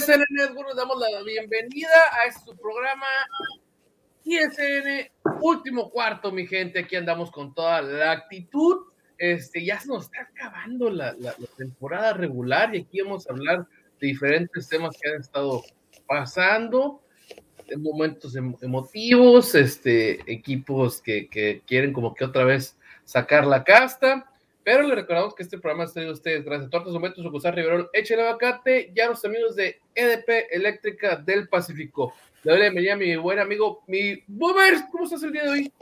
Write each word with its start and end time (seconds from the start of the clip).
ISN 0.00 0.24
Network? 0.30 0.74
Damos 0.76 0.98
la 0.98 1.22
bienvenida 1.22 1.88
a 2.12 2.26
este 2.28 2.54
programa 2.56 3.04
ISN 4.24 5.10
Último 5.42 5.90
Cuarto, 5.90 6.32
mi 6.32 6.46
gente. 6.46 6.78
Aquí 6.80 6.96
andamos 6.96 7.30
con 7.30 7.54
toda 7.54 7.82
la 7.82 8.12
actitud. 8.12 8.86
Este, 9.18 9.62
ya 9.64 9.78
se 9.78 9.88
nos 9.88 10.04
está 10.04 10.22
acabando 10.22 10.88
la, 10.90 11.12
la- 11.18 11.34
la 11.38 11.46
temporada 11.56 12.14
regular 12.14 12.74
y 12.74 12.80
aquí 12.82 13.02
vamos 13.02 13.28
a 13.28 13.32
hablar 13.32 13.66
de 14.00 14.06
diferentes 14.06 14.68
temas 14.68 14.96
que 14.98 15.10
han 15.10 15.20
estado 15.20 15.62
pasando, 16.06 17.02
en 17.66 17.82
momentos 17.82 18.34
em- 18.36 18.56
emotivos, 18.62 19.54
este, 19.54 20.20
equipos 20.32 21.02
que, 21.02 21.28
que 21.28 21.62
quieren 21.66 21.92
como 21.92 22.14
que 22.14 22.24
otra 22.24 22.44
vez 22.44 22.78
sacar 23.04 23.46
la 23.46 23.62
casta. 23.64 24.26
Pero 24.62 24.82
le 24.82 24.94
recordamos 24.94 25.34
que 25.34 25.42
este 25.42 25.58
programa 25.58 25.84
está 25.84 25.94
traído 25.94 26.12
a 26.12 26.14
ustedes 26.14 26.44
gracias 26.44 26.66
a 26.66 26.70
Tortas 26.70 26.92
Momentos, 26.92 27.24
Sucursal 27.24 27.54
Riverol, 27.54 27.90
Échale 27.92 28.22
Abacate 28.22 28.92
y 28.94 29.00
a 29.00 29.08
los 29.08 29.24
amigos 29.24 29.56
de 29.56 29.80
EDP 29.94 30.48
Eléctrica 30.50 31.16
del 31.16 31.48
Pacífico. 31.48 32.12
Le 32.42 32.52
doy 32.52 32.58
la 32.60 32.64
bienvenida 32.66 32.92
a 32.94 32.96
mi 32.96 33.16
buen 33.16 33.38
amigo, 33.38 33.82
mi 33.86 34.22
Boomer. 34.26 34.74
¿Cómo 34.92 35.04
estás 35.04 35.22
el 35.22 35.32
día 35.32 35.44
de 35.44 35.48
hoy? 35.48 35.72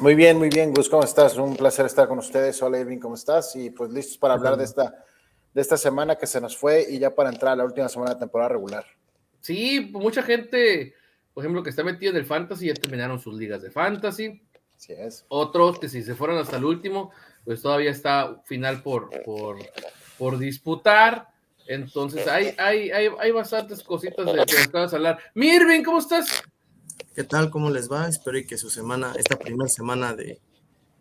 Muy 0.00 0.14
bien, 0.14 0.38
muy 0.38 0.48
bien, 0.48 0.72
Gus, 0.72 0.88
¿cómo 0.88 1.04
estás? 1.04 1.36
Un 1.36 1.56
placer 1.56 1.86
estar 1.86 2.08
con 2.08 2.18
ustedes. 2.18 2.60
Hola, 2.62 2.80
Irving, 2.80 2.98
¿cómo 2.98 3.14
estás? 3.14 3.54
Y 3.54 3.70
pues 3.70 3.90
listos 3.90 4.18
para 4.18 4.34
hablar 4.34 4.56
de 4.56 4.64
esta, 4.64 5.04
de 5.52 5.60
esta 5.60 5.76
semana 5.76 6.16
que 6.16 6.26
se 6.26 6.40
nos 6.40 6.56
fue 6.56 6.86
y 6.88 6.98
ya 6.98 7.14
para 7.14 7.30
entrar 7.30 7.52
a 7.52 7.56
la 7.56 7.64
última 7.64 7.88
semana 7.88 8.14
de 8.14 8.20
temporada 8.20 8.50
regular. 8.50 8.86
Sí, 9.40 9.90
mucha 9.92 10.22
gente, 10.22 10.94
por 11.34 11.44
ejemplo, 11.44 11.62
que 11.62 11.70
está 11.70 11.84
metida 11.84 12.10
en 12.10 12.16
el 12.16 12.26
Fantasy, 12.26 12.66
ya 12.66 12.74
terminaron 12.74 13.18
sus 13.18 13.36
ligas 13.36 13.62
de 13.62 13.70
Fantasy. 13.70 14.42
Así 14.76 14.94
es. 14.94 15.26
Otros 15.28 15.78
que 15.78 15.88
si 15.88 16.02
se 16.02 16.14
fueron 16.14 16.38
hasta 16.38 16.56
el 16.56 16.64
último, 16.64 17.10
pues 17.50 17.62
todavía 17.62 17.90
está 17.90 18.40
final 18.46 18.80
por, 18.80 19.10
por, 19.24 19.58
por 20.16 20.38
disputar. 20.38 21.26
Entonces, 21.66 22.28
hay, 22.28 22.54
hay, 22.56 22.92
hay, 22.92 23.08
hay 23.18 23.32
bastantes 23.32 23.82
cositas 23.82 24.24
de, 24.24 24.34
las 24.36 24.46
que 24.46 24.68
vamos 24.72 24.92
a 24.92 24.96
hablar. 24.96 25.18
Mirvin, 25.34 25.82
¿cómo 25.82 25.98
estás? 25.98 26.44
¿Qué 27.12 27.24
tal? 27.24 27.50
¿Cómo 27.50 27.68
les 27.70 27.90
va? 27.90 28.06
Espero 28.06 28.38
y 28.38 28.46
que 28.46 28.56
su 28.56 28.70
semana, 28.70 29.14
esta 29.18 29.36
primera 29.36 29.68
semana 29.68 30.14
de, 30.14 30.38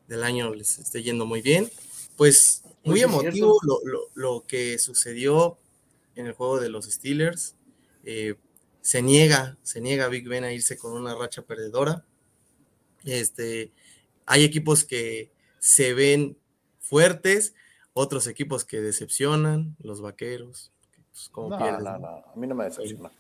del 0.08 0.24
año 0.24 0.52
les 0.56 0.80
esté 0.80 1.04
yendo 1.04 1.28
muy 1.28 1.44
bien. 1.44 1.70
Pues 2.18 2.64
muy 2.84 3.02
Pues 3.02 3.04
emotivo 3.04 3.60
lo, 3.62 3.80
lo- 3.84 4.10
lo 4.16 4.44
que 4.48 4.80
sucedió 4.80 5.60
en 6.16 6.26
el 6.26 6.34
juego 6.34 6.60
de 6.60 6.70
los 6.70 6.86
Steelers. 6.86 7.54
Eh, 8.06 8.34
se 8.82 9.04
niega, 9.04 9.56
se 9.62 9.82
niega 9.82 10.08
Big 10.08 10.28
Ben 10.28 10.46
a 10.46 10.52
irse 10.52 10.80
con 10.80 10.94
una 10.94 11.14
racha 11.14 11.44
perdedora. 11.44 12.04
Este, 13.06 13.72
hay 14.26 14.44
equipos 14.44 14.84
que 14.84 15.30
se 15.60 15.94
ven 15.94 16.39
fuertes, 16.90 17.54
otros 17.94 18.28
equipos 18.28 18.66
que 18.66 18.82
decepcionan, 18.82 19.76
los 19.82 20.02
vaqueros. 20.02 20.72
pues, 21.12 21.30
como 21.30 21.50
No, 21.50 21.58
pierden, 21.58 21.84
no, 21.84 21.98
no, 22.00 22.08
a 22.08 22.34
mí 22.36 22.48
no 22.48 22.56
me 22.56 22.66
decepciona. 22.66 23.12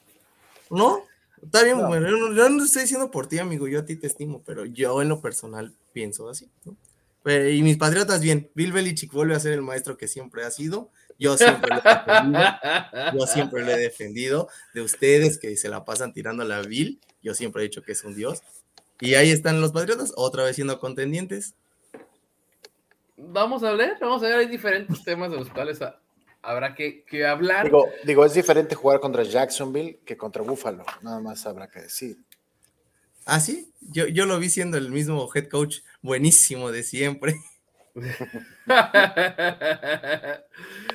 ¿No? 0.69 1.03
Está 1.41 1.63
bien, 1.63 1.77
No. 1.77 1.87
bueno, 1.87 2.09
yo 2.09 2.17
no, 2.17 2.33
yo 2.33 2.49
no 2.49 2.63
estoy 2.65 2.81
diciendo 2.83 3.09
por 3.11 3.27
ti, 3.27 3.39
amigo, 3.39 3.67
yo 3.67 3.79
a 3.79 3.85
ti 3.85 3.95
te 3.95 4.07
estimo, 4.07 4.41
pero 4.45 4.65
yo 4.65 5.01
en 5.01 5.09
lo 5.09 5.21
personal 5.21 5.73
pienso 5.93 6.29
así, 6.29 6.49
¿no? 6.65 6.75
Pero- 7.23 7.49
y 7.49 7.61
mis 7.63 7.77
patriotas, 7.77 8.21
bien, 8.21 8.49
Bill 8.55 8.71
Belichick 8.71 9.11
vuelve 9.11 9.35
a 9.35 9.39
ser 9.39 9.53
el 9.53 9.61
maestro 9.61 9.97
que 9.97 10.07
siempre 10.07 10.43
ha 10.45 10.51
sido, 10.51 10.89
yo 11.17 11.37
siempre 11.37 11.69
lo 11.75 11.81
he 11.81 11.83
defendido, 11.83 12.39
yo 13.19 13.27
siempre 13.27 13.65
lo 13.65 13.71
he 13.71 13.77
defendido, 13.77 14.49
de 14.73 14.81
ustedes 14.81 15.37
que 15.37 15.55
se 15.57 15.69
la 15.69 15.83
pasan 15.85 16.13
tirándole 16.13 16.53
a 16.53 16.61
Bill, 16.61 16.99
yo 17.21 17.33
siempre 17.33 17.61
he 17.61 17.67
dicho 17.67 17.83
que 17.83 17.91
es 17.93 18.03
un 18.03 18.15
dios, 18.15 18.41
y 19.01 19.15
ahí 19.15 19.31
están 19.31 19.59
los 19.61 19.71
patriotas, 19.71 20.13
otra 20.15 20.43
vez 20.43 20.55
siendo 20.55 20.79
contendientes, 20.79 21.55
Vamos 23.31 23.63
a 23.63 23.73
ver, 23.73 23.97
vamos 24.01 24.21
a 24.23 24.27
ver, 24.27 24.39
hay 24.39 24.47
diferentes 24.47 25.03
temas 25.03 25.31
de 25.31 25.37
los 25.37 25.49
cuales 25.49 25.81
ha- 25.81 25.99
habrá 26.41 26.73
que, 26.75 27.03
que 27.03 27.25
hablar. 27.25 27.65
Digo, 27.65 27.87
digo, 28.03 28.25
es 28.25 28.33
diferente 28.33 28.75
jugar 28.75 28.99
contra 28.99 29.23
Jacksonville 29.23 29.99
que 30.05 30.17
contra 30.17 30.41
Buffalo, 30.41 30.83
nada 31.01 31.19
más 31.19 31.45
habrá 31.45 31.69
que 31.69 31.81
decir. 31.81 32.17
¿ah, 33.25 33.39
sí? 33.39 33.71
Yo, 33.81 34.07
yo 34.07 34.25
lo 34.25 34.39
vi 34.39 34.49
siendo 34.49 34.77
el 34.77 34.89
mismo 34.89 35.29
head 35.33 35.47
coach 35.49 35.81
buenísimo 36.01 36.71
de 36.71 36.83
siempre. 36.83 37.35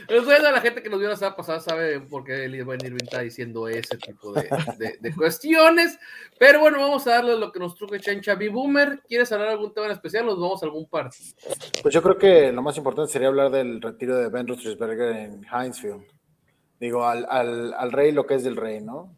Ustedes, 0.08 0.42
la 0.42 0.60
gente 0.60 0.82
que 0.82 0.90
nos 0.90 0.98
vio 1.00 1.08
la 1.08 1.16
semana 1.16 1.36
pasada 1.36 1.60
sabe 1.60 2.00
por 2.00 2.24
qué 2.24 2.44
el 2.44 2.64
buen 2.64 2.80
Irving 2.84 3.02
está 3.04 3.20
diciendo 3.20 3.68
ese 3.68 3.96
tipo 3.98 4.32
de, 4.32 4.48
de- 4.78 4.96
de 5.00 5.14
cuestiones. 5.14 5.98
Pero 6.38 6.60
bueno, 6.60 6.78
vamos 6.80 7.06
a 7.06 7.12
darle 7.12 7.36
lo 7.38 7.50
que 7.52 7.58
nos 7.58 7.74
truque 7.74 8.00
Chancha 8.00 8.34
B 8.34 8.48
Boomer. 8.50 9.00
¿Quieres 9.08 9.30
hablar 9.32 9.48
de 9.48 9.54
algún 9.54 9.72
tema 9.72 9.86
en 9.86 9.92
especial? 9.92 10.26
Nos 10.26 10.38
vamos 10.40 10.62
a 10.62 10.66
algún 10.66 10.88
partido. 10.88 11.34
Pues 11.82 11.94
yo 11.94 12.02
creo 12.02 12.18
que 12.18 12.52
lo 12.52 12.62
más 12.62 12.76
importante 12.76 13.12
sería 13.12 13.28
hablar 13.28 13.50
del 13.50 13.80
retiro 13.80 14.16
de 14.16 14.28
Ben 14.28 14.46
Roethlisberger 14.46 15.16
en 15.16 15.42
Hinesfield. 15.44 16.04
Digo, 16.80 17.06
al, 17.06 17.26
al, 17.28 17.72
al 17.74 17.92
rey 17.92 18.12
lo 18.12 18.26
que 18.26 18.34
es 18.34 18.44
del 18.44 18.56
rey, 18.56 18.80
¿no? 18.80 19.16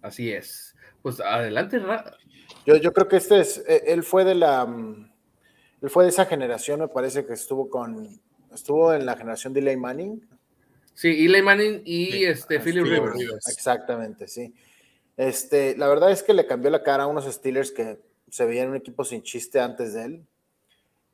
Así 0.00 0.32
es. 0.32 0.74
Pues 1.02 1.20
adelante, 1.20 1.78
Ra- 1.78 2.16
Yo, 2.64 2.76
yo 2.76 2.92
creo 2.92 3.08
que 3.08 3.16
este 3.16 3.40
es, 3.40 3.58
eh, 3.68 3.82
él 3.88 4.02
fue 4.02 4.24
de 4.24 4.34
la, 4.34 4.64
mm, 4.64 5.07
él 5.80 5.90
fue 5.90 6.04
de 6.04 6.10
esa 6.10 6.26
generación, 6.26 6.80
me 6.80 6.88
parece 6.88 7.24
que 7.24 7.34
estuvo 7.34 7.68
con, 7.70 8.20
estuvo 8.52 8.92
en 8.92 9.06
la 9.06 9.16
generación 9.16 9.52
de 9.52 9.60
Eli 9.60 9.76
Manning. 9.76 10.28
Sí, 10.94 11.24
Eli 11.26 11.42
Manning 11.42 11.82
y 11.84 12.06
Sí, 12.10 12.24
este 12.24 12.56
ah, 12.56 12.60
Philip 12.62 12.84
Rivers. 12.84 13.16
Rivers. 13.16 13.48
Exactamente, 13.48 14.26
sí. 14.26 14.52
Este, 15.16 15.76
la 15.76 15.88
verdad 15.88 16.10
es 16.10 16.22
que 16.22 16.34
le 16.34 16.46
cambió 16.46 16.70
la 16.70 16.82
cara 16.82 17.04
a 17.04 17.06
unos 17.06 17.24
Steelers 17.26 17.72
que 17.72 18.00
se 18.30 18.44
veían 18.44 18.68
un 18.68 18.76
equipo 18.76 19.04
sin 19.04 19.22
chiste 19.22 19.60
antes 19.60 19.94
de 19.94 20.04
él. 20.04 20.26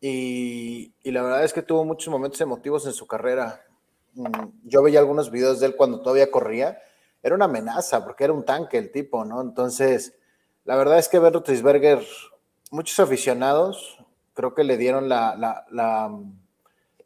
Y, 0.00 0.92
y 1.03 1.10
la 1.10 1.22
verdad 1.22 1.44
es 1.44 1.53
que 1.53 1.62
tuvo 1.62 1.84
muchos 1.84 2.10
momentos 2.10 2.41
emotivos 2.41 2.86
en 2.86 2.92
su 2.92 3.06
carrera. 3.06 3.65
Mm, 4.15 4.48
Yo 4.65 4.83
veía 4.83 4.98
algunos 4.98 5.30
videos 5.30 5.60
de 5.60 5.66
él 5.66 5.77
cuando 5.77 6.00
todavía 6.00 6.30
corría. 6.30 6.78
Era 7.22 7.34
una 7.34 7.47
amenaza 7.47 8.04
porque 8.04 8.24
era 8.24 8.34
un 8.34 8.44
tanque 8.44 8.77
el 8.77 8.91
tipo, 8.91 9.24
¿no? 9.24 9.41
Entonces, 9.41 10.15
la 10.65 10.77
verdad 10.77 10.98
es 10.98 11.09
que 11.09 11.18
Ben 11.18 11.33
Roethlisberger, 11.33 12.04
muchos 12.71 13.00
aficionados, 13.00 13.98
creo 14.34 14.54
que 14.54 14.65
le 14.65 14.77
dieron 14.77 15.09
la, 15.09 15.36
la, 15.36 15.65
la, 15.71 16.10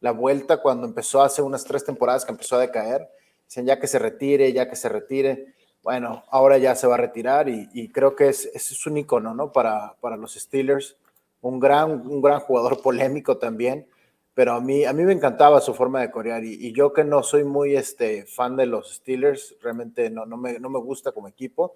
la 0.00 0.10
vuelta 0.12 0.60
cuando 0.60 0.86
empezó 0.86 1.22
hace 1.22 1.42
unas 1.42 1.64
tres 1.64 1.84
temporadas 1.84 2.24
que 2.24 2.32
empezó 2.32 2.56
a 2.56 2.60
decaer. 2.60 3.08
Dicen 3.46 3.66
ya 3.66 3.78
que 3.78 3.86
se 3.86 3.98
retire, 3.98 4.52
ya 4.52 4.68
que 4.68 4.76
se 4.76 4.88
retire. 4.88 5.54
Bueno, 5.82 6.24
ahora 6.30 6.58
ya 6.58 6.74
se 6.74 6.86
va 6.86 6.94
a 6.94 6.98
retirar 6.98 7.48
y, 7.48 7.68
y 7.72 7.88
creo 7.88 8.16
que 8.16 8.28
es, 8.28 8.46
es 8.46 8.86
un 8.86 8.98
icono, 8.98 9.34
¿no? 9.34 9.52
Para, 9.52 9.94
para 10.00 10.16
los 10.16 10.34
Steelers. 10.34 10.96
Un 11.40 11.60
gran, 11.60 12.06
un 12.06 12.20
gran 12.20 12.40
jugador 12.40 12.82
polémico 12.82 13.38
también, 13.38 13.86
pero 14.34 14.54
a 14.54 14.60
mí, 14.60 14.84
a 14.84 14.92
mí 14.92 15.04
me 15.04 15.12
encantaba 15.12 15.60
su 15.60 15.72
forma 15.72 16.00
de 16.00 16.10
corear 16.10 16.44
y, 16.44 16.54
y 16.54 16.72
yo 16.72 16.92
que 16.92 17.04
no 17.04 17.22
soy 17.22 17.44
muy 17.44 17.76
este, 17.76 18.26
fan 18.26 18.56
de 18.56 18.66
los 18.66 18.94
Steelers, 18.94 19.56
realmente 19.62 20.10
no, 20.10 20.26
no, 20.26 20.36
me, 20.36 20.58
no 20.58 20.68
me 20.68 20.80
gusta 20.80 21.12
como 21.12 21.28
equipo, 21.28 21.74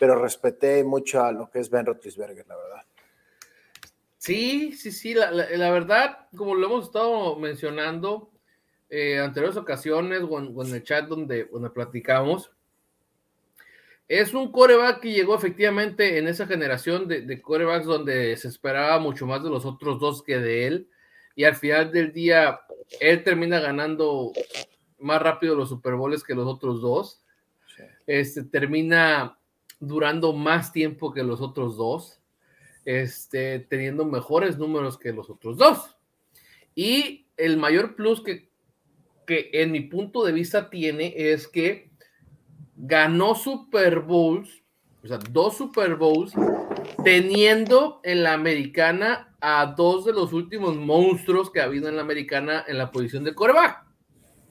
pero 0.00 0.16
respeté 0.16 0.82
mucho 0.82 1.22
a 1.22 1.30
lo 1.32 1.48
que 1.48 1.60
es 1.60 1.70
Ben 1.70 1.86
Roethlisberger, 1.86 2.46
la 2.48 2.56
verdad. 2.56 2.82
Sí, 4.24 4.72
sí, 4.72 4.90
sí, 4.90 5.12
la, 5.12 5.30
la- 5.30 5.50
la 5.50 5.70
verdad, 5.70 6.28
como 6.34 6.54
lo 6.54 6.66
hemos 6.66 6.86
estado 6.86 7.36
mencionando, 7.36 8.30
eh, 8.88 9.18
anteriores 9.18 9.58
ocasiones 9.58 10.22
o 10.22 10.38
en, 10.38 10.52
o 10.56 10.64
en, 10.64 10.74
el 10.74 10.82
chat 10.82 11.06
donde, 11.06 11.44
donde 11.44 11.68
platicamos. 11.68 12.50
Es 14.08 14.32
un 14.32 14.50
coreback 14.50 15.00
que 15.00 15.12
llegó 15.12 15.34
efectivamente 15.34 16.16
en 16.16 16.26
esa 16.26 16.46
generación 16.46 17.06
de, 17.06 17.20
de 17.20 17.42
corebacks 17.42 17.84
donde 17.84 18.34
se 18.38 18.48
esperaba 18.48 18.98
mucho 18.98 19.26
más 19.26 19.42
de 19.44 19.50
los 19.50 19.66
otros 19.66 20.00
dos 20.00 20.22
que 20.22 20.38
de 20.38 20.66
él. 20.68 20.88
Y 21.36 21.44
al 21.44 21.56
final 21.56 21.92
del 21.92 22.10
día, 22.12 22.60
él 23.00 23.24
termina 23.24 23.60
ganando 23.60 24.32
más 25.00 25.20
rápido 25.20 25.54
los 25.54 25.68
Super 25.68 25.96
Bowls 25.96 26.24
que 26.24 26.34
los 26.34 26.46
otros 26.46 26.80
dos. 26.80 27.20
Este 28.06 28.42
termina 28.44 29.38
durando 29.80 30.32
más 30.32 30.72
tiempo 30.72 31.12
que 31.12 31.22
los 31.22 31.42
otros 31.42 31.76
dos, 31.76 32.20
este, 32.84 33.60
teniendo 33.60 34.04
mejores 34.04 34.58
números 34.58 34.98
que 34.98 35.12
los 35.12 35.30
otros 35.30 35.56
dos. 35.56 35.96
Y 36.74 37.28
el 37.36 37.56
mayor 37.56 37.94
plus 37.96 38.22
que, 38.22 38.50
que 39.26 39.50
en 39.52 39.72
mi 39.72 39.80
punto 39.80 40.24
de 40.24 40.32
vista 40.32 40.70
tiene 40.70 41.14
es 41.16 41.48
que 41.48 41.90
ganó 42.76 43.34
Super 43.34 44.00
Bowls, 44.00 44.62
o 45.02 45.08
sea, 45.08 45.18
dos 45.30 45.56
Super 45.56 45.96
Bowls, 45.96 46.32
teniendo 47.04 48.00
en 48.02 48.22
la 48.22 48.32
americana 48.32 49.34
a 49.40 49.66
dos 49.76 50.04
de 50.04 50.12
los 50.12 50.32
últimos 50.32 50.76
monstruos 50.76 51.50
que 51.50 51.60
ha 51.60 51.64
habido 51.64 51.88
en 51.88 51.96
la 51.96 52.02
americana 52.02 52.64
en 52.66 52.78
la 52.78 52.90
posición 52.90 53.24
de 53.24 53.34
coreback, 53.34 53.84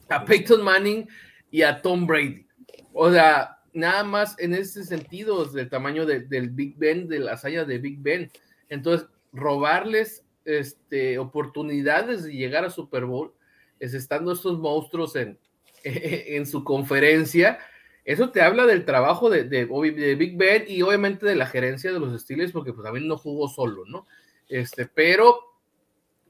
a 0.08 0.24
Peyton 0.24 0.62
Manning 0.62 1.08
y 1.50 1.62
a 1.62 1.82
Tom 1.82 2.06
Brady. 2.06 2.46
O 2.92 3.10
sea, 3.10 3.58
nada 3.74 4.04
más 4.04 4.38
en 4.38 4.54
ese 4.54 4.84
sentido, 4.84 5.44
del 5.44 5.68
tamaño 5.68 6.06
de, 6.06 6.20
del 6.20 6.50
Big 6.50 6.76
Ben, 6.78 7.08
de 7.08 7.18
la 7.18 7.32
hazaña 7.32 7.64
de 7.64 7.78
Big 7.78 7.98
Ben. 8.00 8.30
Entonces, 8.68 9.08
robarles 9.32 10.24
este, 10.44 11.18
oportunidades 11.18 12.24
de 12.24 12.32
llegar 12.32 12.64
a 12.64 12.70
Super 12.70 13.04
Bowl, 13.04 13.34
es 13.80 13.92
estando 13.92 14.32
estos 14.32 14.58
monstruos 14.58 15.16
en, 15.16 15.38
en 15.84 16.46
su 16.46 16.64
conferencia, 16.64 17.58
eso 18.04 18.30
te 18.30 18.42
habla 18.42 18.66
del 18.66 18.84
trabajo 18.84 19.30
de, 19.30 19.44
de, 19.44 20.14
Big 20.14 20.36
Ben 20.36 20.64
y 20.68 20.82
obviamente 20.82 21.24
de 21.24 21.36
la 21.36 21.46
gerencia 21.46 21.90
de 21.90 21.98
los 21.98 22.20
Steelers, 22.20 22.52
porque 22.52 22.72
pues 22.72 22.84
también 22.84 23.08
no 23.08 23.16
jugó 23.16 23.48
solo, 23.48 23.84
¿no? 23.86 24.06
Este, 24.46 24.86
pero 24.86 25.40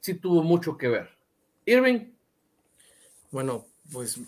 sí 0.00 0.14
tuvo 0.14 0.43
mucho 0.44 0.76
que 0.76 0.88
ver. 0.88 1.11
Irving. 1.67 2.12
Bueno, 3.32 3.67
pues 3.93 4.20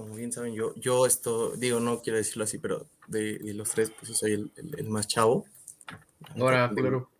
como 0.00 0.14
bien 0.14 0.32
saben, 0.32 0.54
yo, 0.54 0.74
yo 0.76 1.06
esto, 1.06 1.56
digo, 1.56 1.80
no 1.80 2.00
quiero 2.02 2.18
decirlo 2.18 2.44
así, 2.44 2.58
pero 2.58 2.86
de, 3.08 3.38
de 3.38 3.54
los 3.54 3.70
tres, 3.70 3.90
pues 3.90 4.08
yo 4.08 4.14
soy 4.14 4.32
el, 4.32 4.52
el, 4.56 4.78
el 4.78 4.88
más 4.88 5.06
chavo. 5.06 5.46
Ahora, 6.38 6.70
claro. 6.74 7.10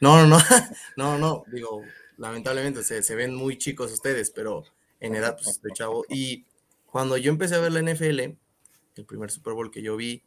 No, 0.00 0.18
no, 0.18 0.26
no, 0.26 0.38
no, 0.96 1.18
no, 1.18 1.44
digo, 1.50 1.82
lamentablemente 2.18 2.82
se, 2.82 3.02
se, 3.02 3.14
ven 3.14 3.34
muy 3.34 3.56
chicos 3.56 3.92
ustedes, 3.92 4.30
pero 4.30 4.64
en 5.00 5.14
edad 5.14 5.36
pues 5.36 5.48
estoy 5.48 5.72
chavo. 5.72 6.04
Y 6.08 6.44
cuando 6.86 7.16
yo 7.16 7.30
empecé 7.30 7.54
a 7.54 7.60
ver 7.60 7.72
la 7.72 7.80
NFL, 7.80 8.20
el 8.20 9.04
primer 9.06 9.30
Super 9.30 9.54
Bowl 9.54 9.70
que 9.70 9.82
yo 9.82 9.96
vi 9.96 10.22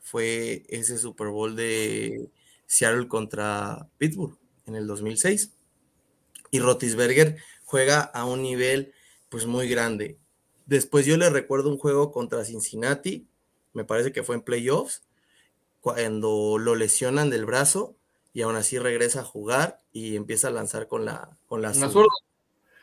fue 0.00 0.64
ese 0.68 0.98
Super 0.98 1.28
Bowl 1.28 1.56
de 1.56 2.30
Seattle 2.66 3.08
contra 3.08 3.88
Pittsburgh 3.98 4.38
en 4.66 4.74
el 4.74 4.86
2006. 4.86 5.52
Y 6.50 6.60
Rotisberger 6.60 7.36
juega 7.64 8.00
a 8.00 8.24
un 8.24 8.42
nivel 8.42 8.92
pues 9.28 9.46
muy 9.46 9.68
grande. 9.68 10.18
Después 10.68 11.06
yo 11.06 11.16
le 11.16 11.30
recuerdo 11.30 11.70
un 11.70 11.78
juego 11.78 12.12
contra 12.12 12.44
Cincinnati, 12.44 13.26
me 13.72 13.84
parece 13.84 14.12
que 14.12 14.22
fue 14.22 14.36
en 14.36 14.42
playoffs, 14.42 15.02
cuando 15.80 16.58
lo 16.58 16.74
lesionan 16.74 17.30
del 17.30 17.46
brazo 17.46 17.96
y 18.34 18.42
aún 18.42 18.54
así 18.54 18.78
regresa 18.78 19.20
a 19.20 19.24
jugar 19.24 19.80
y 19.92 20.14
empieza 20.14 20.48
a 20.48 20.50
lanzar 20.50 20.86
con 20.86 21.06
la, 21.06 21.36
con 21.46 21.62
la, 21.62 21.72
zurda. 21.72 21.90
zurda. 21.90 22.14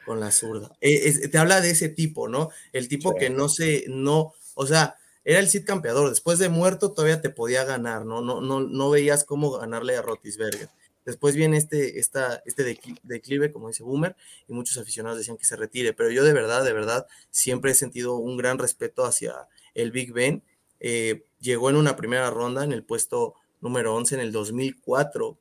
Con 0.03 0.19
la 0.19 0.31
zurda. 0.31 0.75
Es, 0.81 1.17
es, 1.17 1.31
te 1.31 1.37
habla 1.37 1.61
de 1.61 1.69
ese 1.69 1.87
tipo, 1.87 2.27
¿no? 2.27 2.49
El 2.73 2.87
tipo 2.87 3.11
sí. 3.11 3.17
que 3.19 3.29
no 3.29 3.49
se, 3.49 3.85
no, 3.87 4.33
o 4.55 4.65
sea, 4.65 4.95
era 5.23 5.39
el 5.39 5.47
Cid 5.47 5.65
campeador. 5.65 6.09
Después 6.09 6.39
de 6.39 6.49
muerto 6.49 6.91
todavía 6.91 7.21
te 7.21 7.29
podía 7.29 7.65
ganar, 7.65 8.03
¿no? 8.05 8.21
No, 8.21 8.41
no, 8.41 8.61
no 8.61 8.89
veías 8.89 9.25
cómo 9.25 9.51
ganarle 9.51 9.95
a 9.95 10.01
Rotisberger. 10.01 10.69
Después 11.05 11.35
viene 11.35 11.57
este, 11.57 11.99
este 11.99 12.79
declive, 13.03 13.51
como 13.51 13.67
dice 13.67 13.83
Boomer, 13.83 14.15
y 14.47 14.53
muchos 14.53 14.77
aficionados 14.77 15.19
decían 15.19 15.37
que 15.37 15.45
se 15.45 15.55
retire, 15.55 15.93
pero 15.93 16.09
yo 16.09 16.23
de 16.23 16.33
verdad, 16.33 16.65
de 16.65 16.73
verdad, 16.73 17.05
siempre 17.29 17.71
he 17.71 17.75
sentido 17.75 18.15
un 18.15 18.37
gran 18.37 18.57
respeto 18.57 19.05
hacia 19.05 19.47
el 19.75 19.91
Big 19.91 20.11
Ben. 20.11 20.43
Eh, 20.79 21.25
llegó 21.39 21.69
en 21.69 21.75
una 21.75 21.95
primera 21.95 22.31
ronda 22.31 22.63
en 22.63 22.71
el 22.71 22.83
puesto 22.83 23.35
número 23.61 23.95
11 23.95 24.15
en 24.15 24.21
el 24.21 24.31
2004, 24.31 25.37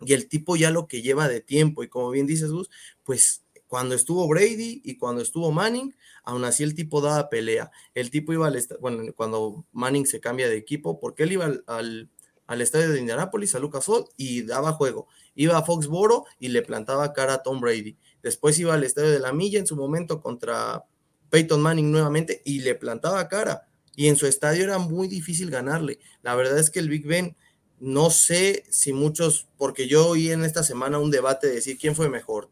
y 0.00 0.12
el 0.12 0.28
tipo 0.28 0.56
ya 0.56 0.70
lo 0.70 0.88
que 0.88 1.02
lleva 1.02 1.28
de 1.28 1.40
tiempo, 1.40 1.84
y 1.84 1.88
como 1.88 2.10
bien 2.10 2.26
dices, 2.26 2.50
Gus, 2.50 2.68
pues 3.04 3.44
cuando 3.68 3.94
estuvo 3.94 4.26
Brady 4.28 4.82
y 4.84 4.96
cuando 4.96 5.22
estuvo 5.22 5.52
Manning, 5.52 5.94
aún 6.24 6.44
así 6.44 6.62
el 6.62 6.74
tipo 6.74 7.00
daba 7.00 7.28
pelea. 7.28 7.70
El 7.94 8.10
tipo 8.10 8.32
iba 8.32 8.46
al, 8.46 8.60
bueno, 8.80 9.02
cuando 9.14 9.64
Manning 9.72 10.06
se 10.06 10.20
cambia 10.20 10.48
de 10.48 10.56
equipo, 10.56 11.00
porque 11.00 11.22
él 11.22 11.32
iba 11.32 11.50
al 11.66 12.10
al 12.46 12.60
estadio 12.60 12.90
de 12.90 13.00
Indianápolis, 13.00 13.54
a 13.54 13.58
Lucas 13.58 13.88
Oil, 13.88 14.04
y 14.16 14.42
daba 14.42 14.72
juego. 14.72 15.08
Iba 15.34 15.58
a 15.58 15.62
Foxboro 15.62 16.24
y 16.38 16.48
le 16.48 16.62
plantaba 16.62 17.12
cara 17.12 17.34
a 17.34 17.42
Tom 17.42 17.60
Brady. 17.60 17.96
Después 18.22 18.58
iba 18.58 18.74
al 18.74 18.84
estadio 18.84 19.10
de 19.10 19.20
la 19.20 19.32
Milla 19.32 19.58
en 19.58 19.66
su 19.66 19.76
momento 19.76 20.20
contra 20.20 20.84
Peyton 21.30 21.60
Manning 21.60 21.90
nuevamente 21.90 22.42
y 22.44 22.60
le 22.60 22.74
plantaba 22.74 23.28
cara. 23.28 23.66
Y 23.96 24.08
en 24.08 24.16
su 24.16 24.26
estadio 24.26 24.64
era 24.64 24.78
muy 24.78 25.08
difícil 25.08 25.50
ganarle. 25.50 25.98
La 26.22 26.34
verdad 26.34 26.58
es 26.58 26.70
que 26.70 26.80
el 26.80 26.88
Big 26.88 27.06
Ben, 27.06 27.36
no 27.80 28.10
sé 28.10 28.64
si 28.70 28.92
muchos, 28.92 29.48
porque 29.56 29.88
yo 29.88 30.08
oí 30.08 30.30
en 30.30 30.44
esta 30.44 30.62
semana 30.62 30.98
un 30.98 31.10
debate 31.10 31.46
de 31.46 31.54
decir 31.54 31.78
quién 31.78 31.94
fue 31.94 32.08
mejor, 32.08 32.50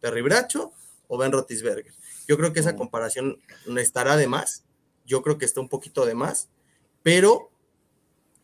Terry 0.00 0.22
Bracho 0.22 0.72
o 1.08 1.18
Ben 1.18 1.32
Rotisberger. 1.32 1.92
Yo 2.26 2.36
creo 2.36 2.52
que 2.52 2.60
esa 2.60 2.76
comparación 2.76 3.38
estará 3.78 4.16
de 4.16 4.26
más. 4.26 4.64
Yo 5.04 5.22
creo 5.22 5.38
que 5.38 5.44
está 5.44 5.60
un 5.60 5.68
poquito 5.68 6.04
de 6.04 6.14
más, 6.14 6.48
pero 7.02 7.50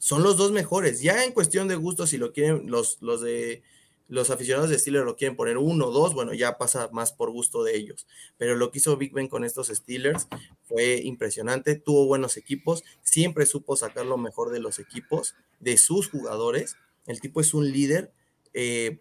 son 0.03 0.25
los 0.25 0.37
dos 0.37 0.51
mejores. 0.51 1.01
Ya 1.01 1.25
en 1.25 1.31
cuestión 1.31 1.69
de 1.69 1.77
gusto, 1.77 2.09
si 2.09 2.19
lo 2.19 2.33
quieren, 2.33 2.69
los, 2.69 2.99
los 3.03 3.21
de 3.21 3.63
los 4.09 4.31
aficionados 4.31 4.69
de 4.69 4.77
Steelers 4.77 5.05
lo 5.05 5.15
quieren 5.15 5.37
poner 5.37 5.59
uno 5.59 5.87
o 5.87 5.91
dos, 5.93 6.13
bueno, 6.13 6.35
ya 6.35 6.59
pasa 6.59 6.89
más 6.91 7.13
por 7.13 7.31
gusto 7.31 7.63
de 7.63 7.77
ellos. 7.77 8.09
Pero 8.37 8.57
lo 8.57 8.73
que 8.73 8.79
hizo 8.79 8.97
Big 8.97 9.13
Ben 9.13 9.29
con 9.29 9.45
estos 9.45 9.69
Steelers 9.69 10.27
fue 10.65 10.97
impresionante, 11.05 11.77
tuvo 11.77 12.07
buenos 12.07 12.37
equipos, 12.37 12.83
siempre 13.03 13.47
supo 13.47 13.77
sacar 13.77 14.05
lo 14.05 14.19
mejor 14.19 14.51
de 14.51 14.59
los 14.59 14.81
equipos, 14.81 15.37
de 15.61 15.77
sus 15.77 16.11
jugadores. 16.11 16.75
El 17.07 17.21
tipo 17.21 17.41
es 17.41 17.55
un 17.55 17.71
líder. 17.71 18.13
Eh, 18.55 18.99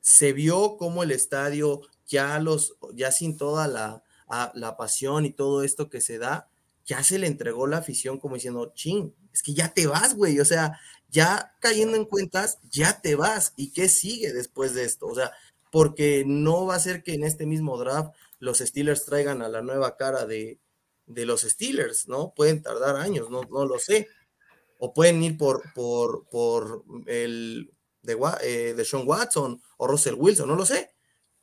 se 0.00 0.32
vio 0.32 0.78
como 0.78 1.02
el 1.02 1.10
estadio, 1.10 1.82
ya 2.06 2.38
los, 2.38 2.74
ya 2.94 3.12
sin 3.12 3.36
toda 3.36 3.68
la, 3.68 4.02
la 4.54 4.76
pasión 4.78 5.26
y 5.26 5.30
todo 5.30 5.62
esto 5.62 5.90
que 5.90 6.00
se 6.00 6.16
da, 6.16 6.48
ya 6.86 7.02
se 7.02 7.18
le 7.18 7.26
entregó 7.26 7.66
la 7.66 7.76
afición 7.76 8.18
como 8.18 8.36
diciendo, 8.36 8.72
ching, 8.74 9.12
es 9.38 9.42
que 9.44 9.54
ya 9.54 9.72
te 9.72 9.86
vas, 9.86 10.16
güey, 10.16 10.40
o 10.40 10.44
sea, 10.44 10.80
ya 11.08 11.54
cayendo 11.60 11.96
en 11.96 12.04
cuentas, 12.04 12.58
ya 12.70 13.00
te 13.00 13.14
vas. 13.14 13.52
¿Y 13.56 13.72
qué 13.72 13.88
sigue 13.88 14.32
después 14.32 14.74
de 14.74 14.82
esto? 14.82 15.06
O 15.06 15.14
sea, 15.14 15.30
porque 15.70 16.24
no 16.26 16.66
va 16.66 16.74
a 16.74 16.80
ser 16.80 17.04
que 17.04 17.14
en 17.14 17.22
este 17.22 17.46
mismo 17.46 17.78
draft 17.78 18.14
los 18.40 18.58
Steelers 18.58 19.04
traigan 19.04 19.40
a 19.42 19.48
la 19.48 19.62
nueva 19.62 19.96
cara 19.96 20.26
de, 20.26 20.58
de 21.06 21.24
los 21.24 21.42
Steelers, 21.42 22.08
¿no? 22.08 22.34
Pueden 22.34 22.62
tardar 22.62 22.96
años, 22.96 23.30
no, 23.30 23.42
no 23.42 23.64
lo 23.64 23.78
sé. 23.78 24.08
O 24.80 24.92
pueden 24.92 25.22
ir 25.22 25.38
por, 25.38 25.72
por, 25.72 26.26
por 26.28 26.84
el 27.06 27.72
de, 28.02 28.18
eh, 28.42 28.74
de 28.76 28.84
Sean 28.84 29.06
Watson 29.06 29.62
o 29.76 29.86
Russell 29.86 30.16
Wilson, 30.18 30.48
no 30.48 30.56
lo 30.56 30.66
sé. 30.66 30.90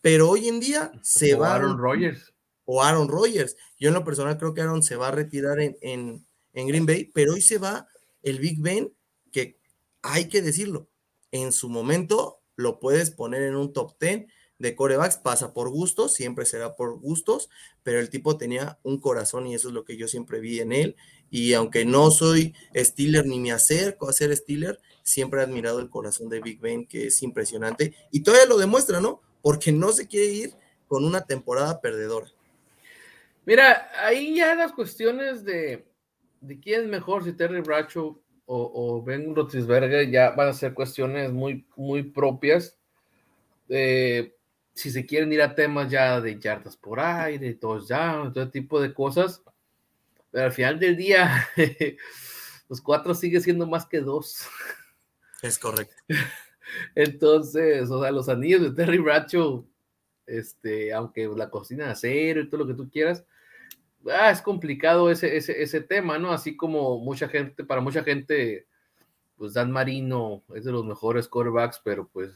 Pero 0.01 0.29
hoy 0.29 0.49
en 0.49 0.59
día 0.59 0.91
se 1.01 1.33
o 1.33 1.39
va. 1.39 1.55
Aaron 1.55 1.77
Rodgers. 1.77 2.33
O 2.65 2.83
Aaron 2.83 3.07
Rodgers. 3.07 3.55
Yo 3.79 3.87
en 3.87 3.93
lo 3.93 4.03
personal 4.03 4.37
creo 4.37 4.53
que 4.53 4.61
Aaron 4.61 4.83
se 4.83 4.97
va 4.97 5.07
a 5.07 5.11
retirar 5.11 5.61
en, 5.61 5.77
en, 5.81 6.24
en 6.55 6.67
Green 6.67 6.85
Bay, 6.85 7.11
pero 7.13 7.33
hoy 7.33 7.41
se 7.41 7.59
va 7.59 7.87
el 8.23 8.39
Big 8.39 8.59
Ben, 8.59 8.91
que 9.31 9.59
hay 10.01 10.29
que 10.29 10.41
decirlo, 10.41 10.89
en 11.31 11.51
su 11.51 11.69
momento 11.69 12.39
lo 12.55 12.79
puedes 12.79 13.11
poner 13.11 13.43
en 13.43 13.55
un 13.55 13.73
top 13.73 13.95
10 13.99 14.25
de 14.57 14.75
corebacks, 14.75 15.17
pasa 15.17 15.53
por 15.53 15.69
gustos, 15.69 16.13
siempre 16.13 16.45
será 16.45 16.75
por 16.75 16.97
gustos, 16.99 17.49
pero 17.83 17.99
el 17.99 18.09
tipo 18.09 18.37
tenía 18.37 18.79
un 18.83 18.99
corazón 18.99 19.45
y 19.47 19.53
eso 19.53 19.67
es 19.67 19.73
lo 19.73 19.83
que 19.83 19.97
yo 19.97 20.07
siempre 20.07 20.39
vi 20.39 20.61
en 20.61 20.71
él. 20.71 20.95
Y 21.29 21.53
aunque 21.53 21.83
no 21.83 22.09
soy 22.09 22.55
Steeler 22.73 23.25
ni 23.25 23.39
me 23.39 23.51
acerco 23.51 24.07
a 24.07 24.13
ser 24.13 24.35
Steeler, 24.35 24.79
siempre 25.03 25.41
he 25.41 25.43
admirado 25.43 25.79
el 25.79 25.89
corazón 25.89 26.29
de 26.29 26.39
Big 26.39 26.61
Ben, 26.61 26.87
que 26.87 27.07
es 27.07 27.21
impresionante. 27.21 27.93
Y 28.11 28.21
todavía 28.21 28.47
lo 28.47 28.57
demuestra, 28.57 29.01
¿no? 29.01 29.21
Porque 29.41 29.73
no 29.73 29.91
se 29.91 30.07
quiere 30.07 30.27
ir 30.27 30.53
con 30.87 31.03
una 31.03 31.25
temporada 31.25 31.81
perdedora. 31.81 32.31
Mira, 33.45 33.89
ahí 33.99 34.37
ya 34.37 34.55
las 34.55 34.71
cuestiones 34.71 35.43
de, 35.43 35.85
de 36.45 36.59
quién 36.59 36.81
es 36.81 36.87
mejor, 36.87 37.23
si 37.23 37.33
Terry 37.33 37.61
Bradshaw 37.61 38.21
o, 38.45 38.71
o, 38.73 39.03
Ben 39.03 39.35
Roethlisberger, 39.35 40.09
ya 40.09 40.31
van 40.31 40.49
a 40.49 40.53
ser 40.53 40.73
cuestiones 40.73 41.31
muy, 41.31 41.65
muy 41.75 42.03
propias. 42.03 42.77
Eh, 43.69 44.35
si 44.73 44.91
se 44.91 45.05
quieren 45.05 45.31
ir 45.33 45.41
a 45.41 45.55
temas 45.55 45.89
ya 45.89 46.21
de 46.21 46.39
yardas 46.39 46.77
por 46.77 46.99
aire, 46.99 47.57
ya, 47.87 48.31
todo 48.33 48.49
tipo 48.49 48.79
de 48.79 48.93
cosas, 48.93 49.41
pero 50.31 50.45
al 50.45 50.51
final 50.51 50.79
del 50.79 50.95
día, 50.95 51.47
los 52.69 52.81
cuatro 52.81 53.15
sigue 53.15 53.39
siendo 53.41 53.65
más 53.65 53.85
que 53.85 54.01
dos. 54.01 54.47
Es 55.41 55.57
correcto. 55.57 55.95
Entonces, 56.95 57.89
o 57.89 58.01
sea, 58.01 58.11
los 58.11 58.29
anillos 58.29 58.61
de 58.61 58.71
Terry 58.71 58.97
Bradshaw 58.97 59.65
este, 60.25 60.93
aunque 60.93 61.27
la 61.35 61.49
cocina 61.49 61.85
de 61.85 61.91
acero 61.91 62.41
y 62.41 62.49
todo 62.49 62.61
lo 62.61 62.67
que 62.67 62.73
tú 62.73 62.89
quieras, 62.89 63.23
ah, 64.11 64.31
es 64.31 64.41
complicado 64.41 65.09
ese, 65.09 65.37
ese, 65.37 65.61
ese 65.61 65.81
tema, 65.81 66.17
¿no? 66.19 66.31
Así 66.31 66.55
como 66.55 66.99
mucha 66.99 67.27
gente, 67.27 67.63
para 67.63 67.81
mucha 67.81 68.03
gente, 68.03 68.67
pues 69.37 69.53
Dan 69.53 69.71
Marino 69.71 70.43
es 70.53 70.65
de 70.65 70.71
los 70.71 70.85
mejores 70.85 71.27
quarterbacks, 71.27 71.81
pero 71.83 72.07
pues 72.07 72.31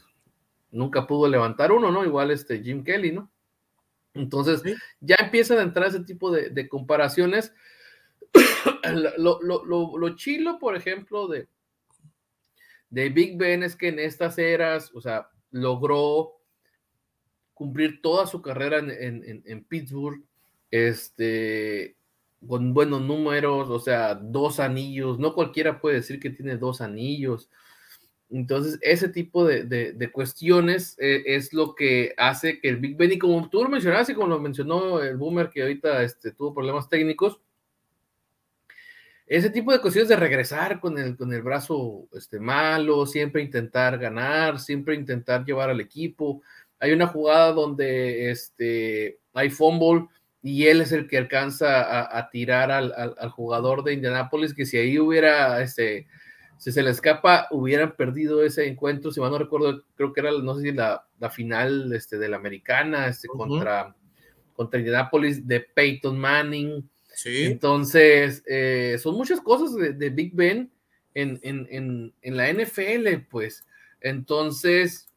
nunca 0.70 1.06
pudo 1.06 1.28
levantar 1.28 1.72
uno, 1.72 1.90
¿no? 1.90 2.04
Igual 2.04 2.30
este 2.30 2.62
Jim 2.62 2.84
Kelly, 2.84 3.12
¿no? 3.12 3.30
Entonces, 4.14 4.62
ya 5.00 5.16
empiezan 5.16 5.58
a 5.58 5.62
entrar 5.62 5.88
ese 5.88 6.00
tipo 6.00 6.30
de, 6.30 6.50
de 6.50 6.68
comparaciones. 6.68 7.54
lo, 9.18 9.40
lo, 9.42 9.64
lo, 9.64 9.98
lo, 9.98 10.16
chilo, 10.16 10.58
por 10.58 10.76
ejemplo, 10.76 11.28
de, 11.28 11.48
de 12.90 13.08
Big 13.08 13.36
Ben 13.38 13.62
es 13.62 13.76
que 13.76 13.88
en 13.88 13.98
estas 13.98 14.38
eras, 14.38 14.90
o 14.94 15.00
sea, 15.00 15.30
logró 15.50 16.40
cumplir 17.54 18.00
toda 18.00 18.26
su 18.26 18.40
carrera 18.42 18.78
en, 18.78 18.90
en, 18.90 19.42
en 19.44 19.64
Pittsburgh, 19.64 20.24
este, 20.70 21.96
con 22.46 22.72
buenos 22.72 23.02
números, 23.02 23.68
o 23.68 23.80
sea, 23.80 24.14
dos 24.14 24.60
anillos, 24.60 25.18
no 25.18 25.34
cualquiera 25.34 25.80
puede 25.80 25.96
decir 25.96 26.20
que 26.20 26.30
tiene 26.30 26.56
dos 26.56 26.80
anillos. 26.80 27.50
Entonces, 28.30 28.78
ese 28.82 29.08
tipo 29.08 29.44
de, 29.44 29.64
de, 29.64 30.12
cuestiones 30.12 30.96
eh, 31.00 31.24
es 31.26 31.52
lo 31.52 31.74
que 31.74 32.14
hace 32.16 32.60
que 32.60 32.68
el 32.68 32.76
Big 32.76 32.96
Ben, 32.96 33.12
y 33.12 33.18
como 33.18 33.50
tú 33.50 33.64
lo 33.64 33.68
mencionaste, 33.68 34.14
como 34.14 34.28
lo 34.28 34.38
mencionó 34.38 35.02
el 35.02 35.16
Boomer, 35.16 35.50
que 35.50 35.62
ahorita 35.62 36.02
este, 36.04 36.30
tuvo 36.30 36.54
problemas 36.54 36.88
técnicos, 36.88 37.40
ese 39.26 39.50
tipo 39.50 39.72
de 39.72 39.80
cuestiones 39.80 40.08
de 40.08 40.16
regresar 40.16 40.80
con 40.80 40.98
el, 40.98 41.16
con 41.16 41.32
el 41.32 41.42
brazo 41.42 42.08
este, 42.12 42.40
malo, 42.40 43.06
siempre 43.06 43.42
intentar 43.42 43.96
ganar, 43.98 44.58
siempre 44.58 44.96
intentar 44.96 45.44
llevar 45.44 45.70
al 45.70 45.80
equipo. 45.80 46.42
Hay 46.80 46.92
una 46.92 47.06
jugada 47.06 47.52
donde 47.52 48.30
este, 48.30 49.20
hay 49.32 49.50
fumble 49.50 50.08
y 50.42 50.66
él 50.66 50.80
es 50.80 50.92
el 50.92 51.06
que 51.06 51.18
alcanza 51.18 51.82
a, 51.82 52.18
a 52.18 52.30
tirar 52.30 52.70
al, 52.70 52.92
al, 52.96 53.14
al, 53.18 53.30
jugador 53.30 53.84
de 53.84 53.92
Indianapolis, 53.92 54.54
que 54.54 54.66
si 54.66 54.76
ahí 54.78 54.98
hubiera, 54.98 55.60
este, 55.62 56.06
si 56.56 56.72
se 56.72 56.82
le 56.82 56.90
escapa, 56.90 57.46
hubieran 57.50 57.94
perdido 57.96 58.42
ese 58.42 58.66
encuentro, 58.66 59.12
si 59.12 59.20
mal 59.20 59.30
no 59.30 59.38
recuerdo, 59.38 59.84
creo 59.96 60.12
que 60.12 60.20
era, 60.20 60.30
no 60.32 60.54
sé 60.54 60.62
si 60.62 60.72
la, 60.72 61.06
la 61.18 61.30
final 61.30 61.92
este, 61.92 62.18
de 62.18 62.28
la 62.28 62.36
americana, 62.36 63.08
este, 63.08 63.28
uh 63.28 63.34
-huh. 63.34 63.36
contra, 63.36 63.96
contra 64.54 64.78
Indianapolis 64.80 65.46
de 65.46 65.60
Peyton 65.60 66.18
Manning 66.18 66.88
Sí. 67.14 67.44
Entonces, 67.44 68.42
eh, 68.46 68.96
son 68.98 69.16
muchas 69.16 69.40
cosas 69.40 69.74
de, 69.74 69.92
de 69.92 70.10
Big 70.10 70.34
Ben 70.34 70.70
en, 71.14 71.38
en, 71.42 71.66
en, 71.70 72.14
en, 72.22 72.36
la 72.36 72.50
NFL, 72.50 73.26
pues. 73.30 73.66
Entonces, 74.00 75.08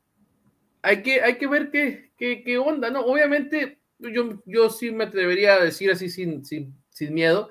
hay 0.81 1.01
que, 1.01 1.21
hay 1.21 1.37
que 1.37 1.47
ver 1.47 1.71
qué, 1.71 2.11
qué, 2.17 2.43
qué 2.43 2.57
onda, 2.57 2.89
¿no? 2.89 3.01
Obviamente, 3.01 3.79
yo, 4.09 4.41
yo 4.45 4.69
sí 4.69 4.91
me 4.91 5.05
atrevería 5.05 5.55
a 5.55 5.63
decir 5.63 5.91
así 5.91 6.09
sin, 6.09 6.45
sin, 6.45 6.75
sin 6.89 7.13
miedo, 7.13 7.49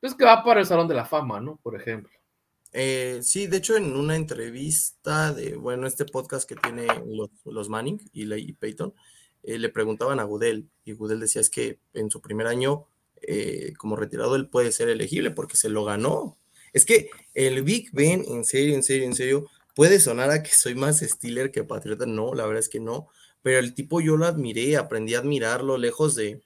pues 0.00 0.14
que 0.14 0.24
va 0.24 0.44
para 0.44 0.60
el 0.60 0.66
Salón 0.66 0.88
de 0.88 0.94
la 0.94 1.04
Fama, 1.04 1.40
¿no? 1.40 1.58
Por 1.62 1.80
ejemplo. 1.80 2.12
Eh, 2.72 3.20
sí, 3.22 3.46
de 3.46 3.56
hecho, 3.58 3.76
en 3.76 3.96
una 3.96 4.16
entrevista 4.16 5.32
de, 5.32 5.56
bueno, 5.56 5.86
este 5.86 6.04
podcast 6.04 6.48
que 6.48 6.56
tiene 6.56 6.86
los, 7.44 7.68
Manning 7.68 8.00
y, 8.12 8.32
y 8.34 8.52
Peyton, 8.52 8.92
eh, 9.42 9.58
le 9.58 9.68
preguntaban 9.68 10.20
a 10.20 10.24
Goodell, 10.24 10.68
y 10.84 10.92
Goodell 10.92 11.20
decía, 11.20 11.40
es 11.40 11.50
que 11.50 11.78
en 11.94 12.10
su 12.10 12.20
primer 12.20 12.46
año 12.46 12.86
eh, 13.22 13.72
como 13.78 13.96
retirado 13.96 14.36
él 14.36 14.48
puede 14.48 14.72
ser 14.72 14.88
elegible 14.88 15.30
porque 15.30 15.56
se 15.56 15.68
lo 15.68 15.84
ganó. 15.84 16.38
Es 16.72 16.84
que 16.84 17.10
el 17.34 17.62
Big 17.62 17.90
Ben, 17.92 18.24
en 18.28 18.44
serio, 18.44 18.74
en 18.74 18.82
serio, 18.82 19.06
en 19.06 19.14
serio, 19.14 19.46
puede 19.74 19.98
sonar 19.98 20.30
a 20.30 20.42
que 20.42 20.50
soy 20.50 20.74
más 20.74 21.00
Steeler 21.00 21.50
que 21.50 21.64
Patriota. 21.64 22.06
No, 22.06 22.34
la 22.34 22.44
verdad 22.46 22.60
es 22.60 22.68
que 22.68 22.80
no. 22.80 23.08
Pero 23.46 23.60
el 23.60 23.74
tipo 23.74 24.00
yo 24.00 24.16
lo 24.16 24.26
admiré, 24.26 24.76
aprendí 24.76 25.14
a 25.14 25.20
admirarlo 25.20 25.78
lejos 25.78 26.16
de, 26.16 26.42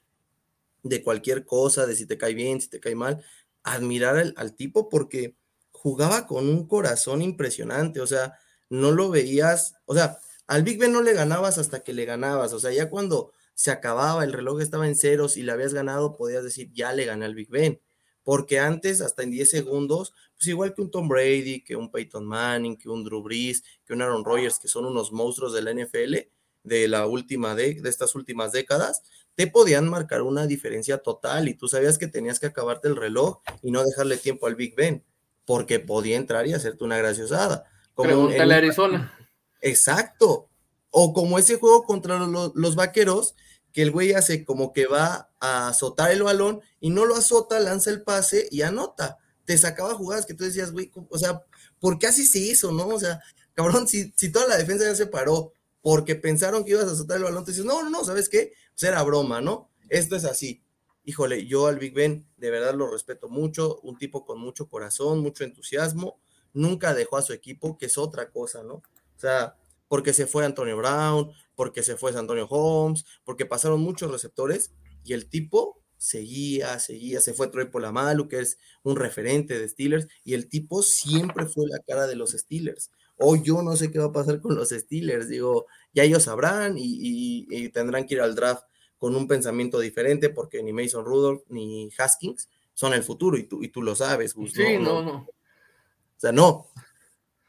de 0.83 1.01
cualquier 1.01 1.45
cosa, 1.45 1.87
de 1.87 1.95
si 1.95 2.05
te 2.05 2.15
cae 2.15 2.35
bien, 2.35 2.61
si 2.61 2.69
te 2.69 2.79
cae 2.79 2.93
mal. 2.93 3.25
Admirar 3.63 4.17
al, 4.17 4.35
al 4.37 4.53
tipo 4.53 4.87
porque 4.87 5.35
jugaba 5.71 6.27
con 6.27 6.47
un 6.47 6.67
corazón 6.67 7.23
impresionante. 7.23 8.01
O 8.01 8.05
sea, 8.05 8.37
no 8.69 8.91
lo 8.91 9.09
veías. 9.09 9.77
O 9.85 9.95
sea, 9.95 10.19
al 10.45 10.61
Big 10.61 10.77
Ben 10.77 10.93
no 10.93 11.01
le 11.01 11.13
ganabas 11.13 11.57
hasta 11.57 11.79
que 11.79 11.91
le 11.91 12.05
ganabas. 12.05 12.53
O 12.53 12.59
sea, 12.59 12.71
ya 12.71 12.87
cuando 12.87 13.31
se 13.55 13.71
acababa, 13.71 14.23
el 14.23 14.31
reloj 14.31 14.61
estaba 14.61 14.87
en 14.87 14.95
ceros 14.95 15.37
y 15.37 15.41
le 15.41 15.53
habías 15.53 15.73
ganado, 15.73 16.15
podías 16.15 16.43
decir, 16.43 16.69
ya 16.71 16.93
le 16.93 17.05
gané 17.05 17.25
al 17.25 17.33
Big 17.33 17.49
Ben. 17.49 17.81
Porque 18.21 18.59
antes, 18.59 19.01
hasta 19.01 19.23
en 19.23 19.31
10 19.31 19.49
segundos, 19.49 20.13
pues 20.35 20.45
igual 20.49 20.75
que 20.75 20.83
un 20.83 20.91
Tom 20.91 21.07
Brady, 21.07 21.63
que 21.63 21.75
un 21.75 21.89
Peyton 21.89 22.27
Manning, 22.27 22.77
que 22.77 22.89
un 22.89 23.03
Drew 23.03 23.23
Brees, 23.23 23.63
que 23.87 23.93
un 23.93 24.03
Aaron 24.03 24.23
Rodgers, 24.23 24.59
que 24.59 24.67
son 24.67 24.85
unos 24.85 25.11
monstruos 25.11 25.51
de 25.51 25.63
la 25.63 25.73
NFL 25.73 26.29
de 26.63 26.87
la 26.87 27.07
última 27.07 27.55
de, 27.55 27.75
de 27.75 27.89
estas 27.89 28.15
últimas 28.15 28.51
décadas, 28.51 29.01
te 29.35 29.47
podían 29.47 29.87
marcar 29.87 30.21
una 30.21 30.45
diferencia 30.45 30.97
total 30.99 31.47
y 31.47 31.53
tú 31.53 31.67
sabías 31.67 31.97
que 31.97 32.07
tenías 32.07 32.39
que 32.39 32.47
acabarte 32.47 32.87
el 32.87 32.95
reloj 32.95 33.41
y 33.61 33.71
no 33.71 33.83
dejarle 33.83 34.17
tiempo 34.17 34.47
al 34.47 34.55
Big 34.55 34.75
Ben, 34.75 35.03
porque 35.45 35.79
podía 35.79 36.17
entrar 36.17 36.47
y 36.47 36.53
hacerte 36.53 36.83
una 36.83 36.97
graciosada. 36.97 37.65
Como 37.93 38.07
Pregúntale 38.07 38.53
a 38.53 38.57
Arizona. 38.57 39.17
Exacto. 39.61 40.49
O 40.89 41.13
como 41.13 41.39
ese 41.39 41.55
juego 41.55 41.83
contra 41.83 42.19
los, 42.19 42.51
los 42.55 42.75
vaqueros, 42.75 43.35
que 43.71 43.81
el 43.81 43.91
güey 43.91 44.13
hace 44.13 44.43
como 44.43 44.73
que 44.73 44.85
va 44.85 45.29
a 45.39 45.69
azotar 45.69 46.11
el 46.11 46.23
balón 46.23 46.61
y 46.79 46.89
no 46.89 47.05
lo 47.05 47.15
azota, 47.15 47.59
lanza 47.59 47.89
el 47.89 48.03
pase 48.03 48.47
y 48.51 48.63
anota. 48.63 49.17
Te 49.45 49.57
sacaba 49.57 49.95
jugadas 49.95 50.25
que 50.25 50.33
tú 50.33 50.43
decías, 50.43 50.71
güey, 50.71 50.91
o 51.09 51.17
sea, 51.17 51.41
¿por 51.79 51.97
qué 51.97 52.07
así 52.07 52.25
se 52.25 52.39
hizo, 52.39 52.71
no? 52.71 52.87
O 52.87 52.99
sea, 52.99 53.21
cabrón, 53.53 53.87
si, 53.87 54.13
si 54.15 54.31
toda 54.31 54.47
la 54.47 54.57
defensa 54.57 54.85
ya 54.85 54.95
se 54.95 55.07
paró 55.07 55.53
porque 55.81 56.15
pensaron 56.15 56.63
que 56.63 56.71
ibas 56.71 56.85
a 56.85 56.91
azotar 56.91 57.17
el 57.17 57.23
balón, 57.23 57.43
te 57.43 57.51
dices, 57.51 57.65
no, 57.65 57.83
no, 57.83 57.89
no, 57.89 58.03
¿sabes 58.03 58.29
qué? 58.29 58.53
Pues 58.73 58.83
era 58.83 59.03
broma, 59.03 59.41
¿no? 59.41 59.69
Esto 59.89 60.15
es 60.15 60.25
así. 60.25 60.63
Híjole, 61.03 61.47
yo 61.47 61.67
al 61.67 61.79
Big 61.79 61.93
Ben 61.93 62.27
de 62.37 62.51
verdad 62.51 62.75
lo 62.75 62.89
respeto 62.91 63.27
mucho, 63.27 63.79
un 63.81 63.97
tipo 63.97 64.25
con 64.25 64.39
mucho 64.39 64.69
corazón, 64.69 65.19
mucho 65.19 65.43
entusiasmo, 65.43 66.19
nunca 66.53 66.93
dejó 66.93 67.17
a 67.17 67.21
su 67.23 67.33
equipo, 67.33 67.77
que 67.77 67.87
es 67.87 67.97
otra 67.97 68.29
cosa, 68.29 68.63
¿no? 68.63 68.75
O 68.75 69.19
sea, 69.19 69.57
porque 69.87 70.13
se 70.13 70.27
fue 70.27 70.45
Antonio 70.45 70.77
Brown, 70.77 71.31
porque 71.55 71.83
se 71.83 71.97
fue 71.97 72.11
Antonio 72.15 72.47
Holmes, 72.47 73.05
porque 73.23 73.45
pasaron 73.45 73.81
muchos 73.81 74.11
receptores 74.11 74.71
y 75.03 75.13
el 75.13 75.27
tipo 75.27 75.81
seguía, 75.97 76.79
seguía, 76.79 77.21
se 77.21 77.33
fue 77.33 77.47
Troy 77.47 77.65
Polamalu, 77.65 78.27
que 78.27 78.39
es 78.39 78.57
un 78.83 78.95
referente 78.95 79.59
de 79.59 79.69
Steelers, 79.69 80.07
y 80.23 80.33
el 80.33 80.49
tipo 80.49 80.81
siempre 80.81 81.45
fue 81.45 81.65
la 81.67 81.79
cara 81.79 82.07
de 82.07 82.15
los 82.15 82.31
Steelers. 82.31 82.89
Hoy 83.21 83.41
yo 83.43 83.61
no 83.61 83.75
sé 83.75 83.91
qué 83.91 83.99
va 83.99 84.05
a 84.05 84.11
pasar 84.11 84.41
con 84.41 84.55
los 84.55 84.69
Steelers, 84.69 85.29
digo, 85.29 85.67
ya 85.93 86.03
ellos 86.03 86.23
sabrán 86.23 86.77
y, 86.77 86.83
y, 86.83 87.47
y 87.49 87.69
tendrán 87.69 88.05
que 88.05 88.15
ir 88.15 88.21
al 88.21 88.35
draft 88.35 88.65
con 88.97 89.15
un 89.15 89.27
pensamiento 89.27 89.79
diferente, 89.79 90.29
porque 90.29 90.61
ni 90.61 90.73
Mason 90.73 91.05
Rudolph 91.05 91.43
ni 91.49 91.89
Haskins 91.97 92.49
son 92.73 92.93
el 92.93 93.03
futuro, 93.03 93.37
y 93.37 93.43
tú, 93.43 93.63
y 93.63 93.69
tú 93.69 93.81
lo 93.81 93.95
sabes, 93.95 94.33
Gus, 94.33 94.53
Sí, 94.53 94.77
no, 94.77 95.01
no. 95.01 95.03
no. 95.03 95.13
O 95.17 96.19
sea, 96.21 96.31
no. 96.31 96.67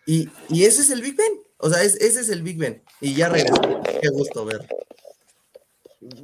Y, 0.07 0.29
y 0.49 0.65
ese 0.65 0.83
es 0.83 0.91
el 0.91 1.03
Big 1.03 1.17
Ben. 1.17 1.33
O 1.59 1.69
sea, 1.69 1.83
es, 1.83 1.95
ese 1.97 2.21
es 2.21 2.29
el 2.29 2.43
Big 2.43 2.59
Ben. 2.59 2.83
Y 3.01 3.15
ya 3.15 3.29
regresó. 3.29 3.55
Qué 4.01 4.09
gusto 4.09 4.45
ver. 4.45 4.67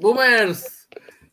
Boomers, 0.00 0.88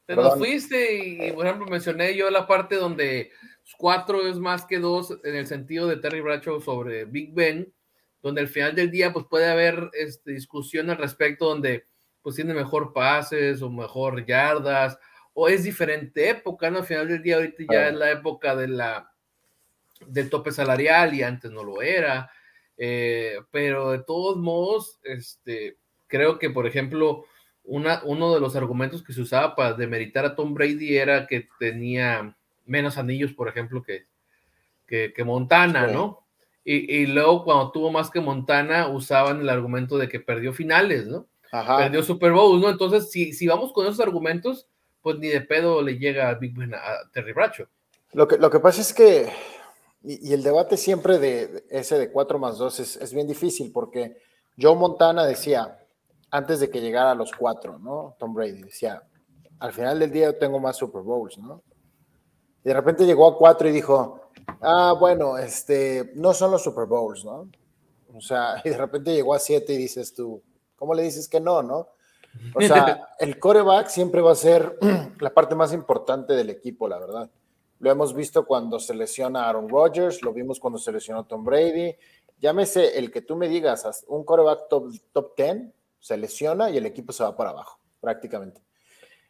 te 0.06 0.16
nos 0.16 0.38
fuiste 0.38 1.28
y, 1.28 1.32
por 1.32 1.46
ejemplo, 1.46 1.66
mencioné 1.68 2.16
yo 2.16 2.30
la 2.30 2.46
parte 2.46 2.76
donde 2.76 3.32
cuatro 3.78 4.28
es 4.28 4.38
más 4.38 4.66
que 4.66 4.80
dos 4.80 5.18
en 5.24 5.36
el 5.36 5.48
sentido 5.48 5.88
de 5.88 5.98
Terry 5.98 6.22
Bradshaw 6.22 6.62
sobre 6.62 7.06
Big 7.06 7.34
Ben, 7.34 7.74
donde 8.26 8.42
al 8.42 8.48
final 8.48 8.74
del 8.74 8.90
día 8.90 9.14
pues 9.14 9.28
puede 9.30 9.48
haber 9.48 9.92
este, 9.94 10.32
discusión 10.32 10.90
al 10.90 10.98
respecto 10.98 11.48
donde 11.48 11.86
pues 12.24 12.36
tiene 12.36 12.56
mejor 12.56 12.92
pases 12.92 13.62
o 13.62 13.70
mejor 13.70 14.26
yardas 14.26 14.98
o 15.36 15.48
es 15.48 15.64
diferente 15.64 16.30
época, 16.30 16.72
¿no? 16.72 16.80
Al 16.80 16.86
final 16.86 17.08
del 17.08 17.22
día 17.22 17.36
ahorita 17.36 17.66
ya 17.72 17.90
es 17.90 17.94
la 17.94 18.10
época 18.10 18.56
de 18.56 18.68
la 18.68 19.12
del 20.08 20.32
tope 20.32 20.52
salarial 20.52 21.14
y 21.14 21.22
antes 21.22 21.52
no 21.52 21.64
lo 21.64 21.84
era. 21.84 22.32
Eh, 22.78 23.38
pero 23.52 23.92
de 23.92 24.00
todos 24.00 24.38
modos, 24.38 25.00
este, 25.04 25.78
creo 26.08 26.40
que, 26.40 26.50
por 26.50 26.66
ejemplo, 26.66 27.26
una, 27.64 28.02
uno 28.06 28.34
de 28.34 28.40
los 28.40 28.56
argumentos 28.56 29.04
que 29.04 29.14
se 29.14 29.22
usaba 29.22 29.56
para 29.56 29.74
demeritar 29.74 30.26
a 30.26 30.36
Tom 30.36 30.56
Brady 30.56 30.98
era 30.98 31.28
que 31.28 31.48
tenía 31.60 32.36
menos 32.66 32.98
anillos, 32.98 33.34
por 33.34 33.50
ejemplo, 33.50 33.84
que, 33.84 34.08
que, 34.88 35.14
que 35.14 35.24
Montana. 35.24 35.86
¿no? 35.86 36.25
Y, 36.68 37.02
y, 37.02 37.06
luego 37.06 37.44
cuando 37.44 37.72
tuvo 37.72 37.92
más 37.92 38.10
que 38.10 38.20
Montana, 38.20 38.88
usaban 38.88 39.40
el 39.40 39.50
argumento 39.50 40.00
de 40.00 40.10
que 40.10 40.20
perdió 40.20 40.52
finales, 40.52 41.06
¿no? 41.06 41.28
Ajá. 41.52 41.78
Perdió 41.78 42.02
Super 42.02 42.32
Bowl, 42.32 42.60
¿no? 42.60 42.70
Entonces, 42.70 43.12
si, 43.12 43.34
si 43.34 43.46
vamos 43.46 43.72
con 43.72 43.86
esos 43.86 44.00
argumentos, 44.00 44.68
pues 45.02 45.20
ni 45.20 45.28
de 45.28 45.42
pedo 45.42 45.84
le 45.84 46.00
llega 46.00 46.30
a 46.30 46.34
Big 46.34 46.58
Ben 46.58 46.74
a 46.74 47.08
Terry 47.14 47.34
Bracho. 47.34 47.68
Lo 48.14 48.28
que, 48.28 48.38
lo 48.38 48.50
que 48.50 48.60
pasa 48.60 48.82
es 48.82 48.92
que 48.94 49.30
y, 50.02 50.30
y, 50.30 50.34
el 50.34 50.42
debate 50.42 50.78
siempre 50.78 51.20
de, 51.20 51.48
de 51.48 51.64
ese 51.70 52.00
de 52.00 52.12
4 52.12 52.40
más 52.40 52.58
2 52.58 52.80
es, 52.80 52.96
es, 52.98 53.14
bien 53.14 53.28
difícil 53.28 53.72
porque 53.72 54.18
Joe 54.60 54.76
Montana 54.76 55.26
decía, 55.26 55.80
antes 56.32 56.60
de 56.60 56.70
que 56.70 56.82
llegara 56.82 57.12
a 57.12 57.16
los 57.16 57.32
4, 57.32 57.80
¿no? 57.80 58.16
Tom 58.20 58.34
Brady 58.34 58.64
decía, 58.64 59.04
al 59.60 59.74
final 59.74 60.00
del 60.00 60.12
día 60.12 60.26
yo 60.26 60.38
tengo 60.38 60.60
más 60.60 60.78
Super 60.78 61.02
Bowls, 61.02 61.38
¿no? 61.38 61.64
Y 62.64 62.70
de 62.70 62.74
repente 62.74 63.06
llegó 63.06 63.28
a 63.28 63.38
4 63.38 63.70
y 63.70 63.72
dijo, 63.72 64.25
ah, 64.62 64.96
bueno, 65.00 65.38
este, 65.38 66.12
no 66.16 66.34
son 66.34 66.52
los 66.52 66.64
Super 66.64 66.86
Bowls, 66.86 67.26
¿no? 67.26 67.50
O 68.14 68.22
sea, 68.22 68.62
y 68.64 68.70
de 68.70 68.78
repente 68.78 69.14
llegó 69.14 69.34
a 69.34 69.40
7 69.40 69.74
y 69.74 69.78
dices 69.78 70.14
tú, 70.14 70.42
¿cómo 70.76 70.94
le 70.94 71.04
dices 71.04 71.28
que 71.28 71.40
no, 71.40 71.62
no? 71.62 71.90
O 72.54 72.62
sea, 72.62 73.10
el 73.20 73.40
coreback 73.40 73.88
siempre 73.88 74.22
va 74.22 74.32
a 74.32 74.36
ser 74.36 74.78
la 75.20 75.34
parte 75.34 75.56
más 75.56 75.74
importante 75.74 76.34
del 76.34 76.50
equipo, 76.50 76.88
la 76.88 77.00
verdad. 77.00 77.30
Lo 77.80 77.92
hemos 77.92 78.14
visto 78.14 78.46
cuando 78.46 78.80
se 78.80 78.94
lesiona 78.94 79.48
Aaron 79.48 79.70
Rodgers, 79.70 80.22
lo 80.22 80.34
vimos 80.34 80.60
cuando 80.60 80.80
se 80.80 80.92
lesionó 80.92 81.26
Tom 81.26 81.44
Brady. 81.44 81.96
Llámese 82.40 82.98
el 82.98 83.12
que 83.12 83.22
tú 83.22 83.36
me 83.36 83.48
digas, 83.48 84.06
un 84.08 84.24
coreback 84.24 84.68
top, 84.70 84.94
top 85.12 85.36
10 85.38 85.74
se 86.00 86.18
lesiona 86.18 86.70
y 86.70 86.78
el 86.78 86.86
equipo 86.86 87.12
se 87.12 87.24
va 87.24 87.36
para 87.36 87.50
abajo, 87.50 87.80
prácticamente. 88.00 88.62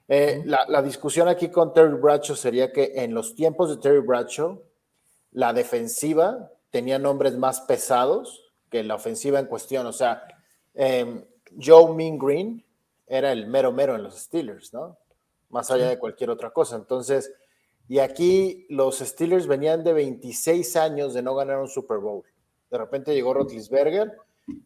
Eh, 0.07 0.43
la, 0.45 0.65
la, 0.67 0.83
discusión 0.83 1.27
aquí 1.27 1.49
con 1.49 1.73
Terry 1.73 1.97
Bradshaw 1.97 2.35
sería 2.35 2.71
que 2.71 2.91
en 2.95 3.15
los 3.15 3.33
tiempos 3.33 3.69
de 3.69 3.77
Terry 3.77 4.05
Bradshaw, 4.05 4.61
la 5.35 5.51
defensiva 5.51 6.49
tenía 6.71 6.97
nombres 6.97 7.37
más 7.37 7.59
pesados 7.61 8.53
que 8.69 8.83
la 8.83 8.95
ofensiva 8.95 9.37
en 9.37 9.47
cuestión. 9.47 9.85
O 9.85 9.91
sea, 9.91 10.23
eh, 10.73 11.25
Joe 11.61 11.93
Mean 11.93 12.17
Green 12.17 12.65
era 13.05 13.33
el 13.33 13.45
mero 13.45 13.73
mero 13.73 13.95
en 13.95 14.03
los 14.03 14.17
Steelers, 14.17 14.73
¿no? 14.73 14.97
Más 15.49 15.69
allá 15.71 15.89
de 15.89 15.99
cualquier 15.99 16.29
otra 16.29 16.51
cosa. 16.51 16.77
Entonces, 16.77 17.33
y 17.89 17.99
aquí 17.99 18.65
los 18.69 18.99
Steelers 18.99 19.45
venían 19.45 19.83
de 19.83 19.91
26 19.91 20.77
años 20.77 21.13
de 21.13 21.21
no 21.21 21.35
ganar 21.35 21.59
un 21.59 21.67
Super 21.67 21.97
Bowl. 21.97 22.23
De 22.71 22.77
repente 22.77 23.13
llegó 23.13 23.33
Rotlisberger 23.33 24.13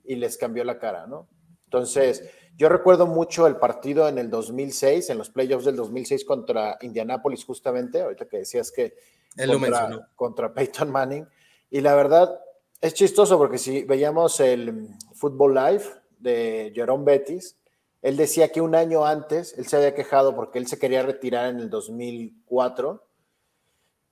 y 0.04 0.18
les 0.18 0.38
cambió 0.38 0.64
la 0.64 0.78
cara, 0.78 1.08
¿no? 1.08 1.28
Entonces, 1.66 2.30
yo 2.56 2.70
recuerdo 2.70 3.08
mucho 3.08 3.48
el 3.48 3.58
partido 3.58 4.08
en 4.08 4.20
el 4.20 4.30
2006, 4.30 5.10
en 5.10 5.18
los 5.18 5.32
playoffs 5.32 5.66
del 5.66 5.76
2006 5.78 6.26
contra 6.26 6.78
Indianapolis, 6.82 7.44
justamente, 7.44 8.02
ahorita 8.02 8.28
que 8.28 8.38
decías 8.38 8.72
que 8.72 8.94
Él 9.36 9.52
contra, 9.52 10.10
contra 10.16 10.54
Peyton 10.54 10.92
Manning. 10.92 11.28
Y 11.70 11.82
la 11.82 11.96
verdad, 11.96 12.40
es 12.82 12.94
chistoso 12.94 13.38
porque 13.38 13.58
si 13.58 13.84
veíamos 13.84 14.40
el 14.40 14.90
Football 15.14 15.56
Live 15.56 15.84
de 16.20 16.72
Jerome 16.74 17.06
Bettis, 17.06 17.58
él 18.02 18.16
decía 18.16 18.50
que 18.52 18.62
un 18.62 18.76
año 18.76 19.06
antes 19.06 19.58
él 19.58 19.68
se 19.68 19.76
había 19.76 19.94
quejado 19.94 20.36
porque 20.36 20.60
él 20.60 20.68
se 20.68 20.80
quería 20.80 21.04
retirar 21.04 21.50
en 21.50 21.60
el 21.60 21.70
2004 21.70 23.06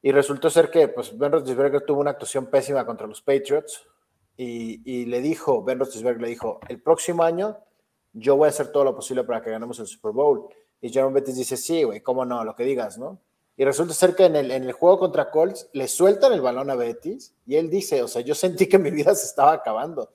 y 0.02 0.12
resultó 0.12 0.50
ser 0.50 0.70
que 0.70 0.88
pues, 0.90 1.18
Ben 1.18 1.32
Roethlisberger 1.32 1.82
tuvo 1.82 2.02
una 2.02 2.12
actuación 2.12 2.48
pésima 2.48 2.86
contra 2.86 3.08
los 3.08 3.22
Patriots 3.22 3.86
y, 4.36 4.82
y, 4.86 5.06
le 5.06 5.20
dijo, 5.22 5.64
Ben 5.64 5.80
Roethlisberger 5.80 6.22
le 6.22 6.30
dijo, 6.30 6.60
el 6.68 6.82
próximo 6.82 7.24
año 7.24 7.58
yo 8.14 8.36
voy 8.36 8.48
a 8.48 8.50
hacer 8.50 8.72
todo 8.72 8.84
lo 8.84 8.96
posible 8.96 9.24
para 9.24 9.42
que 9.42 9.50
ganemos 9.50 9.80
el 9.80 9.88
Super 9.88 10.12
Bowl. 10.12 10.48
Y 10.80 10.90
Jerome 10.90 11.14
Bettis 11.14 11.36
dice, 11.36 11.58
sí, 11.58 11.84
güey, 11.84 12.02
cómo 12.02 12.26
no, 12.26 12.44
lo 12.44 12.56
que 12.56 12.64
digas, 12.64 12.98
¿no? 12.98 13.20
Y 13.58 13.66
resulta 13.66 13.96
ser 13.96 14.16
que 14.16 14.26
en 14.26 14.36
el, 14.36 14.52
en 14.52 14.64
el 14.64 14.72
juego 14.72 15.00
contra 15.00 15.32
Colts 15.32 15.68
le 15.74 15.88
sueltan 15.88 16.32
el 16.32 16.42
balón 16.42 16.70
a 16.70 16.76
Bettis 16.76 17.34
y 17.48 17.56
él 17.56 17.72
dice, 17.72 18.04
o 18.04 18.08
sea, 18.08 18.22
yo 18.22 18.36
sentí 18.36 18.70
que 18.70 18.78
mi 18.78 18.92
vida 18.92 19.16
se 19.16 19.26
estaba 19.26 19.52
acabando. 19.52 20.12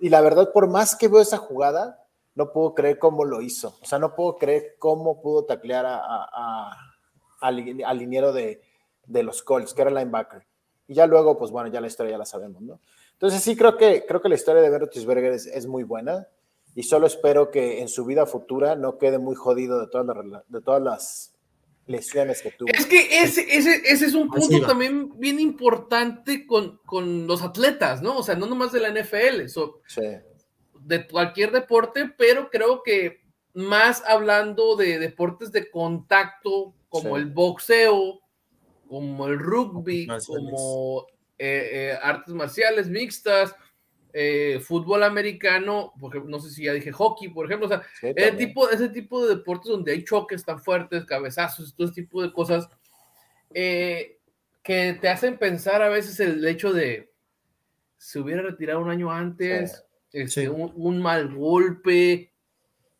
Y 0.00 0.08
la 0.08 0.20
verdad, 0.20 0.52
por 0.52 0.66
más 0.68 0.96
que 0.96 1.06
veo 1.06 1.20
esa 1.20 1.38
jugada, 1.38 2.04
no 2.34 2.52
puedo 2.52 2.74
creer 2.74 2.98
cómo 2.98 3.24
lo 3.24 3.42
hizo. 3.42 3.78
O 3.80 3.84
sea, 3.84 4.00
no 4.00 4.16
puedo 4.16 4.36
creer 4.36 4.74
cómo 4.78 5.22
pudo 5.22 5.44
taclear 5.44 5.86
a, 5.86 6.00
a, 6.02 6.72
al, 7.40 7.80
al 7.84 7.98
liniero 7.98 8.32
de, 8.32 8.60
de 9.06 9.22
los 9.22 9.42
Colts, 9.42 9.72
que 9.72 9.82
era 9.82 9.90
linebacker. 9.90 10.44
Y 10.88 10.94
ya 10.94 11.06
luego, 11.06 11.38
pues 11.38 11.52
bueno, 11.52 11.68
ya 11.68 11.80
la 11.80 11.86
historia 11.86 12.12
ya 12.12 12.18
la 12.18 12.24
sabemos, 12.24 12.60
¿no? 12.62 12.80
Entonces 13.12 13.42
sí 13.42 13.54
creo 13.54 13.76
que, 13.76 14.04
creo 14.06 14.20
que 14.20 14.28
la 14.28 14.34
historia 14.34 14.62
de 14.62 14.70
Ben 14.70 14.80
Roethlisberger 14.80 15.32
es, 15.32 15.46
es, 15.46 15.66
muy 15.66 15.84
buena 15.84 16.26
y 16.74 16.84
solo 16.84 17.06
espero 17.06 17.50
que 17.50 17.82
en 17.82 17.88
su 17.88 18.04
vida 18.06 18.24
futura 18.24 18.76
no 18.76 18.96
quede 18.96 19.18
muy 19.18 19.34
jodido 19.34 19.78
de 19.78 19.88
todas 19.88 20.06
de 20.48 20.60
todas 20.62 20.82
las 20.82 21.34
lesiones 21.90 22.40
que 22.40 22.52
tuvo. 22.52 22.70
Es 22.72 22.86
que 22.86 23.20
ese, 23.20 23.46
ese, 23.50 23.82
ese 23.84 24.06
es 24.06 24.14
un 24.14 24.30
punto 24.30 24.66
también 24.66 25.12
bien 25.18 25.40
importante 25.40 26.46
con, 26.46 26.78
con, 26.86 27.26
los 27.26 27.42
atletas, 27.42 28.00
¿no? 28.00 28.16
O 28.18 28.22
sea, 28.22 28.36
no 28.36 28.46
nomás 28.46 28.72
de 28.72 28.80
la 28.80 28.90
NFL, 28.90 29.48
so, 29.48 29.80
sí. 29.86 30.02
de 30.80 31.06
cualquier 31.06 31.50
deporte, 31.50 32.10
pero 32.16 32.48
creo 32.50 32.82
que 32.82 33.20
más 33.54 34.02
hablando 34.06 34.76
de 34.76 34.98
deportes 34.98 35.50
de 35.52 35.70
contacto 35.70 36.74
como 36.88 37.16
sí. 37.16 37.22
el 37.22 37.26
boxeo, 37.26 38.20
como 38.88 39.26
el 39.26 39.38
rugby, 39.38 40.06
como 40.26 41.06
eh, 41.38 41.70
eh, 41.72 41.98
artes 42.02 42.34
marciales 42.34 42.88
mixtas, 42.88 43.54
eh, 44.12 44.60
fútbol 44.60 45.02
americano, 45.02 45.92
porque 46.00 46.20
no 46.24 46.40
sé 46.40 46.50
si 46.50 46.64
ya 46.64 46.72
dije 46.72 46.92
hockey, 46.92 47.28
por 47.28 47.46
ejemplo, 47.46 47.66
o 47.66 47.68
sea, 47.68 47.82
sí, 48.00 48.12
ese, 48.14 48.32
tipo, 48.32 48.68
ese 48.68 48.88
tipo 48.88 49.24
de 49.24 49.36
deportes 49.36 49.70
donde 49.70 49.92
hay 49.92 50.04
choques 50.04 50.44
tan 50.44 50.60
fuertes, 50.60 51.04
cabezazos, 51.04 51.74
todo 51.74 51.86
ese 51.86 52.02
tipo 52.02 52.22
de 52.22 52.32
cosas, 52.32 52.68
eh, 53.54 54.18
que 54.62 54.98
te 55.00 55.08
hacen 55.08 55.38
pensar 55.38 55.82
a 55.82 55.88
veces 55.88 56.18
el 56.20 56.46
hecho 56.46 56.72
de 56.72 57.12
se 57.96 58.18
hubiera 58.18 58.42
retirado 58.42 58.80
un 58.80 58.90
año 58.90 59.10
antes, 59.10 59.84
sí. 60.10 60.20
Este, 60.20 60.48
un, 60.48 60.72
un, 60.74 61.00
mal 61.00 61.34
golpe, 61.34 62.32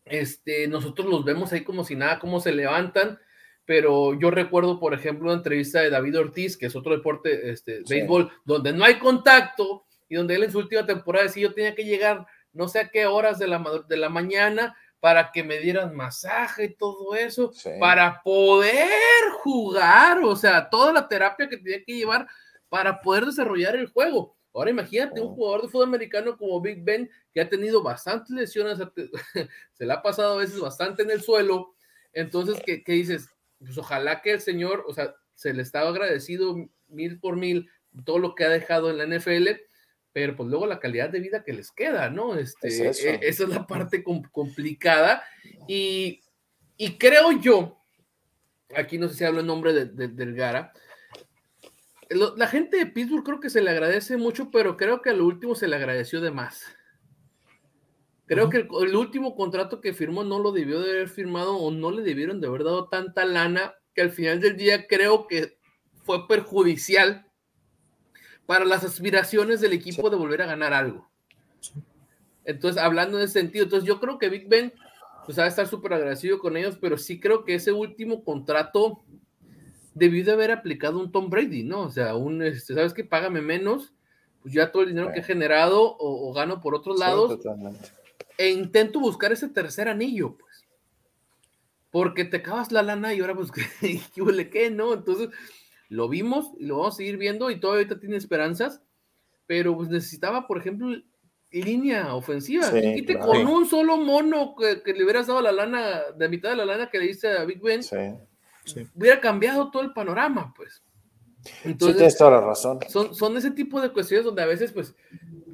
este, 0.05 0.69
nosotros 0.69 1.09
los 1.09 1.25
vemos 1.25 1.53
ahí 1.53 1.63
como 1.63 1.85
si 1.85 1.97
nada, 1.97 2.19
cómo 2.19 2.41
se 2.41 2.53
levantan, 2.53 3.19
pero 3.65 4.19
yo 4.19 4.31
recuerdo, 4.31 4.79
por 4.79 4.95
ejemplo, 4.95 5.27
una 5.27 5.39
entrevista 5.39 5.81
de 5.81 5.91
David 5.91 6.19
Ortiz, 6.19 6.57
que 6.57 6.67
es 6.67 6.77
otro 6.77 6.93
deporte, 6.93 7.51
este, 7.51 7.79
sí. 7.79 7.95
béisbol, 7.95 8.31
donde 8.45 8.73
no 8.73 8.85
hay 8.85 8.99
contacto 8.99 9.87
y 10.11 10.17
donde 10.17 10.35
él 10.35 10.45
en 10.45 10.53
su 10.53 10.59
última 10.59 10.85
temporada 10.85 11.25
decía, 11.25 11.45
yo 11.45 11.55
tenía 11.55 11.75
que 11.75 11.85
llegar 11.85 12.27
no 12.53 12.69
sé 12.69 12.81
a 12.81 12.91
qué 12.91 13.07
horas 13.07 13.39
de 13.39 13.47
la, 13.47 13.65
de 13.89 13.97
la 13.97 14.09
mañana 14.09 14.77
para 14.99 15.31
que 15.33 15.43
me 15.43 15.59
dieran 15.59 15.97
masaje 15.97 16.65
y 16.65 16.75
todo 16.75 17.15
eso, 17.15 17.53
sí. 17.55 17.71
para 17.81 18.21
poder 18.23 19.31
jugar, 19.43 20.19
o 20.23 20.37
sea, 20.37 20.69
toda 20.69 20.93
la 20.93 21.09
terapia 21.09 21.49
que 21.49 21.57
tenía 21.57 21.83
que 21.83 21.95
llevar 21.95 22.27
para 22.69 23.01
poder 23.01 23.25
desarrollar 23.25 23.77
el 23.77 23.87
juego. 23.87 24.37
Ahora 24.53 24.71
imagínate 24.71 25.21
oh. 25.21 25.29
un 25.29 25.35
jugador 25.35 25.63
de 25.63 25.69
fútbol 25.69 25.89
americano 25.89 26.37
como 26.37 26.61
Big 26.61 26.83
Ben, 26.83 27.09
que 27.33 27.41
ha 27.41 27.49
tenido 27.49 27.83
bastantes 27.83 28.31
lesiones, 28.31 28.79
se 29.73 29.87
le 29.87 29.93
ha 29.93 30.03
pasado 30.03 30.35
a 30.35 30.39
veces 30.39 30.61
bastante 30.61 31.05
en 31.05 31.11
el 31.13 31.23
suelo, 31.23 31.75
entonces, 32.13 32.61
¿qué, 32.67 32.83
qué 32.83 32.93
dices? 32.93 33.31
pues 33.61 33.77
ojalá 33.77 34.23
que 34.23 34.33
el 34.33 34.41
señor, 34.41 34.85
o 34.89 34.95
sea, 34.95 35.15
se 35.35 35.53
le 35.53 35.63
estaba 35.63 35.91
agradecido 35.91 36.57
mil 36.89 37.21
por 37.21 37.37
mil 37.37 37.71
todo 38.05 38.19
lo 38.19 38.35
que 38.35 38.45
ha 38.45 38.49
dejado 38.49 38.91
en 38.91 38.99
la 38.99 39.19
NFL, 39.19 39.49
pero 40.13 40.37
pues 40.37 40.49
luego 40.49 40.67
la 40.67 40.81
calidad 40.81 41.11
de 41.11 41.21
vida 41.21 41.45
que 41.45 41.53
les 41.53 41.71
queda, 41.71 42.11
¿no? 42.11 42.35
Este, 42.35 42.69
es. 42.89 43.05
Eh, 43.05 43.21
esa 43.23 43.45
es 43.45 43.49
la 43.49 43.67
parte 43.67 44.03
com 44.03 44.23
complicada 44.33 45.23
y, 45.69 46.21
y, 46.77 46.99
creo 46.99 47.33
yo, 47.41 47.81
aquí 48.75 48.99
no 48.99 49.09
sé 49.09 49.15
si 49.17 49.25
hablo 49.25 49.41
en 49.41 49.47
nombre 49.47 49.73
de, 49.73 49.87
de, 49.87 50.09
del 50.09 50.35
Gara, 50.35 50.73
lo, 52.09 52.37
la 52.37 52.49
gente 52.49 52.77
de 52.77 52.87
Pittsburgh 52.87 53.25
creo 53.25 53.41
que 53.41 53.51
se 53.51 53.63
le 53.63 53.71
agradece 53.71 54.17
mucho, 54.17 54.51
pero 54.51 54.77
creo 54.77 55.01
que 55.01 55.11
a 55.11 55.15
lo 55.15 55.27
último 55.27 55.55
se 55.55 55.69
le 55.69 55.77
agradeció 55.77 56.21
de 56.21 56.33
más. 56.33 56.65
Creo 58.27 58.47
uh 58.47 58.49
-huh. 58.49 58.51
que 58.51 58.57
el, 58.59 58.89
el, 58.89 58.97
último 58.97 59.37
contrato 59.37 59.81
que 59.81 59.95
firmó 59.95 60.25
no 60.25 60.41
lo 60.41 60.51
debió 60.51 60.81
de 60.81 60.91
haber 60.91 61.09
firmado 61.09 61.57
o 61.57 61.71
no 61.71 61.91
le 61.91 62.03
debieron 62.03 62.41
de 62.41 62.49
haber 62.49 62.65
dado 62.65 62.89
tanta 62.89 63.25
lana 63.25 63.75
que 63.95 64.03
al 64.03 64.11
final 64.11 64.41
del 64.41 64.57
día 64.57 64.87
creo 64.87 65.27
que 65.27 65.59
fue 66.05 66.27
perjudicial 66.27 67.30
para 68.51 68.65
las 68.65 68.83
aspiraciones 68.83 69.61
del 69.61 69.73
equipo 69.73 70.03
sí. 70.03 70.11
de 70.11 70.17
volver 70.17 70.43
a 70.43 70.47
ganar 70.47 70.73
algo. 70.73 71.09
Entonces, 72.45 72.83
hablando 72.83 73.19
en 73.19 73.25
ese 73.25 73.35
sentido, 73.35 73.65
entonces 73.65 73.87
yo 73.87 74.01
creo 74.01 74.19
que 74.19 74.29
Big 74.29 74.49
Ben 74.49 74.73
pues 75.25 75.39
va 75.39 75.45
a 75.45 75.47
estar 75.47 75.69
súper 75.69 75.93
agradecido 75.93 76.41
con 76.41 76.57
ellos, 76.57 76.77
pero 76.81 76.99
sí 76.99 77.21
creo 77.21 77.45
que 77.45 77.55
ese 77.55 77.71
último 77.71 78.25
contrato 78.25 79.05
debió 79.95 80.25
de 80.25 80.33
haber 80.33 80.51
aplicado 80.51 80.99
un 80.99 81.13
Tom 81.13 81.31
Brady, 81.31 81.63
¿no? 81.63 81.83
O 81.83 81.91
sea, 81.93 82.17
un, 82.17 82.43
este, 82.43 82.75
¿sabes 82.75 82.95
qué? 82.95 83.05
Págame 83.05 83.41
menos, 83.41 83.93
pues 84.43 84.55
ya 84.55 84.73
todo 84.73 84.83
el 84.83 84.89
dinero 84.89 85.09
sí. 85.09 85.15
que 85.15 85.21
he 85.21 85.25
generado 85.25 85.83
o, 85.83 86.29
o, 86.29 86.33
gano 86.33 86.61
por 86.61 86.75
otros 86.75 86.99
lados. 86.99 87.37
Totalmente 87.37 88.01
e 88.41 88.49
intento 88.49 89.01
buscar 89.01 89.33
ese 89.33 89.51
tercer 89.51 89.87
anillo, 89.87 90.39
pues. 90.39 90.65
Porque 91.91 92.25
te 92.25 92.39
acabas 92.39 92.73
la 92.73 92.83
lana 92.83 93.13
y 93.13 93.21
ahora 93.21 93.35
pues, 93.35 93.51
¿qué 93.81 94.51
qué? 94.51 94.71
¿No? 94.71 94.95
Entonces, 94.95 95.29
lo 95.91 96.09
vimos 96.09 96.53
y 96.59 96.65
lo 96.65 96.79
vamos 96.79 96.95
a 96.95 96.97
seguir 96.99 97.19
viendo 97.19 97.51
y 97.51 97.61
todavía 97.61 97.83
ahorita 97.83 98.01
tiene 98.01 98.17
esperanzas, 98.17 98.81
pero 99.47 99.77
pues 99.77 99.91
necesitaba, 99.91 100.47
por 100.47 100.57
ejemplo, 100.57 100.97
línea 101.51 102.15
ofensiva. 102.15 102.71
Sí, 102.71 103.05
claro. 103.05 103.27
con 103.27 103.47
un 103.47 103.67
solo 103.67 103.97
mono 103.97 104.55
que, 104.57 104.83
que, 104.83 104.93
le 104.93 105.03
hubieras 105.03 105.27
dado 105.27 105.43
la 105.43 105.53
lana, 105.53 106.01
de 106.17 106.29
mitad 106.29 106.51
de 106.51 106.57
la 106.57 106.65
lana 106.65 106.89
que 106.89 107.01
le 107.01 107.09
diste 107.09 107.29
a 107.29 107.45
Big 107.45 107.61
Ben, 107.61 107.83
sí, 107.83 107.97
sí. 108.65 108.87
hubiera 108.95 109.21
cambiado 109.21 109.71
todo 109.71 109.83
el 109.83 109.93
panorama, 109.93 110.55
pues. 110.57 110.83
Entonces, 111.65 111.95
sí, 111.95 111.99
tienes 111.99 112.19
toda 112.19 112.33
la 112.33 112.41
razón. 112.43 112.79
Son, 112.89 113.15
son 113.15 113.37
ese 113.37 113.51
tipo 113.51 113.81
de 113.81 113.91
cuestiones 113.91 114.25
donde 114.25 114.43
a 114.43 114.47
veces, 114.47 114.73
pues, 114.73 114.95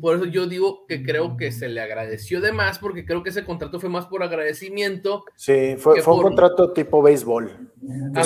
por 0.00 0.16
eso 0.16 0.26
yo 0.26 0.46
digo 0.46 0.86
que 0.86 1.02
creo 1.02 1.36
que 1.36 1.52
se 1.52 1.68
le 1.68 1.80
agradeció 1.80 2.40
de 2.40 2.52
más, 2.52 2.78
porque 2.78 3.06
creo 3.06 3.22
que 3.22 3.30
ese 3.30 3.44
contrato 3.44 3.80
fue 3.80 3.88
más 3.88 4.06
por 4.06 4.22
agradecimiento. 4.22 5.24
Sí, 5.36 5.76
fue, 5.78 6.02
fue 6.02 6.14
un 6.14 6.22
contrato 6.22 6.72
tipo 6.72 7.02
béisbol. 7.02 7.70
Que, 8.14 8.20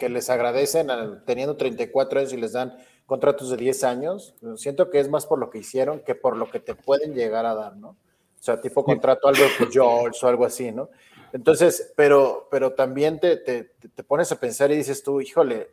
que, 0.00 0.08
les 0.08 0.28
agradecen 0.30 0.88
teniendo 1.24 1.56
34 1.56 2.18
años 2.18 2.32
y 2.32 2.36
les 2.38 2.52
dan 2.52 2.76
contratos 3.06 3.50
de 3.50 3.56
10 3.56 3.84
años. 3.84 4.34
Siento 4.56 4.90
que 4.90 4.98
es 4.98 5.08
más 5.08 5.26
por 5.26 5.38
lo 5.38 5.50
que 5.50 5.58
hicieron 5.58 6.00
que 6.00 6.16
por 6.16 6.36
lo 6.36 6.50
que 6.50 6.58
te 6.58 6.74
pueden 6.74 7.14
llegar 7.14 7.46
a 7.46 7.54
dar, 7.54 7.76
¿no? 7.76 7.90
O 7.90 8.42
sea, 8.42 8.60
tipo 8.60 8.82
contrato 8.82 9.28
Albert 9.28 9.52
Pujols 9.58 10.20
o 10.24 10.26
algo 10.26 10.44
así, 10.44 10.72
¿no? 10.72 10.90
Entonces, 11.32 11.92
pero, 11.94 12.48
pero 12.50 12.72
también 12.72 13.20
te, 13.20 13.36
te, 13.36 13.74
te 13.94 14.02
pones 14.02 14.32
a 14.32 14.40
pensar 14.40 14.72
y 14.72 14.76
dices 14.76 15.02
tú, 15.02 15.20
híjole, 15.20 15.70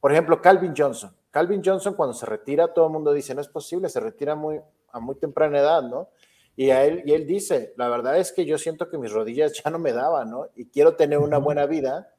por 0.00 0.10
ejemplo, 0.10 0.42
Calvin 0.42 0.74
Johnson 0.76 1.14
Calvin 1.32 1.62
Johnson 1.64 1.94
cuando 1.94 2.12
se 2.12 2.26
retira, 2.26 2.68
todo 2.68 2.86
el 2.86 2.92
mundo 2.92 3.12
dice, 3.12 3.34
no 3.34 3.40
es 3.40 3.48
posible, 3.48 3.88
se 3.88 4.00
retira 4.00 4.36
muy, 4.36 4.60
a 4.92 5.00
muy 5.00 5.16
temprana 5.16 5.58
edad, 5.58 5.82
¿no? 5.82 6.10
Y, 6.54 6.68
a 6.68 6.84
él, 6.84 7.02
y 7.06 7.14
él 7.14 7.26
dice, 7.26 7.72
la 7.78 7.88
verdad 7.88 8.18
es 8.18 8.32
que 8.32 8.44
yo 8.44 8.58
siento 8.58 8.90
que 8.90 8.98
mis 8.98 9.10
rodillas 9.10 9.54
ya 9.54 9.70
no 9.70 9.78
me 9.78 9.92
daban, 9.92 10.30
¿no? 10.30 10.48
Y 10.54 10.66
quiero 10.66 10.94
tener 10.94 11.18
una 11.18 11.38
buena 11.38 11.64
vida 11.64 12.11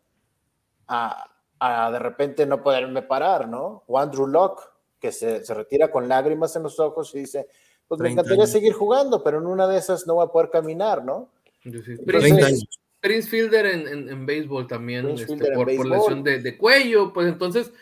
a, 0.88 1.30
a 1.60 1.92
de 1.92 2.00
repente 2.00 2.46
no 2.46 2.62
poderme 2.64 3.02
parar, 3.02 3.48
¿no? 3.48 3.84
O 3.88 4.00
Andrew 4.00 4.28
Locke, 4.28 4.64
que 5.00 5.12
se, 5.12 5.44
se 5.46 5.54
retira 5.54 5.92
con 5.92 6.08
lágrimas 6.08 6.56
en 6.56 6.64
los 6.64 6.80
ojos 6.80 7.14
y 7.16 7.20
dice, 7.20 7.48
pues 7.88 8.00
me 8.00 8.06
30 8.06 8.22
encantaría 8.22 8.44
años. 8.44 8.52
seguir 8.52 8.74
jugando, 8.74 9.24
pero 9.24 9.40
en 9.40 9.48
una 9.48 9.68
de 9.68 9.78
esas 9.78 10.08
no 10.08 10.16
voy 10.16 10.26
a 10.26 10.32
poder 10.32 10.50
caminar, 10.50 11.04
¿no? 11.04 11.30
Sí. 11.62 11.70
Entonces, 11.70 12.00
30 12.06 12.46
años. 12.46 12.66
Prince 13.02 13.30
Fielder 13.30 13.66
en, 13.66 13.88
en, 13.88 14.10
en 14.10 14.26
béisbol 14.26 14.66
también, 14.66 15.10
este, 15.10 15.26
Fielder 15.26 15.50
en 15.52 15.56
por, 15.56 15.76
por 15.76 15.88
lesión 15.90 16.24
de, 16.24 16.40
de 16.40 16.58
cuello, 16.58 17.12
pues 17.12 17.28
entonces, 17.28 17.74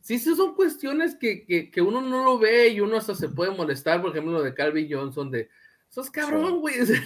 sí, 0.00 0.20
sí 0.20 0.36
son 0.36 0.54
cuestiones 0.54 1.16
que, 1.16 1.44
que, 1.44 1.68
que 1.68 1.82
uno 1.82 2.00
no 2.00 2.24
lo 2.24 2.38
ve 2.38 2.68
y 2.68 2.80
uno 2.80 2.96
hasta 2.96 3.16
se 3.16 3.28
puede 3.28 3.50
molestar, 3.50 4.00
por 4.00 4.12
ejemplo, 4.12 4.34
lo 4.34 4.42
de 4.42 4.54
Calvin 4.54 4.88
Johnson, 4.88 5.32
de, 5.32 5.48
sos 5.88 6.08
cabrón, 6.10 6.60
güey, 6.60 6.76
sea, 6.86 7.00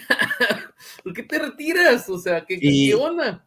¿por 1.02 1.14
qué 1.14 1.22
te 1.22 1.38
retiras? 1.38 2.10
O 2.10 2.18
sea, 2.18 2.44
¿qué, 2.44 2.58
Y- 2.60 2.90
qué 2.90 2.94
onda? 2.94 3.46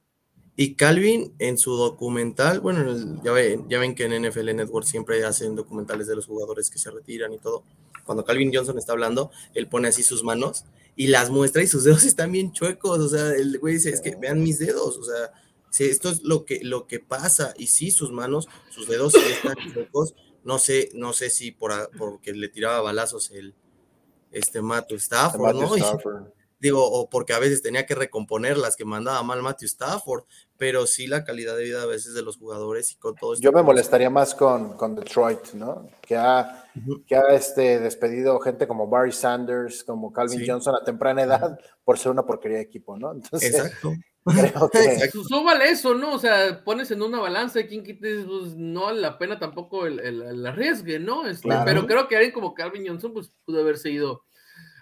Y 0.57 0.75
Calvin 0.75 1.33
en 1.39 1.57
su 1.57 1.75
documental, 1.75 2.61
bueno, 2.61 3.19
ya, 3.23 3.33
ven, 3.33 3.67
ya 3.67 3.77
ven 3.77 3.93
que 3.93 4.05
en 4.05 4.25
NFL 4.25 4.55
Network 4.55 4.85
siempre 4.85 5.23
hacen 5.25 5.55
documentales 5.55 6.07
de 6.07 6.15
los 6.15 6.27
jugadores 6.27 6.69
que 6.69 6.79
se 6.79 6.91
retiran 6.91 7.33
y 7.33 7.39
todo. 7.39 7.63
Cuando 8.05 8.23
Calvin 8.23 8.51
Johnson 8.53 8.77
está 8.77 8.93
hablando, 8.93 9.31
él 9.53 9.67
pone 9.67 9.89
así 9.89 10.01
sus 10.03 10.23
manos 10.23 10.63
y 10.95 11.07
las 11.07 11.29
muestra 11.29 11.61
y 11.61 11.67
sus 11.67 11.83
dedos 11.83 12.03
están 12.05 12.31
bien 12.31 12.53
chuecos. 12.53 12.99
O 12.99 13.09
sea, 13.09 13.31
el 13.33 13.59
güey 13.59 13.75
dice, 13.75 13.89
es 13.89 13.99
que 13.99 14.15
vean 14.15 14.41
mis 14.41 14.59
dedos. 14.59 14.97
O 14.97 15.03
sea, 15.03 15.31
sí, 15.71 15.85
esto 15.85 16.09
es 16.09 16.23
lo 16.23 16.45
que, 16.45 16.61
lo 16.63 16.87
que 16.87 16.99
pasa. 17.01 17.53
Y 17.57 17.67
sí, 17.67 17.91
sus 17.91 18.11
manos, 18.11 18.47
sus 18.69 18.87
dedos 18.87 19.13
sí 19.13 19.19
están 19.29 19.55
chuecos. 19.73 20.15
No 20.45 20.59
sé, 20.59 20.89
no 20.93 21.11
sé 21.11 21.29
si 21.31 21.51
por, 21.51 21.89
porque 21.97 22.31
le 22.31 22.47
tiraba 22.47 22.79
balazos 22.79 23.31
el 23.31 23.55
este 24.31 24.61
Matthew 24.61 24.97
Stafford, 24.97 25.41
Matthew 25.41 25.61
¿no? 25.61 25.75
Stafford. 25.75 26.23
Digo, 26.59 26.83
o 26.89 27.09
porque 27.09 27.33
a 27.33 27.39
veces 27.39 27.61
tenía 27.61 27.85
que 27.85 27.95
recomponer 27.95 28.57
las 28.57 28.75
que 28.75 28.85
mandaba 28.85 29.21
mal 29.23 29.41
Matthew 29.41 29.67
Stafford, 29.67 30.23
pero 30.57 30.87
sí 30.87 31.07
la 31.07 31.23
calidad 31.23 31.55
de 31.57 31.63
vida 31.63 31.81
a 31.81 31.85
veces 31.85 32.13
de 32.13 32.21
los 32.21 32.37
jugadores 32.37 32.91
y 32.91 32.95
con 32.95 33.15
todo 33.15 33.33
esto. 33.33 33.43
Yo 33.43 33.51
me 33.51 33.63
molestaría 33.63 34.09
más 34.09 34.33
con, 34.33 34.77
con 34.77 34.95
Detroit, 34.95 35.53
¿no? 35.53 35.87
Que 36.01 36.15
ha, 36.15 36.65
que 37.05 37.15
ha 37.15 37.33
este, 37.33 37.79
despedido 37.79 38.39
gente 38.39 38.67
como 38.67 38.87
Barry 38.87 39.11
Sanders, 39.11 39.83
como 39.83 40.13
Calvin 40.13 40.39
Sí. 40.39 40.47
Johnson 40.47 40.75
a 40.75 40.83
temprana 40.83 41.23
edad 41.23 41.59
por 41.83 41.99
ser 41.99 42.11
una 42.11 42.23
porquería 42.23 42.57
de 42.57 42.63
equipo, 42.63 42.97
¿no? 42.97 43.11
Entonces, 43.11 43.55
Exacto. 43.55 43.93
creo 44.25 44.69
que 44.69 44.79
Exacto. 44.79 45.19
Pues, 45.19 45.27
súbale 45.27 45.69
eso, 45.69 45.93
¿no? 45.93 46.13
O 46.13 46.19
sea, 46.19 46.63
pones 46.63 46.89
en 46.89 47.03
una 47.03 47.19
balanza 47.19 47.59
y 47.59 47.67
quien 47.67 47.83
quite, 47.83 48.23
pues 48.23 48.55
no 48.55 48.85
vale 48.85 49.01
la 49.01 49.19
pena 49.19 49.37
tampoco 49.37 49.85
el, 49.85 49.99
el, 49.99 50.21
el 50.23 50.47
arriesgue, 50.47 50.99
¿no? 50.99 51.27
Este, 51.27 51.43
Claro. 51.43 51.63
Pero 51.65 51.85
creo 51.85 52.07
que 52.07 52.15
alguien 52.15 52.33
como 52.33 52.55
Calvin 52.55 52.87
Johnson, 52.87 53.13
pues 53.13 53.31
pudo 53.45 53.61
haberse 53.61 53.91
ido 53.91 54.23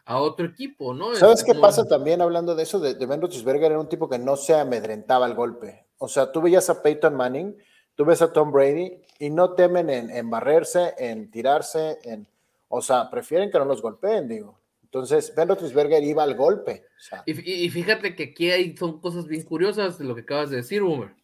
a 0.06 0.20
otro 0.20 0.46
equipo, 0.46 0.94
¿no? 0.94 1.16
¿Sabes 1.16 1.44
qué 1.44 1.52
como- 1.52 1.62
pasa 1.62 1.88
también 1.88 2.22
hablando 2.22 2.56
de 2.56 2.64
eso? 2.64 2.80
De, 2.80 2.94
de 2.96 3.06
Ben 3.06 3.22
Roethlisberger 3.22 3.72
era 3.72 3.80
un 3.80 3.90
tipo 3.90 4.10
que 4.10 4.20
no 4.20 4.36
se 4.36 4.54
amedrentaba 4.56 5.26
al 5.26 5.34
golpe. 5.36 5.86
O 5.98 6.08
sea, 6.08 6.32
tú 6.32 6.42
veías 6.42 6.70
a 6.70 6.82
Peyton 6.84 7.16
Manning, 7.16 7.56
tú 7.96 8.04
ves 8.06 8.22
a 8.22 8.34
Tom 8.34 8.52
Brady 8.52 9.02
y 9.20 9.30
no 9.30 9.54
temen 9.54 9.90
en, 9.90 10.10
en 10.10 10.30
barrerse, 10.30 10.94
en 10.98 11.32
tirarse, 11.32 12.00
en, 12.04 12.28
o 12.68 12.82
sea, 12.82 13.10
prefieren 13.10 13.50
que 13.50 13.58
no 13.60 13.66
los 13.66 13.82
golpeen, 13.82 14.28
digo. 14.28 14.60
Entonces, 14.84 15.34
Ben 15.36 15.48
Roethlisberger 15.48 16.04
iba 16.04 16.22
al 16.24 16.36
golpe. 16.36 16.86
O 16.98 17.00
sea, 17.02 17.24
Y, 17.26 17.32
y- 17.50 17.66
y 17.66 17.70
fíjate 17.70 18.16
que 18.16 18.24
aquí 18.26 18.52
hay, 18.52 18.76
son 18.78 19.00
cosas 19.00 19.26
bien 19.28 19.44
curiosas 19.44 19.98
de 19.98 20.06
lo 20.06 20.14
que 20.16 20.22
acabas 20.22 20.50
de 20.50 20.58
decir, 20.58 20.82
Boomer. 20.84 21.16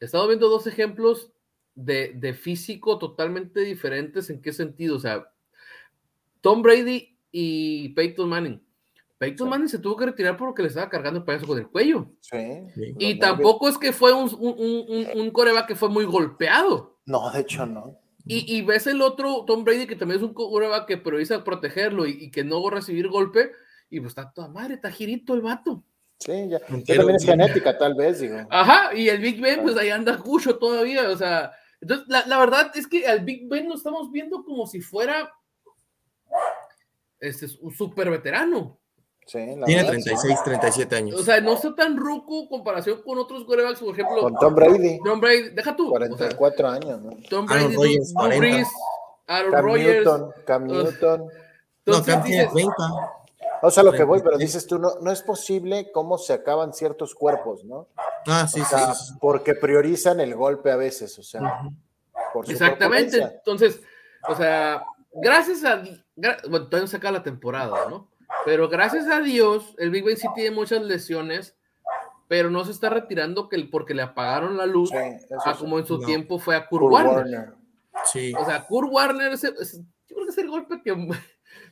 He 0.00 0.04
estado 0.04 0.28
viendo 0.28 0.48
dos 0.48 0.66
ejemplos 0.66 1.30
de, 1.74 2.12
de 2.14 2.34
físico 2.34 2.98
totalmente 2.98 3.60
diferentes. 3.60 4.30
¿En 4.30 4.40
qué 4.42 4.52
sentido? 4.52 4.96
O 4.96 5.00
sea, 5.00 5.30
Tom 6.40 6.62
Brady 6.62 7.16
y 7.32 7.90
Peyton 7.90 8.28
Manning. 8.28 8.62
Peyton 9.18 9.46
Sí. 9.46 9.50
Manning 9.50 9.68
se 9.68 9.78
tuvo 9.78 9.96
que 9.96 10.06
retirar 10.06 10.36
porque 10.36 10.62
le 10.62 10.68
estaba 10.68 10.88
cargando 10.88 11.18
el 11.20 11.24
payaso 11.26 11.46
con 11.46 11.58
el 11.58 11.68
cuello. 11.68 12.10
sí. 12.20 12.38
Sí. 12.74 12.94
Y 12.98 13.18
tampoco 13.18 13.68
es 13.68 13.76
que 13.78 13.92
fue 13.92 14.12
un, 14.12 14.30
un, 14.38 14.54
un, 14.88 15.20
un 15.20 15.30
coreback 15.30 15.68
que 15.68 15.74
fue 15.76 15.88
muy 15.90 16.04
golpeado. 16.04 16.98
No, 17.06 17.30
de 17.30 17.40
hecho 17.40 17.66
no. 17.66 17.98
Y, 18.26 18.56
y 18.56 18.62
ves 18.62 18.86
el 18.86 19.02
otro, 19.02 19.44
Tom 19.46 19.64
Brady, 19.64 19.86
que 19.86 19.96
también 19.96 20.20
es 20.20 20.26
un 20.26 20.34
coreback 20.34 20.86
que 20.86 20.96
prioriza 20.96 21.42
protegerlo 21.42 22.06
y, 22.06 22.12
y 22.24 22.30
que 22.30 22.44
no 22.44 22.62
va 22.62 22.70
a 22.70 22.74
recibir 22.74 23.08
golpe. 23.08 23.52
Y 23.90 23.98
pues 24.00 24.10
está 24.12 24.32
toda 24.32 24.48
madre, 24.48 24.74
está 24.74 24.90
girito 24.90 25.34
el 25.34 25.40
vato. 25.40 25.82
Sí, 26.18 26.32
ya. 26.48 26.58
Entero, 26.68 26.98
también 27.00 27.16
es 27.16 27.24
genética, 27.24 27.76
tal 27.76 27.94
vez, 27.94 28.20
digo. 28.20 28.36
Ajá, 28.50 28.94
y 28.94 29.08
el 29.08 29.20
Big 29.20 29.40
Ben, 29.40 29.62
pues 29.62 29.76
ahí 29.76 29.88
anda 29.90 30.18
cucho 30.18 30.58
todavía, 30.58 31.08
o 31.08 31.16
sea, 31.16 31.50
entonces 31.80 32.06
la, 32.08 32.26
la 32.26 32.38
verdad 32.38 32.70
es 32.74 32.86
que 32.86 33.06
al 33.06 33.24
Big 33.24 33.48
Ben 33.48 33.68
lo 33.68 33.74
estamos 33.74 34.12
viendo 34.12 34.44
como 34.44 34.66
si 34.66 34.80
fuera 34.82 35.32
este, 37.20 37.46
un 37.60 37.72
súper 37.72 38.10
veterano. 38.10 38.78
Sí, 39.26 39.38
la 39.56 39.64
Tiene 39.66 39.82
verdad, 39.84 39.98
sí. 39.98 40.02
36, 40.04 40.38
37 40.44 40.96
años. 40.96 41.20
O 41.20 41.22
sea, 41.22 41.40
no 41.40 41.52
está 41.52 41.72
tan 41.74 41.96
ruco 41.96 42.40
en 42.40 42.48
comparación 42.48 43.00
con 43.02 43.18
otros 43.18 43.44
quarterbacks, 43.44 43.78
por 43.78 43.92
ejemplo, 43.94 44.22
Con 44.22 44.34
Tom 44.36 44.54
Brady, 44.56 44.98
Tom 45.04 45.20
Brady, 45.20 45.50
deja 45.50 45.76
tú, 45.76 45.94
o 45.94 45.98
sea, 45.98 46.08
44 46.08 46.68
años, 46.68 47.00
¿no? 47.00 47.10
Tom 47.28 47.46
Aaron 47.48 47.68
Brady, 47.76 47.76
Rodgers, 47.76 48.08
Drew 48.08 48.14
40. 48.14 48.38
Brees, 48.38 48.68
Aaron 49.28 49.52
Cam 49.52 49.64
Rodgers, 49.64 49.94
Newton, 50.04 50.32
Cam. 50.44 50.66
Newton. 50.66 51.28
no, 51.86 52.02
Cam 52.02 52.22
tiene 52.24 52.38
dices, 52.42 52.52
30. 52.54 52.74
O 53.62 53.70
sea, 53.70 53.82
lo 53.84 53.92
que 53.92 54.02
voy, 54.02 54.18
pero 54.20 54.36
36. 54.36 54.52
dices 54.52 54.66
tú, 54.66 54.78
no, 54.80 54.94
no 55.00 55.12
es 55.12 55.22
posible 55.22 55.92
cómo 55.92 56.18
se 56.18 56.32
acaban 56.32 56.72
ciertos 56.72 57.14
cuerpos, 57.14 57.62
¿no? 57.64 57.86
Ah, 58.26 58.48
sí, 58.48 58.60
O 58.60 58.64
sí, 58.64 58.70
sea, 58.70 58.94
sí, 58.94 59.04
sí. 59.12 59.14
porque 59.20 59.54
priorizan 59.54 60.18
el 60.18 60.34
golpe 60.34 60.72
a 60.72 60.76
veces, 60.76 61.16
o 61.18 61.22
sea, 61.22 61.40
Ujú. 61.42 61.74
por 62.32 62.46
su 62.46 62.52
Exactamente. 62.52 63.18
Entonces, 63.22 63.80
o 64.28 64.34
sea, 64.34 64.82
gracias 65.12 65.62
a. 65.64 65.82
bueno, 66.48 66.66
todavía 66.66 66.80
no 66.82 66.86
se 66.86 66.96
acaba 66.96 67.18
la 67.18 67.22
temporada, 67.22 67.88
¿no? 67.88 68.10
Pero 68.44 68.68
gracias 68.68 69.06
a 69.08 69.20
Dios, 69.20 69.74
el 69.78 69.90
Big 69.90 70.04
Ben 70.04 70.16
sí 70.16 70.28
tiene 70.34 70.54
muchas 70.54 70.82
lesiones, 70.82 71.56
pero 72.28 72.48
no 72.50 72.64
se 72.64 72.70
está 72.70 72.88
retirando 72.90 73.48
que 73.48 73.56
el, 73.56 73.70
porque 73.70 73.92
le 73.94 74.02
apagaron 74.02 74.56
la 74.56 74.66
luz, 74.66 74.90
Sí, 74.90 74.96
a 75.44 75.54
como 75.56 75.78
en 75.78 75.86
su 75.86 75.98
No. 75.98 76.06
tiempo 76.06 76.38
fue 76.38 76.54
a 76.56 76.66
Kurt, 76.68 76.82
Kurt 76.82 76.92
Warner. 76.92 77.14
Warner. 77.16 77.52
Sí. 78.04 78.32
O 78.38 78.44
sea, 78.44 78.64
Kurt 78.66 78.88
Warner, 78.90 79.32
ese- 79.32 79.52
ese- 79.60 79.78
yo 80.08 80.14
creo 80.16 80.24
que 80.26 80.30
es 80.32 80.38
el 80.38 80.48
golpe 80.48 80.80
que 80.82 80.94
más 81.04 81.18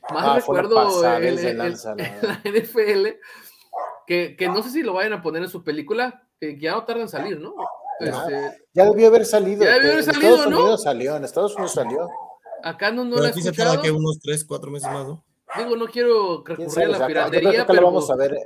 Ah, 0.09 0.35
recuerdo 0.35 1.05
en, 1.17 1.35
de 1.37 1.49
en- 1.51 1.57
lanza, 1.57 1.95
la 1.95 2.03
en 2.21 2.27
la 2.27 2.41
NFL, 2.43 3.19
que, 4.05 4.35
que 4.35 4.47
no 4.49 4.61
sé 4.63 4.69
si 4.71 4.83
lo 4.83 4.93
vayan 4.93 5.13
a 5.13 5.21
poner 5.21 5.43
en 5.43 5.49
su 5.49 5.63
película, 5.63 6.27
que 6.39 6.59
ya 6.59 6.71
no 6.71 6.83
tarda 6.85 7.01
en 7.03 7.09
salir, 7.09 7.39
¿no? 7.39 7.53
Ya. 8.01 8.09
Este, 8.09 8.63
Ya 8.73 8.85
debió 8.85 9.07
haber 9.07 9.25
salido. 9.25 9.63
Ya 9.63 9.73
debió 9.75 9.91
haber 9.91 9.99
en 9.99 10.05
salido, 10.13 10.29
Estados 10.35 10.51
¿no? 10.51 10.57
Unidos 10.59 10.83
salió, 10.83 11.15
en 11.15 11.23
Estados 11.23 11.53
Unidos 11.55 11.73
salió. 11.73 12.09
Acá 12.63 12.91
no, 12.91 13.03
no 13.03 13.11
Pero 13.11 13.21
la 13.23 13.27
he 13.29 13.31
aquí 13.31 13.41
se 13.41 13.51
tarda 13.51 13.73
escuchado. 13.73 13.81
que 13.83 13.91
unos 13.91 14.19
3, 14.19 14.45
4 14.45 14.71
meses 14.71 14.91
más, 14.91 15.07
¿no? 15.07 15.25
Digo, 15.57 15.75
no 15.75 15.87
quiero 15.87 16.43
¿Quién 16.43 16.57
recurrir 16.59 16.85
a 16.85 16.87
la 16.89 16.99
yo 16.99 17.07
piratería, 17.07 17.59
lo 17.59 17.67
pero 17.67 17.85
vamos 17.85 18.09
a 18.11 18.15
ver. 18.15 18.37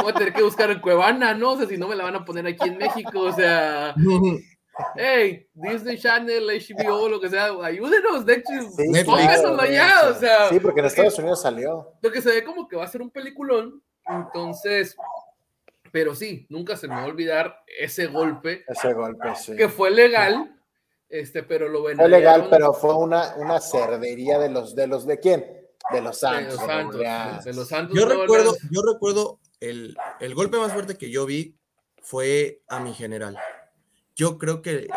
voy 0.00 0.10
a 0.10 0.14
tener 0.14 0.32
que 0.32 0.42
buscar 0.42 0.70
en 0.70 0.80
Cuevana, 0.80 1.34
¿no? 1.34 1.52
O 1.52 1.56
sea, 1.58 1.66
si 1.66 1.76
no 1.76 1.88
me 1.88 1.96
la 1.96 2.04
van 2.04 2.16
a 2.16 2.24
poner 2.24 2.46
aquí 2.46 2.68
en 2.68 2.78
México, 2.78 3.20
o 3.20 3.32
sea, 3.32 3.94
hey, 4.96 5.46
Disney 5.52 5.98
Channel, 5.98 6.46
HBO, 6.48 7.08
lo 7.08 7.20
que 7.20 7.28
sea, 7.28 7.50
ayúdenos, 7.62 8.24
de 8.24 8.34
hecho, 8.34 8.52
Sí, 8.76 8.88
Netflix. 8.88 9.04
pónganoslo 9.04 9.64
ya, 9.66 9.90
sí. 10.00 10.06
o 10.10 10.14
sea, 10.14 10.48
Sí, 10.48 10.60
porque 10.60 10.80
en 10.80 10.86
Estados 10.86 11.18
Unidos 11.18 11.42
salió. 11.42 11.92
porque 12.00 12.22
se 12.22 12.30
ve 12.30 12.44
como 12.44 12.66
que 12.68 12.76
va 12.76 12.84
a 12.84 12.88
ser 12.88 13.02
un 13.02 13.10
peliculón, 13.10 13.82
entonces, 14.06 14.96
pero 15.92 16.14
sí, 16.14 16.46
nunca 16.48 16.76
se 16.76 16.88
me 16.88 16.94
va 16.94 17.02
a 17.02 17.06
olvidar 17.06 17.56
ese 17.78 18.06
golpe, 18.06 18.64
Ese 18.68 18.92
golpe, 18.94 19.34
sí. 19.36 19.56
que 19.56 19.68
fue 19.68 19.90
legal, 19.90 20.57
este, 21.08 21.42
pero 21.42 21.68
lo 21.68 21.82
ven. 21.82 21.96
Fue 21.96 22.08
legal, 22.08 22.48
pero 22.50 22.72
fue 22.72 22.94
una, 22.94 23.34
una 23.36 23.60
cerdería 23.60 24.38
de 24.38 24.50
los, 24.50 24.74
de 24.74 24.86
los, 24.86 25.06
¿de 25.06 25.18
quién? 25.20 25.46
De 25.92 26.00
los 26.02 26.18
Santos. 26.18 26.58
de 26.60 26.66
Santos, 26.66 27.56
los 27.56 27.68
Santos. 27.68 27.96
Yo 27.98 28.06
recuerdo, 28.06 28.54
yo 28.70 28.82
recuerdo 28.92 29.40
el, 29.60 29.96
el 30.20 30.34
golpe 30.34 30.58
más 30.58 30.72
fuerte 30.72 30.96
que 30.98 31.10
yo 31.10 31.24
vi 31.26 31.56
fue 32.02 32.62
a 32.68 32.80
mi 32.80 32.92
general. 32.94 33.38
Yo 34.14 34.36
creo 34.36 34.62
que. 34.62 34.88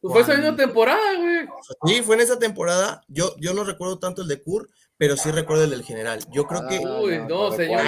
Pues 0.00 0.12
fue 0.12 0.20
esa 0.22 0.34
misma 0.40 0.54
temporada, 0.54 1.14
güey. 1.16 1.48
Sí, 1.86 2.02
fue 2.02 2.14
en 2.16 2.20
esa 2.20 2.38
temporada. 2.38 3.02
Yo, 3.08 3.34
yo 3.38 3.54
no 3.54 3.64
recuerdo 3.64 3.98
tanto 3.98 4.20
el 4.22 4.28
de 4.28 4.42
Kur, 4.42 4.68
pero 4.98 5.16
sí 5.16 5.30
recuerdo 5.30 5.64
el 5.64 5.70
del 5.70 5.82
general. 5.82 6.20
Yo 6.30 6.46
creo 6.46 6.68
que. 6.68 6.76
Ah, 6.86 7.00
Uy, 7.00 7.18
no, 7.26 7.50
señor 7.52 7.80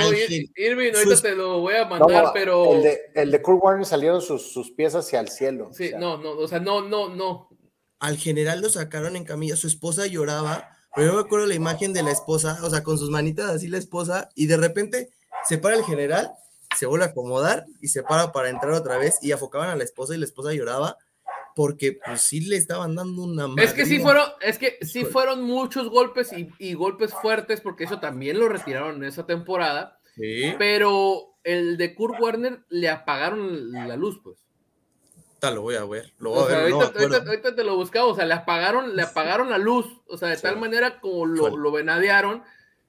Irving, 0.56 0.92
Sus- 0.94 1.04
ahorita 1.04 1.22
te 1.22 1.36
lo 1.36 1.60
voy 1.60 1.74
a 1.74 1.84
No, 1.84 1.90
mandar, 1.98 2.30
pero. 2.32 2.72
el, 2.72 2.82
de, 2.82 2.98
el 3.14 3.30
de 3.30 3.42
Kurt 3.42 3.62
Warner 3.62 3.84
salieron 3.84 4.22
sus, 4.22 4.50
sus 4.50 4.70
pies 4.72 4.94
hacia 4.94 5.20
el 5.20 5.28
cielo. 5.28 5.68
Sí, 5.72 5.88
o 5.88 5.90
sea, 5.90 5.98
no, 5.98 6.16
no, 6.16 6.30
o 6.32 6.48
sea, 6.48 6.58
no, 6.58 6.80
no, 6.80 7.14
no. 7.14 7.50
Al 8.00 8.16
general 8.16 8.61
lo 8.61 8.70
sacaron 8.70 9.16
en 9.16 9.24
camilla, 9.24 9.56
su 9.56 9.66
esposa 9.66 10.06
lloraba, 10.06 10.76
pero 10.94 11.08
yo 11.08 11.14
me 11.14 11.20
acuerdo 11.20 11.46
la 11.46 11.54
imagen 11.54 11.92
de 11.92 12.02
la 12.02 12.11
esposa, 12.11 12.58
o 12.62 12.70
sea, 12.70 12.82
con 12.82 12.98
sus 12.98 13.11
manitas 13.11 13.50
así 13.50 13.68
la 13.68 13.78
esposa, 13.78 14.28
y 14.34 14.46
de 14.46 14.56
repente 14.56 15.11
se 15.44 15.58
para 15.58 15.76
el 15.76 15.84
general, 15.84 16.30
se 16.76 16.87
vuelve 16.87 17.06
a 17.06 17.08
acomodar 17.08 17.66
y 17.80 17.88
se 17.88 18.02
para 18.02 18.32
para 18.32 18.50
entrar 18.50 18.72
otra 18.72 18.98
vez 18.98 19.18
y 19.22 19.32
afocaban 19.32 19.70
a 19.70 19.76
la 19.76 19.84
esposa 19.84 20.14
y 20.14 20.18
la 20.18 20.26
esposa 20.26 20.52
lloraba 20.52 20.96
porque 21.58 21.98
pues 22.04 22.20
sí 22.20 22.40
le 22.40 22.56
estaban 22.56 22.94
dando 22.94 23.22
una 23.22 23.48
Es 23.61 23.72
que 23.72 23.84
sí 23.84 23.98
fueron, 23.98 24.28
es 24.40 24.58
que 24.58 24.78
sí 24.82 25.04
fueron 25.04 25.42
muchos 25.42 25.88
golpes 25.88 26.32
y, 26.32 26.48
y 26.61 26.74
golpes 26.74 27.12
fuertes, 27.14 27.61
porque 27.61 27.82
eso 27.82 27.98
también 27.98 28.38
lo 28.38 28.48
retiraron 28.48 28.96
en 28.96 29.04
esa 29.04 29.26
temporada. 29.26 29.98
Sí, 30.14 30.54
Pero 30.56 31.37
el 31.42 31.76
de 31.76 31.96
Kurt 31.96 32.20
Warner 32.20 32.61
le 32.68 32.88
apagaron 32.88 33.72
la 33.72 33.96
luz, 33.96 34.20
pues. 34.22 34.38
Lo 35.42 35.62
voy 35.62 35.77
a 35.77 35.85
ver, 35.85 36.12
lo 36.18 36.31
voy 36.31 36.38
O 36.40 36.44
a 36.44 36.48
sea, 36.48 36.59
ver, 36.59 36.70
no 36.70 36.79
me 36.79 36.85
ahorita, 36.85 37.01
ahorita- 37.01 37.29
ahorita 37.31 37.55
te 37.55 37.64
lo 37.64 37.77
buscaba, 37.77 38.07
o 38.07 38.14
sea, 38.14 38.24
le 38.27 38.35
apagaron, 38.35 38.96
le 38.96 39.03
apagaron 39.03 39.51
la 39.51 39.59
luz, 39.59 39.87
o 40.09 40.16
sea, 40.16 40.29
de 40.29 40.37
Sí. 40.37 40.42
tal 40.42 40.59
manera 40.59 41.01
como 41.01 41.27
lo, 41.27 41.57
lo 41.57 41.72
venadearon, 41.72 42.42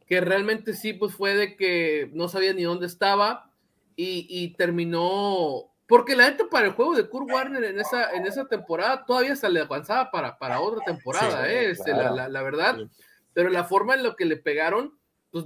que 0.08 0.20
realmente 0.22 0.74
sí, 0.74 0.94
pues 0.94 1.14
fue 1.14 1.36
de 1.36 1.56
que 1.56 2.10
no 2.14 2.28
sabía 2.28 2.54
ni 2.54 2.64
dónde 2.64 2.88
estaba 2.88 3.52
y, 3.96 4.26
y 4.30 4.56
terminó, 4.56 5.70
porque 5.88 6.16
la 6.16 6.30
neta 6.30 6.46
para 6.50 6.68
el 6.68 6.74
juego 6.74 6.96
de 6.96 7.08
Kurt 7.08 7.30
Warner 7.32 7.64
en 7.64 7.80
esa, 7.80 8.12
en 8.14 8.26
esa 8.26 8.46
temporada 8.46 9.06
todavía 9.06 9.36
se 9.36 9.50
le 9.50 9.62
avanzaba 9.62 10.10
para, 10.10 10.38
para 10.38 10.60
otra 10.62 10.84
temporada, 10.86 11.46
Sí, 11.46 11.52
¿eh? 11.52 11.70
Este, 11.72 11.92
claro. 11.92 12.16
la, 12.16 12.24
la- 12.24 12.30
la 12.30 12.42
verdad, 12.44 12.76
Sí. 12.78 12.90
pero 13.34 13.50
la 13.50 13.64
forma 13.66 13.94
en 13.94 14.04
la 14.04 14.16
que 14.16 14.26
le 14.26 14.38
pegaron, 14.38 14.98
pues 15.32 15.46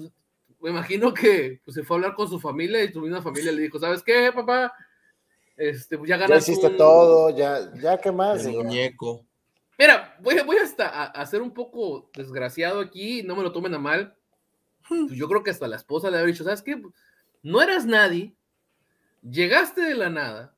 me 0.61 0.69
imagino 0.69 1.13
que 1.13 1.59
pues, 1.65 1.75
se 1.75 1.83
fue 1.83 1.95
a 1.95 1.97
hablar 1.97 2.15
con 2.15 2.29
su 2.29 2.39
familia 2.39 2.81
y 2.83 2.93
su 2.93 3.01
misma 3.01 3.21
familia 3.21 3.51
le 3.51 3.61
dijo, 3.63 3.79
¿sabes 3.79 4.01
qué, 4.03 4.31
papá? 4.33 4.73
Este, 5.55 5.97
pues 5.97 6.09
ya 6.09 6.17
Ya 6.17 6.27
ganaste 6.27 6.51
hiciste 6.51 6.67
un- 6.71 6.77
todo, 6.77 7.29
ya, 7.35 7.71
ya 7.75 7.97
qué 7.99 8.11
más. 8.11 8.45
El 8.45 8.53
muñeco. 8.53 9.25
Mira, 9.77 10.15
voy, 10.21 10.37
a- 10.37 10.43
voy 10.43 10.57
hasta 10.57 10.87
a, 10.87 11.05
a 11.05 11.25
ser 11.25 11.41
un 11.41 11.53
poco 11.53 12.09
desgraciado 12.15 12.79
aquí, 12.79 13.23
no 13.23 13.35
me 13.35 13.43
lo 13.43 13.51
tomen 13.51 13.73
a 13.73 13.79
mal. 13.79 14.15
Hmm. 14.89 15.07
Pues 15.07 15.17
yo 15.17 15.27
creo 15.27 15.43
que 15.43 15.51
hasta 15.51 15.67
la 15.67 15.75
esposa 15.77 16.09
le 16.09 16.17
habría 16.17 16.33
dicho, 16.33 16.43
¿sabes 16.43 16.61
qué? 16.61 16.81
No 17.41 17.61
eras 17.61 17.85
nadie, 17.85 18.35
llegaste 19.21 19.81
de 19.81 19.95
la 19.95 20.09
nada, 20.09 20.55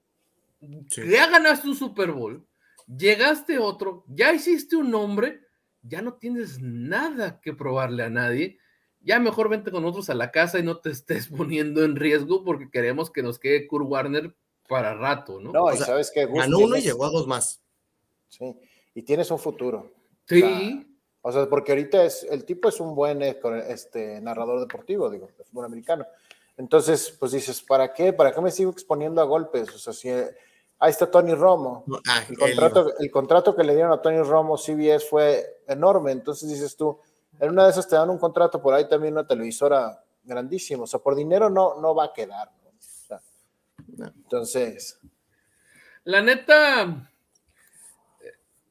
Sí. 0.89 1.01
ya 1.09 1.27
ganaste 1.29 1.67
un 1.67 1.75
Super 1.75 2.11
Bowl, 2.11 2.45
llegaste 2.87 3.59
otro, 3.59 4.03
ya 4.07 4.33
hiciste 4.33 4.75
un 4.75 4.89
nombre, 4.91 5.41
ya 5.83 6.01
no 6.01 6.13
tienes 6.15 6.59
nada 6.61 7.39
que 7.41 7.53
probarle 7.53 8.03
a 8.03 8.09
nadie. 8.09 8.57
Ya 9.01 9.19
mejor 9.19 9.49
vente 9.49 9.69
con 9.69 9.83
nosotros 9.83 10.09
a 10.09 10.15
la 10.15 10.31
casa 10.31 10.57
y 10.57 10.63
no 10.63 10.77
te 10.79 10.89
estés 10.89 11.27
poniendo 11.51 11.83
en 11.83 11.95
riesgo 11.95 12.43
porque 12.43 12.69
queremos 12.71 13.11
que 13.11 13.21
nos 13.21 13.37
quede 13.37 13.67
Kurt 13.67 13.85
Warner 13.87 14.35
para 14.67 14.93
rato, 14.93 15.39
¿no? 15.39 15.51
No, 15.51 15.63
O 15.65 15.73
y 15.73 15.77
sea, 15.77 15.87
sabes 15.87 16.11
que 16.11 16.25
Ganó 16.25 16.59
uno 16.59 16.77
y 16.77 16.81
llegó 16.81 17.05
a 17.05 17.09
dos 17.09 17.27
más. 17.27 17.61
Sí, 18.29 18.55
y 18.93 19.03
tienes 19.03 19.29
un 19.31 19.39
futuro. 19.39 19.91
sí, 20.27 20.85
O 21.21 21.31
sea, 21.31 21.47
porque 21.47 21.71
ahorita 21.71 22.03
es, 22.03 22.23
el 22.23 22.45
tipo 22.45 22.69
es 22.69 22.79
un 22.79 22.95
buen 22.95 23.21
eh, 23.21 23.39
este, 23.67 24.19
narrador 24.21 24.59
deportivo, 24.59 25.09
digo, 25.09 25.27
de 25.37 25.43
fútbol 25.43 25.65
americano. 25.65 26.05
Entonces, 26.57 27.15
pues 27.19 27.31
dices, 27.31 27.61
¿para 27.61 27.93
qué? 27.93 28.13
¿Para 28.13 28.33
qué 28.33 28.41
me 28.41 28.51
sigo 28.51 28.71
exponiendo 28.71 29.21
a 29.21 29.25
golpes? 29.25 29.73
O 29.73 29.77
sea, 29.77 29.93
si 29.93 30.09
eh, 30.09 30.29
ahí 30.79 30.91
está 30.91 31.09
Tony 31.09 31.33
Romo. 31.33 31.83
Ah, 32.07 32.23
El 32.29 32.37
contrato, 32.37 32.97
el 32.97 33.11
contrato 33.11 33.55
que 33.55 33.63
le 33.63 33.73
dieron 33.73 33.91
a 33.91 34.01
Tony 34.01 34.21
Romo, 34.21 34.57
CBS, 34.57 35.05
fue 35.07 35.61
enorme. 35.67 36.11
Entonces 36.11 36.49
dices 36.49 36.75
tú, 36.77 36.99
en 37.39 37.49
una 37.49 37.65
de 37.65 37.71
esas 37.71 37.87
te 37.87 37.95
dan 37.95 38.09
un 38.09 38.17
contrato 38.17 38.61
por 38.61 38.73
ahí 38.73 38.87
también 38.87 39.13
una 39.13 39.27
televisora 39.27 40.01
grandísima. 40.23 40.83
O 40.83 40.87
sea, 40.87 40.99
por 40.99 41.15
dinero 41.15 41.49
no, 41.49 41.79
no 41.81 41.93
va 41.93 42.05
a 42.05 42.13
quedar. 42.13 42.51
Entonces, 43.99 44.99
La 46.03 46.21
neta, 46.21 47.09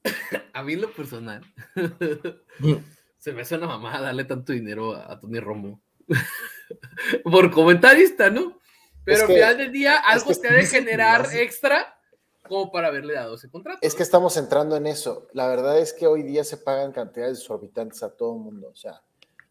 a 0.52 0.62
mí 0.62 0.72
en 0.74 0.80
lo 0.82 0.92
personal, 0.92 1.42
se 3.18 3.32
me 3.32 3.42
hace 3.42 3.56
una 3.56 3.66
mamada 3.66 4.00
darle 4.00 4.24
tanto 4.24 4.52
dinero 4.52 4.94
a, 4.94 5.12
a 5.12 5.18
Tony 5.20 5.40
Romo. 5.40 5.80
Por 7.24 7.50
comentarista, 7.50 8.30
¿no? 8.30 8.60
Pero 9.04 9.16
Es 9.16 9.22
al 9.22 9.28
que- 9.28 9.34
final 9.34 9.56
del 9.58 9.72
día, 9.72 9.96
algo 9.98 10.28
que 10.28 10.34
te 10.36 10.48
ha 10.48 10.52
de 10.52 10.60
que 10.60 10.66
generar 10.66 11.26
extra 11.34 11.98
como 12.46 12.70
para 12.70 12.88
haberle 12.88 13.14
dado 13.14 13.36
ese 13.36 13.50
contrato. 13.50 13.78
es 13.80 13.94
que 13.94 14.02
estamos 14.02 14.36
entrando 14.36 14.76
en 14.76 14.86
eso. 14.86 15.28
La 15.32 15.48
verdad 15.48 15.78
es 15.78 15.94
que 15.94 16.06
hoy 16.06 16.22
día 16.22 16.44
se 16.44 16.58
pagan 16.58 16.92
cantidades 16.92 17.38
exorbitantes 17.38 18.02
a 18.02 18.14
todo 18.14 18.34
el 18.34 18.40
mundo. 18.42 18.68
O 18.68 18.74
sea, 18.76 19.02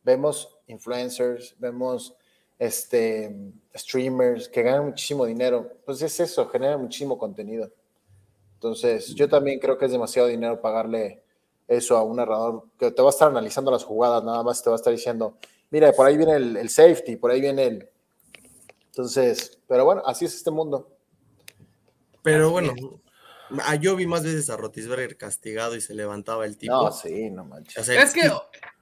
vemos 0.04 0.60
influencers, 0.68 1.56
vemos 1.58 2.16
este, 2.60 3.36
streamers 3.76 4.50
que 4.50 4.64
ganan 4.64 4.86
muchísimo 4.86 5.26
dinero. 5.26 5.72
Pues 5.86 6.02
es 6.02 6.20
eso, 6.20 6.48
genera 6.48 6.78
muchísimo 6.78 7.18
contenido. 7.18 7.72
Entonces, 8.56 9.14
yo 9.16 9.28
también 9.28 9.60
creo 9.60 9.78
que 9.78 9.86
es 9.86 9.92
demasiado 9.92 10.28
dinero 10.28 10.62
pagarle 10.62 11.24
eso 11.68 11.98
a 11.98 12.04
un 12.04 12.18
narrador 12.18 12.66
que 12.78 12.92
te 12.92 13.02
va 13.02 13.10
a 13.10 13.12
estar 13.12 13.30
analizando 13.30 13.72
las 13.72 13.84
jugadas, 13.84 14.24
nada 14.24 14.44
más 14.44 14.62
te 14.62 14.70
va 14.70 14.76
a 14.76 14.78
estar 14.78 14.94
diciendo, 14.94 15.38
mira, 15.70 15.92
por 15.92 16.06
ahí 16.06 16.18
viene 16.18 16.36
el, 16.36 16.58
el 16.58 16.70
safety, 16.70 17.16
por 17.16 17.32
ahí 17.32 17.42
viene 17.42 17.66
el... 17.66 17.90
Entonces, 18.88 19.60
pero 19.68 19.86
bueno, 19.86 20.04
así 20.06 20.26
es 20.26 20.36
este 20.36 20.52
mundo. 20.52 20.94
Pero 22.22 22.46
Así 22.46 22.52
bueno, 22.52 22.74
ah, 23.64 23.76
yo 23.76 23.96
vi 23.96 24.08
más 24.08 24.24
veces 24.24 24.50
a 24.50 24.58
Rotisberger 24.58 25.18
castigado 25.18 25.76
y 25.76 25.82
se 25.82 25.94
levantaba 25.94 26.46
el 26.46 26.58
tipo. 26.58 26.74
No, 26.74 26.92
sí, 26.92 27.30
no 27.30 27.44
manches. 27.44 27.78
O 27.78 27.84
sea, 27.84 28.02
Es 28.02 28.14
que 28.14 28.32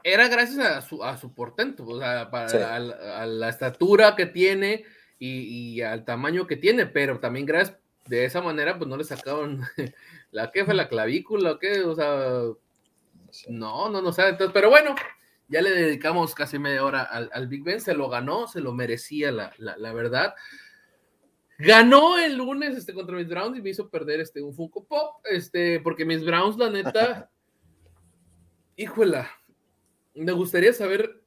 era 0.03 0.27
gracias 0.27 0.59
a 0.59 0.81
su, 0.81 1.03
a 1.03 1.17
su 1.17 1.33
portento, 1.33 1.85
o 1.85 1.99
sea, 1.99 2.29
para 2.31 2.49
Sí. 2.49 2.57
a, 2.57 2.79
la- 2.79 3.21
a 3.21 3.25
la 3.25 3.49
estatura 3.49 4.15
que 4.15 4.25
tiene 4.25 4.85
y, 5.19 5.75
y 5.75 5.81
al 5.81 6.03
tamaño 6.05 6.47
que 6.47 6.57
tiene, 6.57 6.85
pero 6.85 7.19
también 7.19 7.45
gracias 7.45 7.77
de 8.07 8.25
esa 8.25 8.41
manera, 8.41 8.77
pues 8.77 8.89
no 8.89 8.97
le 8.97 9.03
sacaron 9.03 9.61
la 10.31 10.51
que 10.51 10.65
fue 10.65 10.73
la 10.73 10.87
clavícula 10.89 11.51
o 11.51 11.59
qué, 11.59 11.81
o 11.81 11.95
sea, 11.95 12.41
Sí. 13.29 13.45
no, 13.49 13.87
no, 13.89 14.01
no 14.01 14.11
sabe. 14.11 14.31
Entonces, 14.31 14.51
pero 14.53 14.69
bueno, 14.69 14.93
ya 15.47 15.61
le 15.61 15.69
dedicamos 15.71 16.35
casi 16.35 16.59
media 16.59 16.83
hora 16.83 17.03
al, 17.03 17.29
al 17.33 17.47
Big 17.47 17.63
Ben, 17.63 17.79
se 17.79 17.93
lo 17.93 18.09
ganó, 18.09 18.47
se 18.47 18.59
lo 18.59 18.73
merecía, 18.73 19.31
la, 19.31 19.53
la, 19.57 19.77
la 19.77 19.93
verdad. 19.93 20.33
Ganó 21.57 22.17
el 22.17 22.35
lunes 22.37 22.75
este, 22.75 22.93
contra 22.93 23.15
mis 23.15 23.29
Browns 23.29 23.57
y 23.57 23.61
me 23.61 23.69
hizo 23.69 23.87
perder 23.89 24.19
este, 24.19 24.41
un 24.41 24.53
Funko 24.53 24.83
Pop, 24.83 25.23
este, 25.29 25.79
porque 25.79 26.03
mis 26.03 26.25
Browns, 26.25 26.57
la 26.57 26.69
neta, 26.71 27.29
híjola, 28.75 29.29
me 30.15 30.31
gustaría 30.31 30.73
saber, 30.73 31.21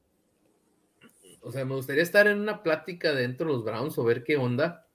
o 1.40 1.52
sea, 1.52 1.64
me 1.64 1.74
gustaría 1.74 2.02
estar 2.02 2.26
en 2.26 2.40
una 2.40 2.62
plática 2.62 3.12
dentro 3.12 3.46
de 3.46 3.52
los 3.54 3.64
Browns 3.64 3.98
o 3.98 4.04
ver 4.04 4.24
qué 4.24 4.36
onda, 4.36 4.86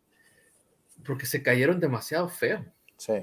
porque 1.05 1.25
se 1.25 1.41
cayeron 1.43 1.79
demasiado 1.79 2.27
feo, 2.29 2.65
Sí. 2.97 3.13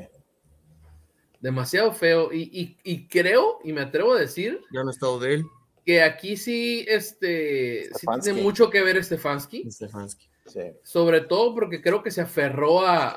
demasiado 1.40 1.92
feo, 1.92 2.32
y, 2.32 2.42
y- 2.52 2.76
y 2.82 3.06
creo, 3.08 3.58
y 3.62 3.72
me 3.72 3.82
atrevo 3.82 4.14
a 4.14 4.20
decir, 4.20 4.60
ya 4.72 4.82
no 4.82 4.90
he 4.90 4.92
estado 4.92 5.18
de 5.20 5.34
él, 5.34 5.44
que 5.84 6.02
aquí 6.02 6.36
sí, 6.36 6.84
este, 6.88 7.90
sí 7.94 8.06
tiene 8.22 8.42
mucho 8.42 8.70
que 8.70 8.82
ver 8.82 9.02
Stefanski, 9.04 9.70
Stefanski. 9.70 10.28
Sí. 10.46 10.60
sobre 10.84 11.20
todo 11.22 11.54
porque 11.54 11.82
creo 11.82 12.02
que 12.04 12.10
se 12.12 12.20
aferró 12.20 12.80
a, 12.86 13.08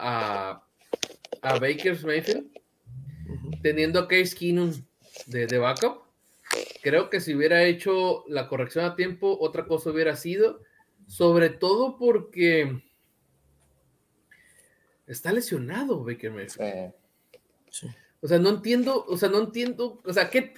a, 0.52 0.68
a 1.44 1.54
Baker's 1.60 2.04
Mayfield, 2.04 2.48
teniendo 3.62 4.00
a 4.00 4.08
Case 4.08 4.36
Keenum 4.36 4.74
de, 5.28 5.46
de 5.48 5.58
backup. 5.60 6.09
Creo 6.82 7.10
que 7.10 7.20
si 7.20 7.36
hubiera 7.36 7.64
hecho 7.64 8.24
la 8.28 8.48
corrección 8.48 8.86
a 8.86 8.96
tiempo, 8.96 9.38
otra 9.40 9.66
cosa 9.66 9.92
hubiera 9.92 10.16
sido, 10.16 10.62
sobre 11.08 11.50
todo 11.50 11.98
porque 11.98 12.82
está 15.06 15.32
lesionado 15.32 16.04
Baker 16.04 16.32
Mayfield. 16.32 16.94
Sí. 17.70 17.88
Sí. 17.88 17.88
O 18.22 18.28
sea, 18.28 18.40
no 18.40 18.50
entiendo, 18.50 19.06
o 19.08 19.18
sea, 19.18 19.30
no 19.30 19.40
entiendo, 19.40 20.02
o 20.04 20.14
sea, 20.14 20.30
¿qué, 20.30 20.54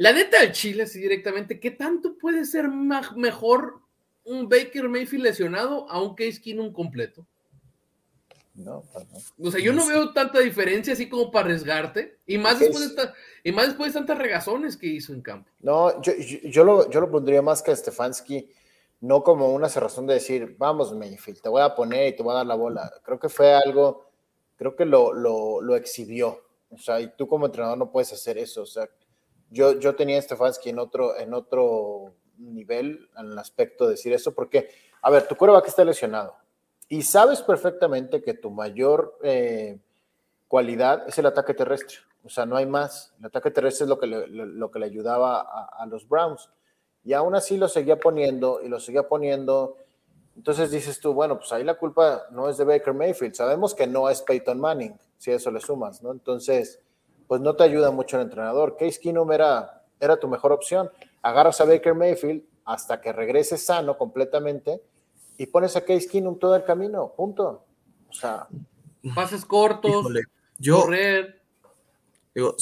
la 0.00 0.12
neta 0.12 0.40
del 0.40 0.52
Chile, 0.52 0.84
así 0.84 0.98
directamente, 1.00 1.60
¿qué 1.60 1.70
tanto 1.70 2.16
puede 2.16 2.44
ser 2.44 2.68
mejor 2.68 3.80
un 4.24 4.48
Baker 4.48 4.88
Mayfield 4.88 5.24
lesionado 5.24 5.90
a 5.90 6.00
un 6.02 6.14
Case 6.14 6.40
Keenum 6.40 6.72
completo? 6.72 7.26
No. 8.64 8.84
O 9.42 9.50
sea, 9.50 9.60
yo 9.60 9.72
no 9.72 9.86
veo 9.86 10.12
tanta 10.12 10.40
diferencia 10.40 10.92
así 10.92 11.08
como 11.08 11.30
para 11.30 11.46
arriesgarte, 11.46 12.18
y 12.26 12.38
más 12.38 12.58
después 12.58 12.90
de, 12.90 12.94
ta- 12.96 13.14
y 13.42 13.52
más 13.52 13.68
después 13.68 13.92
de 13.92 14.00
tantas 14.00 14.18
regazones 14.18 14.76
que 14.76 14.86
hizo 14.86 15.12
en 15.12 15.22
campo. 15.22 15.50
No, 15.60 16.00
yo, 16.02 16.12
yo, 16.18 16.38
yo 16.50 16.64
lo, 16.64 16.90
yo 16.90 17.00
lo 17.00 17.10
pondría 17.10 17.42
más 17.42 17.62
que 17.62 17.70
a 17.70 17.76
Stefanski, 17.76 18.50
no 19.00 19.22
como 19.22 19.52
una 19.52 19.68
cerrazón 19.68 20.06
de 20.06 20.14
decir, 20.14 20.56
vamos, 20.58 20.94
Mayfield, 20.94 21.40
te 21.40 21.48
voy 21.48 21.62
a 21.62 21.74
poner 21.74 22.08
y 22.08 22.16
te 22.16 22.22
voy 22.22 22.32
a 22.32 22.38
dar 22.38 22.46
la 22.46 22.54
bola. 22.54 22.92
Creo 23.02 23.18
que 23.18 23.28
fue 23.30 23.52
algo, 23.54 24.10
creo 24.56 24.76
que 24.76 24.84
lo, 24.84 25.14
lo, 25.14 25.62
lo 25.62 25.74
exhibió. 25.74 26.42
O 26.70 26.78
sea, 26.78 27.00
y 27.00 27.10
tú 27.16 27.26
como 27.26 27.46
entrenador 27.46 27.78
no 27.78 27.90
puedes 27.90 28.12
hacer 28.12 28.36
eso. 28.36 28.62
O 28.62 28.66
sea, 28.66 28.88
yo, 29.50 29.78
yo 29.80 29.96
tenía 29.96 30.18
a 30.18 30.22
Stefanski 30.22 30.68
en 30.68 30.78
otro, 30.78 31.16
en 31.18 31.32
otro 31.32 32.14
nivel 32.36 33.08
en 33.16 33.32
el 33.32 33.38
aspecto 33.38 33.84
de 33.86 33.92
decir 33.92 34.12
eso, 34.12 34.34
porque, 34.34 34.68
a 35.02 35.10
ver, 35.10 35.26
tu 35.26 35.34
que 35.36 35.68
está 35.68 35.84
lesionado 35.84 36.34
y 36.92 37.02
sabes 37.02 37.40
perfectamente 37.40 38.20
que 38.20 38.34
tu 38.34 38.50
mayor 38.50 39.16
eh, 39.22 39.78
cualidad 40.48 41.08
es 41.08 41.16
el 41.18 41.26
ataque 41.26 41.54
terrestre. 41.54 41.98
O 42.24 42.28
sea, 42.28 42.44
no 42.44 42.56
hay 42.56 42.66
más. 42.66 43.14
El 43.20 43.26
ataque 43.26 43.52
terrestre 43.52 43.84
es 43.84 43.88
lo 43.88 43.96
que 43.96 44.08
le, 44.08 44.26
lo, 44.26 44.72
que 44.72 44.80
le 44.80 44.86
ayudaba 44.86 45.40
a, 45.40 45.86
los 45.86 46.08
Browns. 46.08 46.50
Y 47.04 47.12
aún 47.12 47.36
así 47.36 47.56
lo 47.56 47.68
seguía 47.68 48.00
poniendo 48.00 48.60
y 48.60 48.68
lo 48.68 48.80
seguía 48.80 49.04
poniendo. 49.04 49.76
Entonces 50.36 50.72
dices 50.72 50.98
tú, 50.98 51.14
bueno, 51.14 51.38
pues 51.38 51.52
ahí 51.52 51.62
la 51.62 51.74
culpa 51.74 52.24
no 52.32 52.48
es 52.48 52.56
de 52.56 52.64
Baker 52.64 52.92
Mayfield. 52.92 53.34
Sabemos 53.34 53.72
que 53.72 53.86
no 53.86 54.10
es 54.10 54.20
Peyton 54.22 54.58
Manning, 54.58 54.98
si 55.16 55.30
eso 55.30 55.52
le 55.52 55.60
sumas, 55.60 56.02
¿no? 56.02 56.10
Entonces, 56.10 56.80
pues 57.28 57.40
no 57.40 57.54
te 57.54 57.62
ayuda 57.62 57.92
mucho 57.92 58.16
el 58.16 58.24
entrenador. 58.24 58.76
Case 58.76 58.98
Keenum 58.98 59.30
era, 59.30 59.84
era 60.00 60.18
tu 60.18 60.26
mejor 60.26 60.50
opción. 60.50 60.90
Agarras 61.22 61.60
a 61.60 61.66
Baker 61.66 61.94
Mayfield 61.94 62.42
hasta 62.64 63.00
que 63.00 63.12
regrese 63.12 63.56
sano 63.58 63.96
completamente 63.96 64.82
y 65.40 65.46
pones 65.46 65.74
a 65.74 65.86
Case 65.86 66.06
Keenum 66.06 66.38
todo 66.38 66.54
el 66.54 66.64
camino, 66.64 67.14
punto. 67.16 67.64
O 68.10 68.12
sea, 68.12 68.46
pases 69.14 69.46
cortos, 69.46 69.90
Híjole, 69.90 70.24
yo 70.58 70.82
correr. 70.82 71.40
digo, 72.34 72.56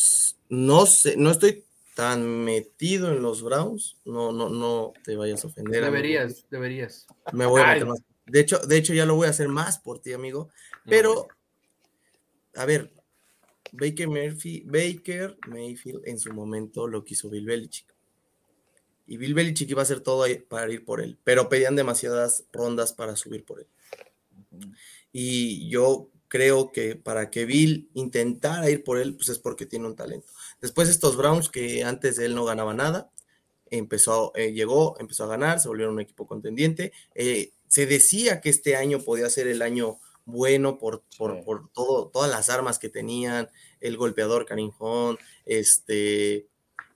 no 0.48 0.86
sé, 0.86 1.16
no 1.16 1.32
estoy 1.32 1.64
tan 1.96 2.24
metido 2.44 3.10
en 3.10 3.20
los 3.20 3.42
Browns, 3.42 3.96
no, 4.04 4.30
no, 4.30 4.48
no 4.48 4.92
te 5.02 5.16
vayas 5.16 5.42
a 5.42 5.48
ofender. 5.48 5.82
amigo. 5.82 5.96
Deberías, 5.96 6.46
deberías. 6.50 7.06
Me 7.32 7.46
voy 7.46 7.62
a 7.62 7.66
meter 7.66 7.86
más. 7.86 7.98
De 8.26 8.38
hecho, 8.38 8.60
de 8.60 8.76
hecho, 8.76 8.94
ya 8.94 9.06
lo 9.06 9.16
voy 9.16 9.26
a 9.26 9.30
hacer 9.30 9.48
más 9.48 9.80
por 9.80 9.98
ti, 9.98 10.12
amigo. 10.12 10.48
Pero, 10.84 11.26
a 12.54 12.64
ver, 12.64 12.92
Baker, 13.72 14.06
Murphy, 14.06 14.62
Baker 14.64 15.36
Mayfield 15.48 16.02
en 16.06 16.20
su 16.20 16.32
momento 16.32 16.86
lo 16.86 17.02
quiso 17.02 17.28
Bill 17.28 17.44
Belichick. 17.44 17.92
Y 19.08 19.16
Bill 19.16 19.34
Belichick 19.34 19.70
iba 19.70 19.80
a 19.80 19.84
hacer 19.84 20.00
todo 20.00 20.26
para 20.48 20.70
ir 20.70 20.84
por 20.84 21.00
él, 21.00 21.18
pero 21.24 21.48
pedían 21.48 21.74
demasiadas 21.74 22.44
rondas 22.52 22.92
para 22.92 23.16
subir 23.16 23.44
por 23.44 23.60
él. 23.60 23.66
Y 25.12 25.68
yo 25.70 26.10
creo 26.28 26.70
que 26.72 26.94
para 26.94 27.30
que 27.30 27.46
Bill 27.46 27.88
intentara 27.94 28.70
ir 28.70 28.84
por 28.84 28.98
él, 28.98 29.16
pues 29.16 29.30
es 29.30 29.38
porque 29.38 29.64
tiene 29.64 29.86
un 29.86 29.96
talento. 29.96 30.28
Después 30.60 30.90
estos 30.90 31.16
Browns 31.16 31.48
que 31.48 31.82
antes 31.84 32.16
de 32.16 32.26
él 32.26 32.34
no 32.34 32.44
ganaba 32.44 32.74
nada, 32.74 33.10
empezó, 33.70 34.32
eh, 34.36 34.52
llegó, 34.52 34.94
empezó 35.00 35.24
a 35.24 35.28
ganar, 35.28 35.58
se 35.58 35.68
volvieron 35.68 35.94
un 35.94 36.00
equipo 36.00 36.26
contendiente. 36.26 36.92
Eh, 37.14 37.52
se 37.66 37.86
decía 37.86 38.42
que 38.42 38.50
este 38.50 38.76
año 38.76 39.00
podía 39.00 39.30
ser 39.30 39.46
el 39.46 39.62
año 39.62 39.98
bueno 40.26 40.76
por, 40.76 41.02
por, 41.16 41.70
todo, 41.72 42.08
todas 42.08 42.30
las 42.30 42.50
armas 42.50 42.78
que 42.78 42.90
tenían, 42.90 43.48
el 43.80 43.96
golpeador 43.96 44.44
Karim 44.44 44.70
Hunt, 44.78 45.18
este, 45.46 46.46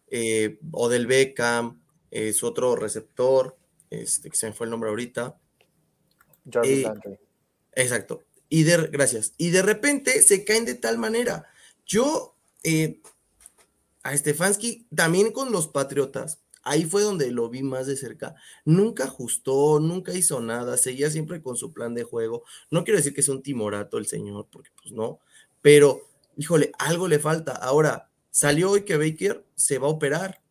eh, 0.09 0.59
Odell 0.72 1.07
Beckham, 1.07 1.81
su 2.35 2.46
otro 2.46 2.77
receptor, 2.77 3.57
este, 3.90 4.31
que 4.31 4.37
se 4.37 4.46
me 4.46 4.53
fue 4.53 4.66
el 4.66 4.70
nombre 4.70 4.90
ahorita. 4.90 5.38
Jarvis 6.51 6.87
Exacto. 7.75 8.22
Y 8.48 8.64
de, 8.64 8.88
gracias. 8.88 9.33
Y 9.38 9.51
de 9.51 9.62
repente 9.62 10.22
se 10.22 10.44
caen 10.44 10.64
de 10.64 10.75
tal 10.75 10.98
manera. 10.98 11.46
Yo, 11.87 12.37
a 14.03 14.16
Stefanski, 14.16 14.87
también 14.94 15.33
con 15.33 15.53
los 15.53 15.68
Patriotas, 15.68 16.42
ahí 16.62 16.85
fue 16.85 17.03
donde 17.03 17.31
lo 17.31 17.48
vi 17.48 17.62
más 17.62 17.87
de 17.87 17.96
cerca. 17.96 18.35
Nunca 18.64 19.05
ajustó, 19.05 19.81
nunca 19.81 20.12
hizo 20.14 20.40
nada, 20.40 20.77
seguía 20.77 21.11
siempre 21.11 21.42
con 21.42 21.57
su 21.57 21.72
plan 21.72 21.94
de 21.94 22.05
juego. 22.05 22.44
No 22.70 22.85
quiero 22.85 22.98
decir 22.98 23.14
que 23.14 23.20
es 23.20 23.29
un 23.29 23.42
timorato 23.42 23.98
el 23.98 24.07
señor, 24.07 24.48
porque 24.51 24.70
pues 24.81 24.92
no, 24.92 25.20
pero 25.61 26.03
híjole, 26.37 26.72
algo 26.79 27.09
le 27.09 27.18
falta. 27.18 27.53
Ahora, 27.53 28.11
salió 28.31 28.70
hoy 28.70 28.85
que 28.85 28.96
Baker 28.96 29.44
se 29.55 29.79
va 29.79 29.87
a 29.88 29.90
operar. 29.90 30.41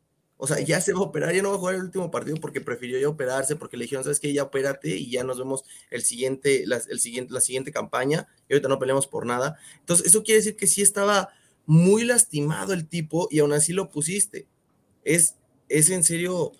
O 0.43 0.47
sea, 0.47 0.60
ya 0.60 0.82
se 0.82 0.91
va 0.93 0.99
a 0.99 1.04
operar, 1.04 1.34
ya 1.36 1.43
no 1.43 1.49
va 1.49 1.56
a 1.56 1.60
jugar 1.60 1.75
el 1.75 1.84
último 1.84 2.10
partido 2.10 2.38
porque 2.38 2.62
prefirió 2.62 2.99
ya 2.99 3.08
operarse, 3.08 3.56
porque 3.56 3.77
le 3.77 3.84
dijeron, 3.84 4.04
¿sabes 4.04 4.19
qué? 4.19 4.34
Ya 4.34 4.43
opérate 4.43 4.89
y 4.89 5.12
ya 5.12 5.23
nos 5.23 5.38
vemos 5.38 5.63
el 5.91 6.01
siguiente, 6.04 6.63
la, 6.65 6.82
el 6.89 6.99
siguiente, 6.99 7.32
la 7.32 7.41
siguiente 7.41 7.71
campaña 7.71 8.27
y 8.49 8.54
ahorita 8.54 8.67
no 8.67 8.80
peleamos 8.80 9.06
por 9.06 9.25
nada. 9.25 9.60
Entonces, 9.80 10.08
eso 10.08 10.23
quiere 10.23 10.39
decir 10.39 10.56
que 10.56 10.65
sí 10.65 10.82
estaba 10.82 11.30
muy 11.65 12.04
lastimado 12.04 12.73
el 12.73 12.88
tipo 12.88 13.27
y 13.30 13.39
aún 13.39 13.54
así 13.54 13.71
lo 13.71 13.89
pusiste. 13.89 14.47
Es, 15.04 15.36
es 15.69 15.89
en 15.89 16.04
serio 16.04 16.54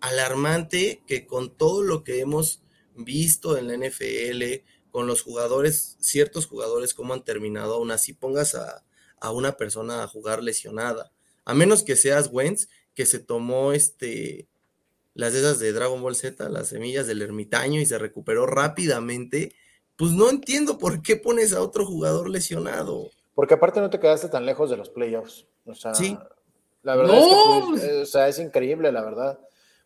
alarmante 0.00 1.02
que 1.06 1.26
con 1.26 1.56
todo 1.56 1.82
lo 1.82 2.04
que 2.04 2.20
hemos 2.20 2.62
visto 2.94 3.56
en 3.56 3.68
la 3.68 3.88
NFL, 3.88 4.62
con 4.90 5.06
los 5.06 5.22
jugadores, 5.22 5.96
ciertos 6.00 6.46
jugadores, 6.46 6.94
cómo 6.94 7.14
han 7.14 7.24
terminado, 7.24 7.74
aún 7.74 7.90
así 7.90 8.12
pongas 8.12 8.54
a, 8.54 8.84
una 9.32 9.56
persona 9.56 10.02
a 10.02 10.08
jugar 10.08 10.42
lesionada. 10.42 11.12
A 11.44 11.54
menos 11.54 11.82
que 11.82 11.96
seas 11.96 12.30
Wentz, 12.32 12.68
que 12.94 13.06
se 13.06 13.18
tomó 13.18 13.72
este, 13.72 14.48
las 15.14 15.34
esas 15.34 15.58
de 15.58 15.72
Dragon 15.72 16.02
Ball 16.02 16.16
Z, 16.16 16.48
las 16.48 16.68
semillas 16.68 17.06
del 17.06 17.22
ermitaño 17.22 17.80
y 17.80 17.86
se 17.86 17.98
recuperó 17.98 18.46
rápidamente, 18.46 19.54
pues 19.96 20.12
no 20.12 20.30
entiendo 20.30 20.78
por 20.78 21.02
qué 21.02 21.16
pones 21.16 21.52
a 21.52 21.62
otro 21.62 21.84
jugador 21.84 22.28
lesionado. 22.28 23.10
Porque 23.34 23.54
aparte 23.54 23.80
no 23.80 23.90
te 23.90 24.00
quedaste 24.00 24.28
tan 24.28 24.46
lejos 24.46 24.70
de 24.70 24.76
los 24.76 24.90
playoffs. 24.90 25.46
O 25.66 25.74
sea, 25.74 25.94
sí. 25.94 26.16
La 26.82 26.96
verdad 26.96 27.18
es 27.18 27.80
que 27.80 28.02
o 28.02 28.06
sea, 28.06 28.28
es 28.28 28.38
increíble, 28.38 28.90
la 28.92 29.02
verdad. 29.02 29.38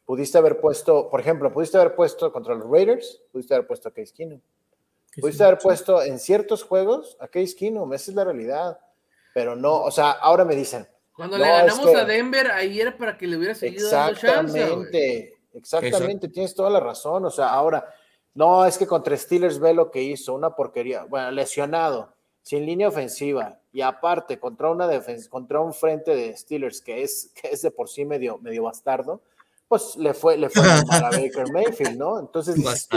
Pudiste 0.05 0.39
haber 0.39 0.61
puesto, 0.61 1.11
por 1.11 1.21
ejemplo, 1.21 1.53
pudiste 1.53 1.79
haber 1.79 1.95
puesto 1.95 2.33
contra 2.33 2.55
los 2.55 2.69
Raiders, 2.71 3.23
pudiste 3.33 3.55
haber 3.55 3.67
puesto 3.67 3.89
a 3.89 3.93
Case 3.93 4.13
Keenum. 4.13 4.41
Pudiste 5.21 5.45
haber 5.45 5.59
puesto 5.59 6.03
en 6.03 6.19
ciertos 6.19 6.63
juegos 6.63 7.17
a 7.21 7.29
Case 7.29 7.55
Keenum, 7.57 7.93
esa 7.93 8.11
es 8.11 8.15
la 8.15 8.25
realidad. 8.25 8.79
Pero 9.33 9.57
no, 9.57 9.83
o 9.83 9.91
sea, 9.91 10.13
ahora 10.13 10.45
me 10.45 10.55
dicen. 10.55 10.87
Cuando 11.15 11.39
le 11.39 11.47
ganamos 11.47 11.95
a 11.95 12.05
Denver, 12.05 12.51
ahí 12.51 12.81
era 12.81 12.97
para 12.97 13.17
que 13.17 13.27
le 13.27 13.37
hubiera 13.37 13.55
seguido 13.55 13.87
Exactamente, 13.87 15.39
exactamente, 15.53 16.29
tienes 16.29 16.55
toda 16.55 16.71
la 16.71 16.81
razón. 16.81 17.25
O 17.25 17.31
sea, 17.31 17.51
ahora, 17.51 17.89
no, 18.35 18.67
es 18.67 18.77
que 18.77 18.87
contra 18.87 19.17
Steelers 19.17 19.61
ve 19.61 19.75
lo 19.75 19.91
que 19.93 20.03
hizo, 20.03 20.35
una 20.35 20.57
porquería. 20.57 21.05
Bueno, 21.05 21.31
lesionado, 21.31 22.13
sin 22.43 22.67
línea 22.67 22.89
ofensiva, 22.89 23.61
y 23.73 23.81
aparte 23.81 24.41
contra 24.41 24.71
una 24.71 24.89
defensa, 24.89 25.31
contra 25.31 25.61
un 25.61 25.73
frente 25.73 26.17
de 26.17 26.37
Steelers 26.37 26.81
que 26.81 27.03
es, 27.03 27.31
que 27.41 27.49
es 27.49 27.63
de 27.63 27.71
por 27.71 27.89
sí 27.89 28.05
medio, 28.05 28.39
medio 28.39 28.65
bastardo, 28.65 29.23
pues 29.69 29.97
le 29.97 30.15
fue, 30.15 30.37
le 30.37 30.51
fue 30.51 30.63
a 30.69 30.83
Baker 31.11 31.53
Mayfield, 31.53 31.97
¿no? 31.97 32.19
Entonces 32.19 32.57
dices 32.57 32.89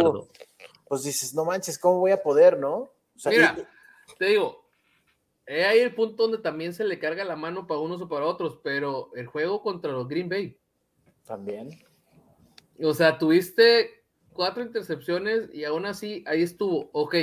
pues 0.88 1.03
dices, 1.03 1.34
no 1.34 1.43
manches, 1.43 1.77
¿cómo 1.77 1.99
voy 1.99 2.12
a 2.12 2.23
poder, 2.23 2.58
no? 2.58 2.89
Mira, 3.25 3.58
te 4.17 4.25
digo, 4.25 4.66
hay 5.47 5.62
ahí 5.62 5.79
el 5.79 5.95
punto 5.95 6.23
donde 6.23 6.39
también 6.39 6.73
se 6.73 6.83
le 6.83 6.99
carga 6.99 7.23
la 7.23 7.36
mano 7.36 7.67
para 7.67 7.79
unos 7.79 8.01
o 8.01 8.10
para 8.10 8.25
otros, 8.25 8.60
pero 8.63 9.12
el 9.15 9.27
juego 9.27 9.62
contra 9.62 9.91
los 9.91 10.07
Green 10.07 10.29
Bay. 10.29 10.57
También. 11.25 11.69
O 12.81 12.93
sea, 12.93 13.17
tuviste 13.17 14.03
cuatro 14.33 14.63
intercepciones 14.63 15.49
y 15.53 15.63
aún 15.63 15.86
así 15.86 16.23
ahí 16.27 16.43
estuvo. 16.43 16.89
Ok. 16.93 17.15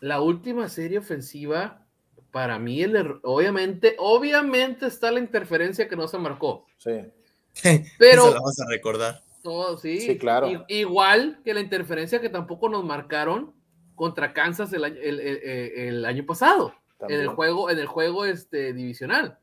La 0.00 0.20
última 0.20 0.68
serie 0.68 0.98
ofensiva 0.98 1.84
para 2.30 2.58
mí, 2.58 2.82
el 2.82 3.20
obviamente, 3.22 3.94
obviamente 3.98 4.86
está 4.86 5.12
la 5.12 5.20
interferencia 5.20 5.88
que 5.88 5.94
no 5.94 6.08
se 6.08 6.18
marcó. 6.18 6.66
Sí. 6.78 7.00
Pero. 7.98 8.22
Eso 8.26 8.34
la 8.34 8.40
vas 8.40 8.60
a 8.60 8.68
recordar. 8.68 9.22
Todo, 9.42 9.78
sí. 9.78 10.00
Sí, 10.00 10.18
claro. 10.18 10.48
igual 10.68 11.40
que 11.44 11.54
la 11.54 11.60
interferencia 11.60 12.20
que 12.20 12.30
tampoco 12.30 12.68
nos 12.68 12.82
marcaron 12.82 13.54
contra 13.94 14.32
Kansas 14.32 14.72
el 14.72 14.84
año, 14.84 14.96
el, 15.00 16.04
año 16.04 16.26
pasado. 16.26 16.74
En 17.00 17.20
el 17.20 17.28
juego, 17.28 17.70
en 17.70 17.78
el 17.78 17.86
juego 17.86 18.24
este, 18.24 18.72
divisional. 18.72 19.38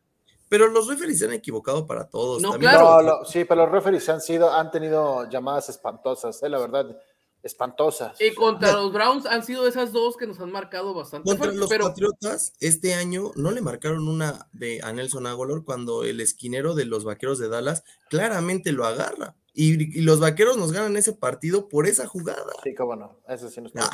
Pero 0.50 0.68
los 0.68 0.88
referees 0.88 1.20
se 1.20 1.26
han 1.26 1.34
equivocado 1.34 1.88
para 1.88 2.10
todos. 2.10 2.42
No, 2.42 2.54
claro. 2.54 3.24
sí, 3.26 3.46
pero 3.46 3.64
los 3.64 3.72
referees 3.72 4.08
han 4.10 4.22
sido, 4.22 4.52
han 4.52 4.70
tenido 4.72 5.30
llamadas 5.30 5.70
espantosas, 5.70 6.42
¿eh? 6.44 6.50
la 6.50 6.60
verdad 6.60 6.98
espantosas. 7.44 8.20
Y 8.22 8.34
contra 8.34 8.74
los 8.74 8.94
Browns 8.94 9.26
han 9.26 9.44
sido 9.44 9.68
esas 9.68 9.92
dos 9.92 10.18
que 10.18 10.28
nos 10.28 10.40
han 10.40 10.52
marcado 10.52 10.94
bastante. 10.94 11.30
Contra 11.30 11.52
los 11.52 11.70
Patriotas, 11.70 12.54
este 12.60 12.94
año 12.94 13.32
no 13.36 13.52
le 13.52 13.62
marcaron 13.62 14.08
una 14.08 14.48
de 14.52 14.80
a 14.84 14.94
Nelson 14.94 15.28
Aguilar 15.28 15.64
cuando 15.64 16.04
el 16.04 16.22
esquinero 16.22 16.76
de 16.76 16.86
los 16.86 17.04
vaqueros 17.04 17.40
de 17.40 17.50
Dallas 17.50 17.84
claramente 18.10 18.72
lo 18.72 18.86
agarra. 18.86 19.36
Y, 19.54 20.02
los 20.02 20.20
vaqueros 20.20 20.58
nos 20.58 20.72
ganan 20.72 20.96
ese 20.96 21.14
partido 21.14 21.68
por 21.68 21.88
esa 21.88 22.08
jugada. 22.08 22.54
Sí, 22.64 22.74
cómo 22.74 22.96
no, 22.96 23.20
eso 23.28 23.50
sí 23.50 23.60
nos 23.60 23.74
ah. 23.76 23.90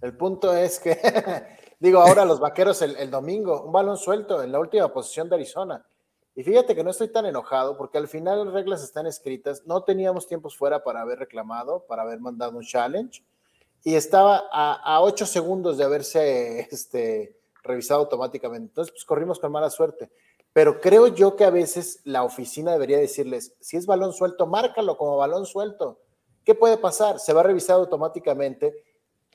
El 0.00 0.16
punto 0.16 0.54
es 0.54 0.78
que, 0.78 0.98
digo, 1.82 2.00
ahora 2.00 2.24
los 2.24 2.38
vaqueros 2.38 2.80
el, 2.80 3.10
domingo, 3.10 3.62
un 3.62 3.72
balón 3.72 3.96
suelto 3.96 4.40
en 4.40 4.52
la 4.52 4.60
última 4.60 4.92
posición 4.92 5.28
de 5.28 5.34
Arizona 5.34 5.84
y 6.32 6.44
fíjate 6.44 6.76
que 6.76 6.84
no 6.84 6.90
estoy 6.90 7.08
tan 7.08 7.26
enojado 7.26 7.76
porque 7.76 7.98
al 7.98 8.06
final 8.06 8.44
las 8.44 8.54
reglas 8.54 8.84
están 8.84 9.08
escritas, 9.08 9.66
no 9.66 9.82
teníamos 9.82 10.28
tiempos 10.28 10.56
fuera 10.56 10.84
para 10.84 11.00
haber 11.00 11.18
reclamado, 11.18 11.84
para 11.88 12.02
haber 12.02 12.20
mandado 12.20 12.56
un 12.56 12.62
challenge 12.62 13.24
y 13.82 13.96
estaba 13.96 14.44
a, 14.52 15.00
ocho 15.02 15.26
segundos 15.26 15.76
de 15.76 15.82
haberse 15.82 16.60
este, 16.70 17.36
revisado 17.64 18.02
automáticamente. 18.02 18.68
Entonces, 18.68 18.92
pues 18.92 19.04
corrimos 19.04 19.40
con 19.40 19.50
mala 19.50 19.68
suerte. 19.68 20.08
Pero 20.52 20.80
creo 20.80 21.08
yo 21.08 21.34
que 21.34 21.44
a 21.44 21.50
veces 21.50 22.00
la 22.04 22.22
oficina 22.22 22.70
debería 22.70 22.98
decirles, 22.98 23.56
si 23.58 23.76
es 23.76 23.86
balón 23.86 24.12
suelto, 24.12 24.46
márcalo 24.46 24.96
como 24.96 25.16
balón 25.16 25.46
suelto. 25.46 25.98
¿Qué 26.44 26.54
puede 26.54 26.76
pasar? 26.76 27.18
Se 27.18 27.32
va 27.32 27.40
a 27.40 27.44
revisar 27.44 27.76
automáticamente 27.76 28.72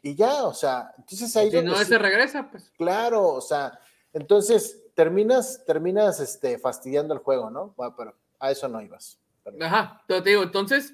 y 0.02 0.16
ya, 0.16 0.46
o 0.46 0.54
sea, 0.54 0.94
entonces 0.98 1.36
ahí... 1.36 1.52
Si 1.52 1.62
no, 1.62 1.76
se 1.76 1.98
regresa, 1.98 2.50
pues. 2.50 2.72
Claro, 2.78 3.28
o 3.28 3.42
sea, 3.42 3.80
entonces 4.14 4.84
terminas, 4.94 5.64
terminas 5.66 6.20
este, 6.20 6.58
fastidiando 6.60 7.14
el 7.14 7.20
juego, 7.20 7.50
¿no? 7.50 7.74
Bueno, 7.76 7.96
pero 7.98 8.16
a 8.40 8.52
eso 8.52 8.68
no 8.68 8.82
ibas. 8.82 9.20
Ajá, 9.62 10.04
te 10.08 10.22
digo, 10.22 10.44
entonces, 10.44 10.94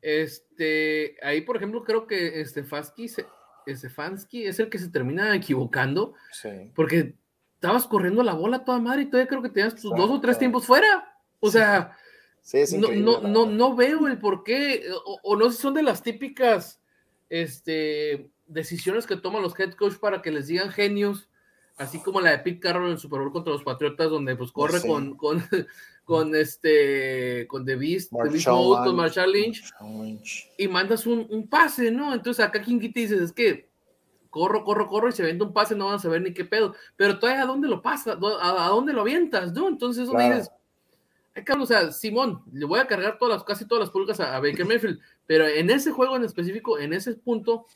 este, 0.00 1.16
ahí 1.22 1.42
por 1.42 1.56
ejemplo 1.56 1.84
creo 1.84 2.06
que 2.06 2.44
Stefanski, 2.44 3.08
Stefanski 3.68 4.46
es 4.46 4.58
el 4.58 4.70
que 4.70 4.78
se 4.78 4.88
termina 4.88 5.34
equivocando, 5.36 6.14
sí. 6.32 6.72
porque 6.74 7.14
estabas 7.54 7.86
corriendo 7.86 8.22
la 8.22 8.32
bola 8.32 8.64
toda 8.64 8.78
madre 8.78 9.02
y 9.02 9.06
todavía 9.06 9.28
creo 9.28 9.42
que 9.42 9.50
tenías 9.50 9.74
tus 9.74 9.94
dos 9.94 10.10
o 10.10 10.20
tres 10.20 10.38
tiempos 10.38 10.66
fuera. 10.66 11.14
O 11.40 11.50
sea, 11.50 11.96
no, 12.78 12.88
no, 12.92 13.20
no, 13.20 13.46
no, 13.46 13.76
veo 13.76 14.06
el 14.06 14.18
por 14.18 14.42
qué, 14.44 14.84
o, 15.04 15.20
o, 15.22 15.36
no 15.36 15.50
sé 15.50 15.56
si 15.56 15.62
son 15.62 15.74
de 15.74 15.82
las 15.82 16.02
típicas 16.02 16.80
este, 17.30 18.30
decisiones 18.52 19.06
que 19.06 19.16
toman 19.16 19.42
los 19.42 19.58
head 19.58 19.72
coach 19.74 19.96
para 19.96 20.22
que 20.22 20.30
les 20.30 20.46
digan 20.46 20.70
genios 20.70 21.28
así 21.80 21.98
como 21.98 22.20
la 22.20 22.32
de 22.32 22.38
Pete 22.40 22.60
Carroll 22.60 22.86
en 22.86 22.92
el 22.92 22.98
Super 22.98 23.20
Bowl 23.20 23.32
contra 23.32 23.54
los 23.54 23.64
Patriotas, 23.64 24.10
donde 24.10 24.36
pues 24.36 24.52
corre 24.52 24.82
con, 24.82 25.16
con, 25.16 25.42
con, 26.04 26.34
este, 26.34 27.46
con 27.48 27.64
The 27.64 27.76
Beast, 27.76 28.10
con 28.12 28.96
Marshall 28.96 29.32
Lynch, 29.32 29.62
y 30.58 30.68
mandas 30.68 31.06
un, 31.06 31.26
un, 31.30 31.48
pase, 31.48 31.90
¿no? 31.90 32.12
Entonces 32.12 32.44
acá 32.44 32.60
King 32.60 32.80
te 32.80 33.00
dices, 33.00 33.22
es 33.22 33.32
que 33.32 33.70
corro, 34.28 34.62
corro, 34.62 34.88
corro, 34.88 35.08
y 35.08 35.12
se 35.12 35.22
vende 35.22 35.42
un 35.42 35.54
pase, 35.54 35.74
no 35.74 35.86
van 35.86 35.94
a 35.94 35.98
saber 35.98 36.20
ni 36.20 36.34
qué 36.34 36.44
pedo, 36.44 36.74
pero 36.96 37.18
todavía 37.18 37.42
a 37.42 37.46
dónde 37.46 37.66
lo 37.66 37.80
pasa, 37.80 38.12
a, 38.12 38.68
dónde 38.68 38.92
lo 38.92 39.00
avientas, 39.00 39.52
¿no? 39.54 39.66
Entonces 39.66 40.04
eso 40.04 40.16
dices, 40.16 40.50
o 41.58 41.66
sea, 41.66 41.90
Simón, 41.92 42.42
le 42.52 42.66
voy 42.66 42.78
a 42.78 42.86
cargar 42.86 43.16
todas 43.18 43.36
las, 43.36 43.44
casi 43.44 43.66
todas 43.66 43.80
las 43.80 43.90
pulgas 43.90 44.20
a, 44.20 44.38
Baker 44.38 44.66
Mayfield, 44.66 45.00
pero 45.26 45.46
en 45.46 45.70
ese 45.70 45.92
juego 45.92 46.14
en 46.14 46.24
específico, 46.24 46.78
en 46.78 46.92
ese 46.92 47.14
punto, 47.14 47.66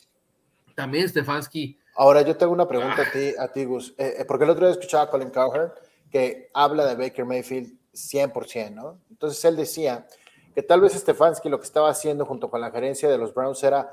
también 0.74 1.08
Stefanski 1.08 1.78
Ahora 1.96 2.22
yo 2.22 2.36
tengo 2.36 2.52
una 2.52 2.66
pregunta 2.66 3.02
a 3.02 3.10
ti, 3.12 3.32
a 3.38 3.48
ti 3.48 3.64
Gus, 3.64 3.94
eh, 3.98 4.16
eh, 4.18 4.24
porque 4.24 4.44
el 4.44 4.50
otro 4.50 4.66
día 4.66 4.72
escuchaba 4.72 5.04
a 5.04 5.10
Colin 5.10 5.30
Cowherd 5.30 5.70
que 6.10 6.50
habla 6.52 6.86
de 6.86 6.96
Baker 6.96 7.24
Mayfield 7.24 7.72
100%, 7.92 8.70
¿no? 8.74 8.98
Entonces 9.10 9.44
él 9.44 9.54
decía 9.56 10.06
que 10.54 10.62
tal 10.62 10.80
vez 10.80 10.92
Stefanski 10.92 11.48
lo 11.48 11.58
que 11.58 11.66
estaba 11.66 11.88
haciendo 11.90 12.26
junto 12.26 12.50
con 12.50 12.60
la 12.60 12.70
gerencia 12.72 13.08
de 13.08 13.16
los 13.18 13.32
Browns 13.32 13.62
era, 13.62 13.88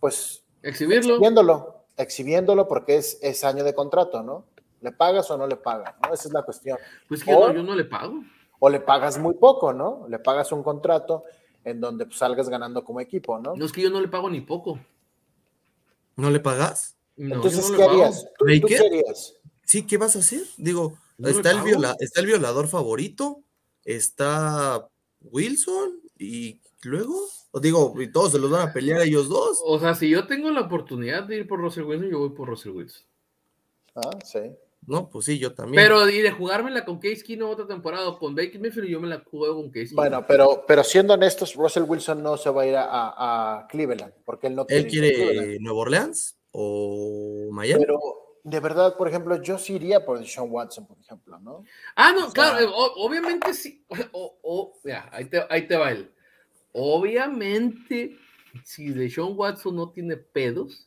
pues, 0.00 0.42
Exhibirlo. 0.62 1.14
exhibiéndolo, 1.14 1.84
exhibiéndolo 1.98 2.66
porque 2.66 2.96
es, 2.96 3.18
es 3.22 3.44
año 3.44 3.62
de 3.62 3.74
contrato, 3.74 4.22
¿no? 4.22 4.46
¿Le 4.80 4.92
pagas 4.92 5.30
o 5.30 5.36
no 5.36 5.46
le 5.46 5.56
pagas? 5.56 5.94
¿no? 6.02 6.14
Esa 6.14 6.28
es 6.28 6.34
la 6.34 6.42
cuestión. 6.42 6.78
Pues 7.08 7.22
que 7.22 7.34
O- 7.34 7.48
no, 7.48 7.54
yo 7.54 7.62
no 7.62 7.74
le 7.74 7.84
pago. 7.84 8.22
O 8.58 8.70
le 8.70 8.80
pagas 8.80 9.18
muy 9.18 9.34
poco, 9.34 9.74
¿no? 9.74 10.06
Le 10.08 10.18
pagas 10.18 10.50
un 10.52 10.62
contrato 10.62 11.24
en 11.64 11.80
donde 11.80 12.06
pues, 12.06 12.18
salgas 12.18 12.48
ganando 12.48 12.82
como 12.84 13.00
equipo, 13.00 13.38
¿no? 13.38 13.54
No 13.54 13.64
es 13.66 13.72
que 13.72 13.82
yo 13.82 13.90
no 13.90 14.00
le 14.00 14.08
pago 14.08 14.30
ni 14.30 14.40
poco. 14.40 14.78
¿No 16.16 16.30
le 16.30 16.40
pagas? 16.40 16.96
No, 17.16 17.36
Entonces, 17.36 17.70
no 17.70 17.76
¿qué 17.76 17.82
harías? 17.84 18.24
¿Tú, 18.38 18.44
tú 18.44 18.44
¿Baker? 18.46 18.66
qué 18.66 18.78
harías? 18.86 19.34
Sí, 19.64 19.86
¿qué 19.86 19.96
vas 19.96 20.16
a 20.16 20.18
hacer? 20.20 20.42
Digo, 20.56 20.98
¿No 21.18 21.28
le 21.28 21.34
está, 21.36 21.50
el 21.52 21.62
viola- 21.62 21.96
está 22.00 22.20
el 22.20 22.26
violador 22.26 22.68
favorito, 22.68 23.42
está 23.84 24.88
Wilson 25.20 26.00
y 26.18 26.60
luego, 26.82 27.28
os 27.50 27.62
digo, 27.62 27.94
y 28.00 28.08
todos 28.10 28.32
se 28.32 28.38
los 28.38 28.50
van 28.50 28.68
a 28.68 28.72
pelear 28.72 29.02
ellos 29.02 29.28
dos. 29.28 29.60
O 29.64 29.78
sea, 29.78 29.94
si 29.94 30.08
yo 30.10 30.26
tengo 30.26 30.50
la 30.50 30.62
oportunidad 30.62 31.24
de 31.24 31.36
ir 31.36 31.48
por 31.48 31.60
Russell 31.60 31.84
Wilson, 31.84 32.10
yo 32.10 32.18
voy 32.18 32.30
por 32.30 32.48
Russell 32.48 32.72
Wilson. 32.72 33.02
Ah, 33.94 34.10
sí. 34.24 34.40
No, 34.86 35.08
pues 35.08 35.24
sí, 35.26 35.38
yo 35.38 35.54
también. 35.54 35.82
Pero 35.82 36.08
y 36.08 36.20
de 36.20 36.30
jugármela 36.30 36.84
con 36.84 36.98
Case 36.98 37.22
Keenum 37.22 37.50
otra 37.50 37.66
temporada 37.66 38.08
o 38.08 38.18
con 38.18 38.34
Baker 38.34 38.60
Mayfield, 38.60 38.88
yo 38.88 39.00
me 39.00 39.08
la 39.08 39.22
juego 39.24 39.56
con 39.56 39.68
Case 39.70 39.86
Keenum. 39.86 39.96
Bueno, 39.96 40.24
pero, 40.26 40.64
pero 40.66 40.84
siendo 40.84 41.14
honestos, 41.14 41.54
Russell 41.54 41.84
Wilson 41.84 42.22
no 42.22 42.36
se 42.36 42.50
va 42.50 42.62
a 42.62 42.66
ir 42.66 42.74
a, 42.76 43.66
Cleveland, 43.70 44.12
porque 44.24 44.48
él 44.48 44.54
no 44.54 44.66
¿Él 44.68 44.84
a 44.84 44.88
Cleveland. 44.88 45.14
quiere 45.16 45.58
Nueva 45.60 45.78
Orleans 45.80 46.36
o 46.52 47.48
Miami? 47.50 47.84
Pero 47.84 47.98
de 48.44 48.60
verdad, 48.60 48.96
por 48.96 49.08
ejemplo, 49.08 49.40
yo 49.42 49.56
sí 49.58 49.74
iría 49.76 50.04
por 50.04 50.22
Sean 50.26 50.48
Watson, 50.50 50.86
por 50.86 50.98
ejemplo, 50.98 51.38
¿no? 51.38 51.64
Ah, 51.96 52.12
no, 52.12 52.18
O 52.26 52.30
sea- 52.30 52.32
claro, 52.32 52.60
eh, 52.60 52.66
o- 52.70 52.92
obviamente 53.06 53.54
sí. 53.54 53.82
O, 54.12 54.38
o- 54.42 54.78
mira, 54.84 55.08
ahí 55.12 55.24
te, 55.24 55.42
ahí 55.48 55.66
te 55.66 55.76
va 55.76 55.90
él. 55.92 56.10
Obviamente, 56.72 58.18
si 58.64 58.90
Deshaun 58.90 59.34
Watson 59.36 59.76
no 59.76 59.90
tiene 59.90 60.16
pedos, 60.16 60.86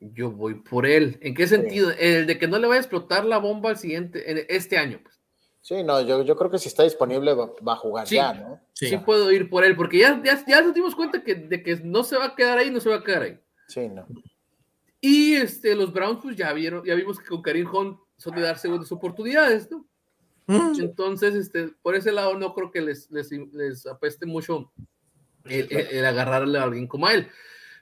yo 0.00 0.30
voy 0.30 0.54
por 0.54 0.86
él. 0.86 1.18
¿En 1.20 1.34
qué 1.34 1.46
sentido? 1.46 1.90
El 1.98 2.26
de 2.26 2.38
que 2.38 2.48
no 2.48 2.58
le 2.58 2.66
vaya 2.66 2.78
a 2.78 2.82
explotar 2.82 3.24
la 3.24 3.38
bomba 3.38 3.70
al 3.70 3.76
siguiente, 3.76 4.30
en 4.30 4.44
este 4.48 4.78
año. 4.78 5.00
Pues. 5.02 5.20
Sí, 5.60 5.82
no, 5.82 6.00
yo, 6.00 6.22
yo 6.24 6.36
creo 6.36 6.50
que 6.50 6.58
si 6.58 6.68
está 6.68 6.84
disponible 6.84 7.34
va, 7.34 7.50
va 7.66 7.74
a 7.74 7.76
jugar 7.76 8.06
Sí. 8.08 8.14
ya, 8.16 8.32
¿no? 8.32 8.60
Sí. 8.72 8.88
Sí. 8.88 8.96
puedo 8.98 9.30
ir 9.30 9.50
por 9.50 9.64
él, 9.64 9.76
porque 9.76 9.98
ya, 9.98 10.20
ya, 10.24 10.42
ya 10.46 10.62
nos 10.62 10.72
dimos 10.74 10.94
cuenta 10.94 11.22
que, 11.22 11.34
de 11.34 11.62
que 11.62 11.76
no 11.84 12.02
se 12.02 12.16
va 12.16 12.26
a 12.26 12.34
quedar 12.34 12.56
ahí, 12.58 12.70
no 12.70 12.80
se 12.80 12.88
va 12.88 12.96
a 12.96 13.04
quedar 13.04 13.22
ahí. 13.22 13.38
Sí, 13.68 13.88
no. 13.88 14.06
Y 15.02 15.34
este, 15.34 15.74
los 15.74 15.92
Browns, 15.92 16.20
pues 16.22 16.36
ya 16.36 16.52
vieron, 16.52 16.84
ya 16.84 16.94
vimos 16.94 17.18
que 17.18 17.26
con 17.26 17.42
Karim 17.42 17.68
Hunt 17.72 17.98
son 18.16 18.34
de 18.34 18.42
dar 18.42 18.58
segundas 18.58 18.90
oportunidades, 18.92 19.70
¿no? 19.70 19.86
Mm, 20.46 20.80
Entonces, 20.80 21.34
este, 21.34 21.68
por 21.82 21.94
ese 21.94 22.10
lado 22.10 22.34
no 22.38 22.52
creo 22.54 22.70
que 22.70 22.80
les, 22.80 23.10
les, 23.10 23.30
les 23.30 23.86
apeste 23.86 24.26
mucho 24.26 24.72
el, 25.44 25.68
el- 25.70 25.86
el 25.88 26.04
agarrarle 26.06 26.58
a 26.58 26.64
alguien 26.64 26.86
como 26.86 27.06
a 27.06 27.14
él. 27.14 27.28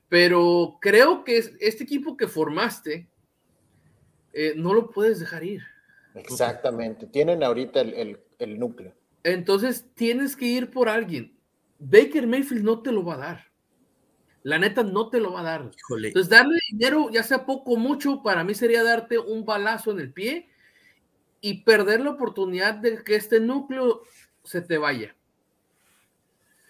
Pero 0.09 0.79
creo 0.81 1.25
que 1.25 1.39
es- 1.39 1.53
este 1.61 1.85
equipo 1.85 2.17
que 2.17 2.27
formaste 2.29 3.09
eh, 4.33 4.55
no 4.57 4.73
lo 4.75 4.91
puedes 4.91 5.21
dejar 5.21 5.43
ir. 5.45 5.63
Exactamente. 6.15 7.07
Tienen 7.07 7.43
ahorita 7.43 7.81
el, 7.81 7.95
el- 7.95 8.21
el 8.39 8.59
núcleo. 8.59 8.95
Entonces 9.25 9.87
tienes 9.95 10.37
que 10.37 10.47
ir 10.47 10.71
por 10.71 10.89
alguien. 10.89 11.37
Baker 11.79 12.27
Mayfield 12.27 12.65
no 12.65 12.81
te 12.83 12.93
lo 12.93 13.05
va 13.05 13.15
a 13.15 13.19
dar. 13.19 13.45
La 14.45 14.59
neta 14.59 14.83
no 14.83 15.11
te 15.11 15.21
lo 15.21 15.33
va 15.33 15.41
a 15.41 15.45
dar. 15.45 15.71
híjole, 15.77 16.09
Entonces, 16.09 16.31
darle 16.31 16.59
dinero, 16.71 17.11
ya 17.11 17.23
sea 17.23 17.45
poco 17.45 17.73
o 17.73 17.77
mucho, 17.77 18.23
para 18.23 18.45
mí 18.45 18.55
sería 18.55 18.83
darte 18.85 19.19
un 19.19 19.45
balazo 19.45 19.91
en 19.91 20.01
el 20.01 20.13
pie 20.13 20.49
y 21.41 21.63
perder 21.63 22.01
la 22.01 22.11
oportunidad 22.11 22.75
de 22.75 23.03
que 23.05 23.17
este 23.17 23.41
núcleo 23.41 24.03
se 24.45 24.63
te 24.63 24.79
vaya. 24.79 25.15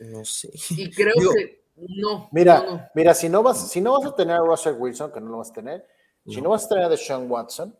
no 0.01 0.25
sé. 0.25 0.51
Y 0.71 0.91
creo 0.91 1.15
Digo, 1.19 1.33
que 1.35 1.63
no. 1.89 2.29
Mira, 2.33 2.63
no, 2.63 2.71
no. 2.77 2.89
mira, 2.95 3.15
si 3.15 3.29
no 3.29 3.43
vas, 3.43 3.71
si 3.71 3.81
no 3.81 3.93
vas 3.99 4.07
a 4.07 4.15
tener 4.15 4.37
a 4.37 4.41
Russell 4.41 4.75
Wilson, 4.79 5.13
que 5.13 5.21
no 5.21 5.29
lo 5.31 5.39
vas 5.39 5.51
a 5.51 5.55
tener, 5.55 5.87
si 6.27 6.41
No. 6.41 6.51
vas 6.51 6.65
a 6.67 6.69
tener 6.69 6.85
a 6.85 6.89
Deshaun 6.89 7.31
Watson, 7.31 7.75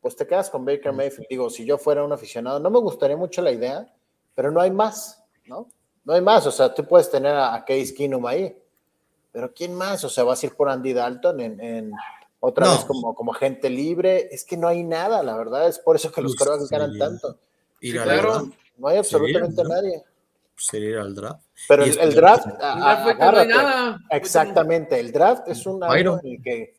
pues 0.00 0.14
te 0.16 0.26
quedas 0.26 0.50
con 0.50 0.64
Baker 0.64 0.92
Mayfield. 0.92 1.26
Digo, 1.28 1.50
si 1.50 1.64
yo 1.64 1.78
fuera 1.78 2.04
un 2.04 2.12
aficionado, 2.12 2.60
no 2.60 2.70
me 2.70 2.78
gustaría 2.78 3.16
mucho 3.16 3.42
la 3.42 3.50
idea, 3.52 3.92
pero 4.34 4.50
no 4.50 4.60
hay 4.60 4.70
más, 4.70 5.22
¿no? 5.46 5.68
No 6.04 6.12
hay 6.14 6.20
más. 6.20 6.46
O 6.46 6.50
sea, 6.52 6.72
tú 6.72 6.84
puedes 6.84 7.10
tener 7.10 7.32
a, 7.34 7.54
a 7.54 7.64
Case 7.64 7.92
Keenum 7.94 8.24
ahí, 8.26 8.56
pero 9.32 9.52
¿quién 9.52 9.74
más? 9.74 10.04
O 10.04 10.08
sea, 10.08 10.24
vas 10.24 10.42
a 10.42 10.46
ir 10.46 10.54
por 10.54 10.68
Andy 10.68 10.92
Dalton 10.92 11.40
en, 11.40 11.60
en 11.60 11.92
otra 12.40 12.66
No. 12.66 12.72
vez 12.72 12.84
como, 12.84 13.14
como 13.14 13.32
gente 13.32 13.68
libre. 13.70 14.28
Es 14.30 14.44
que 14.44 14.56
no 14.56 14.68
hay 14.68 14.84
nada, 14.84 15.22
la 15.22 15.36
verdad. 15.36 15.66
Es 15.68 15.78
por 15.78 15.96
eso 15.96 16.12
que 16.12 16.20
los 16.22 16.36
Pues, 16.36 16.48
corebacks 16.48 16.70
ganan 16.70 16.92
sí. 16.92 16.98
tanto. 16.98 17.38
Ir 17.80 17.92
Sí, 17.96 17.98
claro. 17.98 18.48
No 18.78 18.88
hay 18.88 18.98
absolutamente 18.98 19.62
¿no? 19.62 19.68
nadie. 19.70 20.04
Sería 20.56 20.90
ir 20.90 20.96
al 20.98 21.14
draft. 21.14 21.44
Pero 21.68 21.84
el, 21.84 21.98
el 21.98 22.14
draft, 22.14 22.46
Ya 22.46 22.72
a- 22.72 22.92
a- 22.92 23.02
fue 23.04 23.12
que 23.14 23.18
no 23.18 23.24
hay 23.24 23.28
agárrate. 23.38 23.54
nada. 23.54 24.00
Exactamente, 24.10 24.98
el 25.00 25.12
draft 25.12 25.48
es 25.48 25.66
un 25.66 25.82
año 25.84 26.20
en 26.22 26.30
el 26.32 26.42
que 26.42 26.74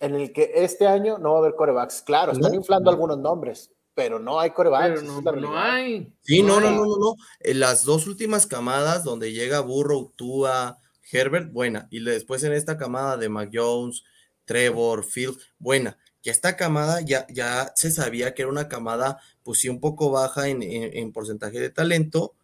en 0.00 0.14
el 0.14 0.32
que 0.32 0.50
este 0.54 0.86
año 0.86 1.18
no 1.18 1.32
va 1.32 1.36
a 1.36 1.40
haber 1.40 1.54
corebacks. 1.54 2.00
Claro, 2.02 2.32
están 2.32 2.52
No. 2.52 2.56
inflando 2.58 2.90
algunos 2.90 3.18
nombres, 3.18 3.70
pero 3.94 4.18
no 4.18 4.40
hay 4.40 4.50
corebacks. 4.50 5.02
No, 5.02 5.20
no 5.20 5.58
hay. 5.58 6.10
Sí, 6.22 6.42
no, 6.42 6.58
no, 6.58 6.68
hay. 6.68 6.74
no, 6.76 6.84
no, 6.86 6.96
no. 6.96 7.14
En 7.40 7.60
las 7.60 7.84
dos 7.84 8.06
últimas 8.06 8.46
camadas 8.46 9.04
donde 9.04 9.32
llega 9.32 9.60
Burrow, 9.60 10.10
Tua, 10.16 10.78
Herbert, 11.12 11.52
buena. 11.52 11.86
Y 11.90 12.02
después 12.02 12.42
en 12.44 12.54
esta 12.54 12.78
camada 12.78 13.18
de 13.18 13.28
Mac 13.28 13.50
Jones, 13.52 14.02
Trevor, 14.46 15.04
Field, 15.04 15.36
buena. 15.58 15.98
Ya 16.22 16.32
esta 16.32 16.56
camada 16.56 17.00
ya, 17.02 17.26
ya 17.28 17.72
se 17.74 17.90
sabía 17.90 18.32
que 18.34 18.42
era 18.42 18.50
una 18.50 18.68
camada, 18.68 19.18
pues 19.42 19.58
sí, 19.60 19.68
un 19.68 19.80
poco 19.80 20.10
baja 20.10 20.48
en, 20.48 20.62
en- 20.62 20.96
en 20.96 21.12
porcentaje 21.12 21.60
de 21.60 21.70
talento, 21.70 22.34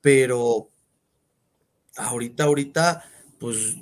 pero 0.00 0.68
ahorita, 1.96 2.44
ahorita, 2.44 3.04
pues 3.38 3.76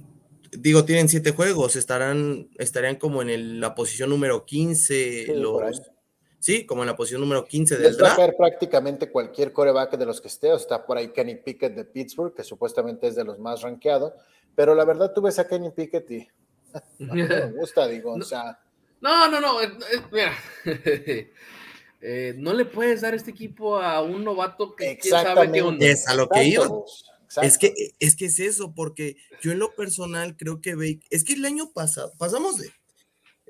digo, 0.52 0.84
tienen 0.84 1.08
siete 1.08 1.32
juegos, 1.32 1.76
estarán, 1.76 2.48
estarían 2.58 2.96
como 2.96 3.22
en 3.22 3.30
el- 3.30 3.60
la 3.60 3.74
posición 3.74 4.10
número 4.10 4.44
15, 4.44 5.26
Sí, 5.26 5.32
los, 5.34 5.82
como 6.66 6.82
en 6.82 6.86
la 6.86 6.96
posición 6.96 7.20
número 7.20 7.44
15 7.44 7.76
del 7.76 7.84
Les 7.88 7.96
va 7.96 7.98
a 7.98 8.02
draft. 8.04 8.16
caer 8.18 8.36
prácticamente 8.36 9.10
cualquier 9.10 9.52
coreback 9.52 9.96
de 9.98 10.06
los 10.06 10.20
que 10.20 10.28
esté. 10.28 10.52
o 10.52 10.56
Está 10.56 10.86
por 10.86 10.96
ahí 10.96 11.08
Kenny 11.08 11.36
Pickett 11.36 11.74
de 11.74 11.84
Pittsburgh, 11.84 12.34
que 12.34 12.44
supuestamente 12.44 13.08
es 13.08 13.14
de 13.16 13.24
los 13.24 13.38
más 13.38 13.62
rankeados. 13.62 14.12
Pero 14.54 14.74
la 14.74 14.84
verdad, 14.84 15.12
tú 15.14 15.20
ves 15.22 15.38
a 15.38 15.46
Kenny 15.46 15.70
Pickett 15.70 16.10
y 16.10 16.28
no 16.98 17.14
me 17.14 17.52
gusta, 17.52 17.86
digo. 17.86 18.14
O 18.14 18.22
sea, 18.22 18.58
No, 19.00 19.28
no, 19.30 19.40
no. 19.40 19.60
es- 19.60 19.70
es- 19.92 20.02
mira. 20.12 20.32
Eh, 22.00 22.34
no 22.38 22.54
le 22.54 22.64
puedes 22.64 23.00
dar 23.00 23.14
este 23.14 23.30
equipo 23.32 23.78
a 23.78 24.02
un 24.02 24.24
novato 24.24 24.76
que 24.76 24.98
quién 24.98 25.12
sabe 25.12 25.50
qué 25.50 25.62
onda. 25.62 25.84
exactamente. 25.86 25.90
Es 25.90 26.08
a 26.08 26.14
lo 26.14 26.28
que 26.28 26.44
iba. 26.44 26.68
Es 27.42 27.58
que, 27.58 27.74
es 27.98 28.16
que 28.16 28.26
es 28.26 28.38
eso, 28.40 28.72
porque 28.74 29.16
yo 29.42 29.52
en 29.52 29.58
lo 29.58 29.74
personal 29.74 30.36
creo 30.36 30.60
que 30.60 30.74
Baker, 30.74 31.00
es 31.10 31.24
que 31.24 31.34
el 31.34 31.44
año 31.44 31.72
pasado, 31.72 32.12
pasamos 32.18 32.56
de, 32.58 32.72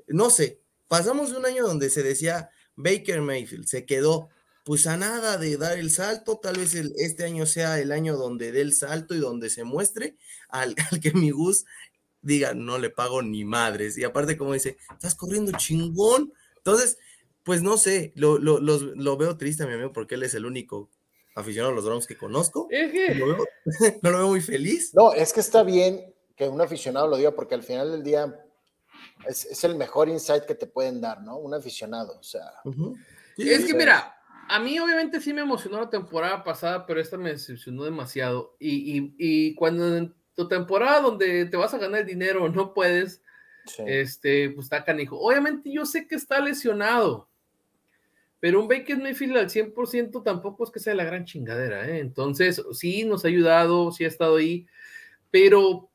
no 0.07 0.29
sé, 0.29 0.59
pasamos 0.87 1.31
de 1.31 1.37
un 1.37 1.45
año 1.45 1.65
donde 1.65 1.89
se 1.89 2.03
decía 2.03 2.49
Baker 2.75 3.21
Mayfield, 3.21 3.67
se 3.67 3.85
quedó 3.85 4.29
pues 4.65 4.85
a 4.85 4.97
nada 4.97 5.37
de 5.37 5.55
dar 5.57 5.77
el 5.79 5.89
salto, 5.91 6.37
tal 6.41 6.57
vez 6.57 6.75
el- 6.75 6.93
este 6.97 7.23
año 7.23 7.45
sea 7.45 7.79
el 7.79 7.91
año 7.91 8.17
donde 8.17 8.51
dé 8.51 8.61
el 8.61 8.73
salto 8.73 9.15
y 9.15 9.19
donde 9.19 9.49
se 9.49 9.63
muestre 9.63 10.17
al, 10.49 10.75
al 10.91 10.99
que 10.99 11.11
mi 11.13 11.31
Gus 11.31 11.65
diga, 12.21 12.53
no 12.53 12.77
le 12.79 12.89
pago 12.89 13.21
ni 13.21 13.45
madres, 13.45 13.97
y 13.97 14.03
aparte 14.03 14.37
como 14.37 14.53
dice, 14.53 14.77
estás 14.91 15.15
corriendo 15.15 15.53
chingón, 15.57 16.33
entonces, 16.57 16.97
pues 17.49 17.63
no 17.63 17.77
sé, 17.77 18.13
lo, 18.15 18.37
lo, 18.37 18.59
los- 18.59 18.83
lo 18.95 19.17
veo 19.17 19.35
triste 19.37 19.63
a 19.63 19.65
mi 19.65 19.73
amigo 19.73 19.91
porque 19.91 20.13
él 20.13 20.21
es 20.21 20.35
el 20.35 20.45
único 20.45 20.91
aficionado 21.33 21.71
a 21.71 21.75
los 21.75 21.83
Browns 21.83 22.05
que 22.05 22.15
conozco, 22.15 22.67
Es 22.69 22.91
que- 22.91 23.15
lo 23.15 23.25
veo- 23.25 23.45
no 24.03 24.11
lo 24.11 24.17
veo 24.19 24.27
muy 24.27 24.41
feliz. 24.41 24.93
No, 24.93 25.13
es 25.13 25.33
que 25.33 25.39
está 25.39 25.63
bien 25.63 26.13
que 26.35 26.47
un 26.47 26.61
aficionado 26.61 27.07
lo 27.07 27.17
diga, 27.17 27.31
porque 27.31 27.55
al 27.55 27.63
final 27.63 27.91
del 27.91 28.03
día 28.03 28.39
es, 29.27 29.45
es 29.45 29.63
el 29.63 29.75
mejor 29.75 30.09
insight 30.09 30.43
que 30.45 30.53
te 30.53 30.67
pueden 30.67 31.01
dar, 31.01 31.23
¿no? 31.23 31.37
Un 31.37 31.55
aficionado, 31.55 32.19
o 32.19 32.23
sea. 32.23 32.43
Sí, 33.35 33.49
Es 33.49 33.65
que 33.65 33.73
mira, 33.73 34.15
a 34.47 34.59
mí 34.59 34.77
obviamente 34.79 35.19
sí 35.21 35.33
me 35.33 35.41
emocionó 35.41 35.79
la 35.79 35.89
temporada 35.89 36.43
pasada, 36.43 36.85
pero 36.85 37.01
esta 37.01 37.17
me 37.17 37.31
decepcionó 37.31 37.83
demasiado. 37.83 38.55
Y, 38.59 38.97
y- 38.99 39.15
y 39.17 39.55
cuando 39.55 39.97
en 39.97 40.13
tu 40.35 40.47
temporada 40.47 41.01
donde 41.01 41.45
te 41.45 41.57
vas 41.57 41.73
a 41.73 41.77
ganar 41.79 42.01
el 42.01 42.05
dinero 42.07 42.47
no 42.49 42.73
puedes, 42.73 43.21
sí. 43.65 43.83
este, 43.85 44.49
pues 44.49 44.65
está 44.65 44.83
canijo. 44.83 45.17
Obviamente 45.19 45.71
yo 45.71 45.85
sé 45.85 46.07
que 46.07 46.15
está 46.15 46.39
lesionado, 46.41 47.28
pero 48.39 48.59
un 48.61 48.67
Baker 48.67 48.97
Mayfield 48.97 49.37
al 49.37 49.49
100% 49.49 50.23
tampoco 50.23 50.63
es 50.63 50.71
que 50.71 50.79
sea 50.79 50.93
la 50.95 51.03
gran 51.03 51.25
chingadera, 51.25 51.87
¿eh? 51.89 51.99
Entonces, 51.99 52.61
sí 52.73 53.03
nos 53.05 53.25
ha 53.25 53.27
ayudado, 53.27 53.91
sí 53.91 54.05
ha 54.05 54.07
estado 54.07 54.37
ahí, 54.37 54.65
pero... 55.31 55.85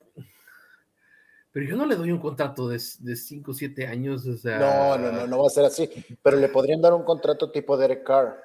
Pero 1.52 1.66
yo 1.66 1.76
no 1.76 1.86
le 1.86 1.94
doy 1.94 2.10
un 2.10 2.18
contrato 2.18 2.68
de 2.68 2.80
5 2.80 3.50
o 3.50 3.54
7 3.54 3.86
años, 3.86 4.26
o 4.26 4.36
sea... 4.36 4.58
No, 4.58 4.98
no, 4.98 5.12
no, 5.12 5.26
no 5.28 5.38
va 5.40 5.46
a 5.46 5.50
ser 5.50 5.64
así. 5.64 5.88
Pero 6.20 6.36
le 6.36 6.48
podrían 6.48 6.80
dar 6.82 6.92
un 6.94 7.04
contrato 7.04 7.52
tipo 7.52 7.76
Derek 7.76 8.02
Carr, 8.02 8.42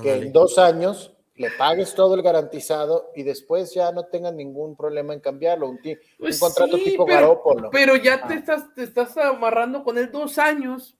que 0.00 0.14
en 0.14 0.32
dos 0.32 0.56
años 0.58 1.12
le 1.34 1.50
pagues 1.50 1.92
todo 1.96 2.14
el 2.14 2.22
garantizado 2.22 3.10
y 3.16 3.24
después 3.24 3.74
ya 3.74 3.90
no 3.90 4.04
tengan 4.06 4.36
ningún 4.36 4.76
problema 4.76 5.12
en 5.12 5.18
cambiarlo. 5.18 5.68
Un, 5.68 5.80
Pues 6.18 6.40
un 6.40 6.48
contrato 6.48 6.76
sí, 6.76 6.84
tipo 6.84 7.04
pero- 7.04 7.18
Garópolo. 7.20 7.70
Pero 7.70 7.96
ya 7.96 8.24
te 8.28 8.34
Ah. 8.34 8.36
estás, 8.36 8.72
te 8.74 8.84
estás 8.84 9.16
amarrando 9.16 9.82
con 9.82 9.98
él 9.98 10.12
dos 10.12 10.38
años. 10.38 10.96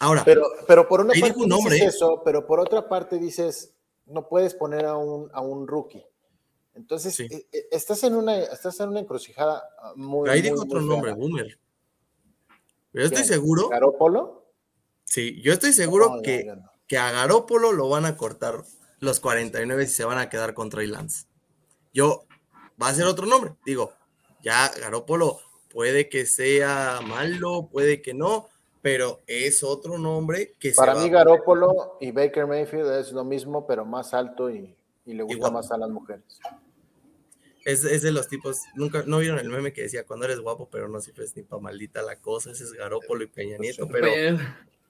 Ahora, 0.00 0.22
Pero, 0.24 0.44
pero 0.66 0.88
por 0.88 1.00
una 1.00 1.08
parte 1.12 1.24
dijo 1.26 1.40
un 1.40 1.48
nombre, 1.48 1.74
dices 1.74 1.94
¿eh? 1.94 1.96
eso, 1.96 2.22
pero 2.24 2.46
por 2.46 2.60
otra 2.60 2.88
parte 2.88 3.18
dices, 3.18 3.74
no 4.06 4.28
puedes 4.28 4.54
poner 4.54 4.84
a 4.86 4.96
un, 4.96 5.30
a 5.32 5.40
un 5.40 5.66
rookie. 5.68 6.04
Entonces, 6.74 7.14
Sí. 7.14 7.24
eh, 7.30 7.46
eh, 7.52 7.66
estás, 7.70 8.02
en 8.02 8.16
una, 8.16 8.36
estás 8.36 8.80
en 8.80 8.88
una 8.88 9.00
encrucijada 9.00 9.62
ah, 9.80 9.92
muy. 9.96 10.28
Ahí 10.28 10.42
dijo 10.42 10.60
otro 10.62 10.80
muy 10.80 10.88
nombre. 10.88 11.12
Boomer. 11.12 11.58
Pero 12.90 13.02
yo 13.02 13.06
estoy 13.06 13.22
¿Quién? 13.22 13.34
seguro, 13.34 13.68
¿Garópolo? 13.68 14.44
sí, 15.04 15.40
yo 15.42 15.52
estoy 15.52 15.72
seguro 15.72 16.08
No, 16.08 16.16
no, 16.16 16.22
que, 16.22 16.44
no. 16.44 16.70
que 16.88 16.98
a 16.98 17.10
Garópolo 17.12 17.72
lo 17.72 17.88
van 17.88 18.04
a 18.06 18.16
cortar 18.16 18.64
los 19.00 19.20
49 19.20 19.84
y 19.84 19.86
se 19.86 20.04
van 20.04 20.18
a 20.18 20.28
quedar 20.28 20.54
con 20.54 20.70
Trey 20.70 20.86
Lance. 20.88 21.26
Yo, 21.92 22.26
va 22.82 22.88
a 22.88 22.94
ser 22.94 23.04
otro 23.06 23.26
nombre. 23.26 23.54
Digo, 23.64 23.92
ya 24.42 24.68
Garópolo 24.80 25.38
puede 25.70 26.08
que 26.08 26.26
sea 26.26 27.00
malo, 27.04 27.68
puede 27.70 28.02
que 28.02 28.14
no, 28.14 28.48
pero 28.84 29.22
es 29.26 29.62
otro 29.62 29.96
nombre 29.96 30.52
que 30.60 30.72
Para 30.72 30.94
se 30.94 31.04
mí, 31.04 31.08
Garópolo 31.08 31.96
y 32.02 32.10
Baker 32.10 32.46
Mayfield 32.46 32.90
es 33.00 33.12
lo 33.12 33.24
mismo, 33.24 33.66
pero 33.66 33.86
más 33.86 34.12
alto 34.12 34.50
y, 34.50 34.76
y 35.06 35.14
le 35.14 35.22
gusta 35.22 35.36
Igual. 35.38 35.52
más 35.54 35.72
a 35.72 35.78
las 35.78 35.88
mujeres. 35.88 36.22
Es, 37.64 37.82
es 37.84 38.02
de 38.02 38.12
los 38.12 38.28
tipos, 38.28 38.58
nunca, 38.74 39.04
no 39.06 39.20
vieron 39.20 39.38
el 39.38 39.48
meme 39.48 39.72
que 39.72 39.80
decía 39.80 40.04
cuando 40.04 40.26
eres 40.26 40.38
guapo, 40.40 40.68
pero 40.70 40.86
no 40.86 41.00
sirves 41.00 41.34
ni 41.34 41.42
pa' 41.44 41.58
maldita 41.58 42.02
la 42.02 42.16
cosa, 42.20 42.50
ese 42.50 42.64
es 42.64 42.72
Garópolo 42.74 43.24
y 43.24 43.26
Peña 43.28 43.56
Nieto, 43.56 43.88
pero, 43.88 44.06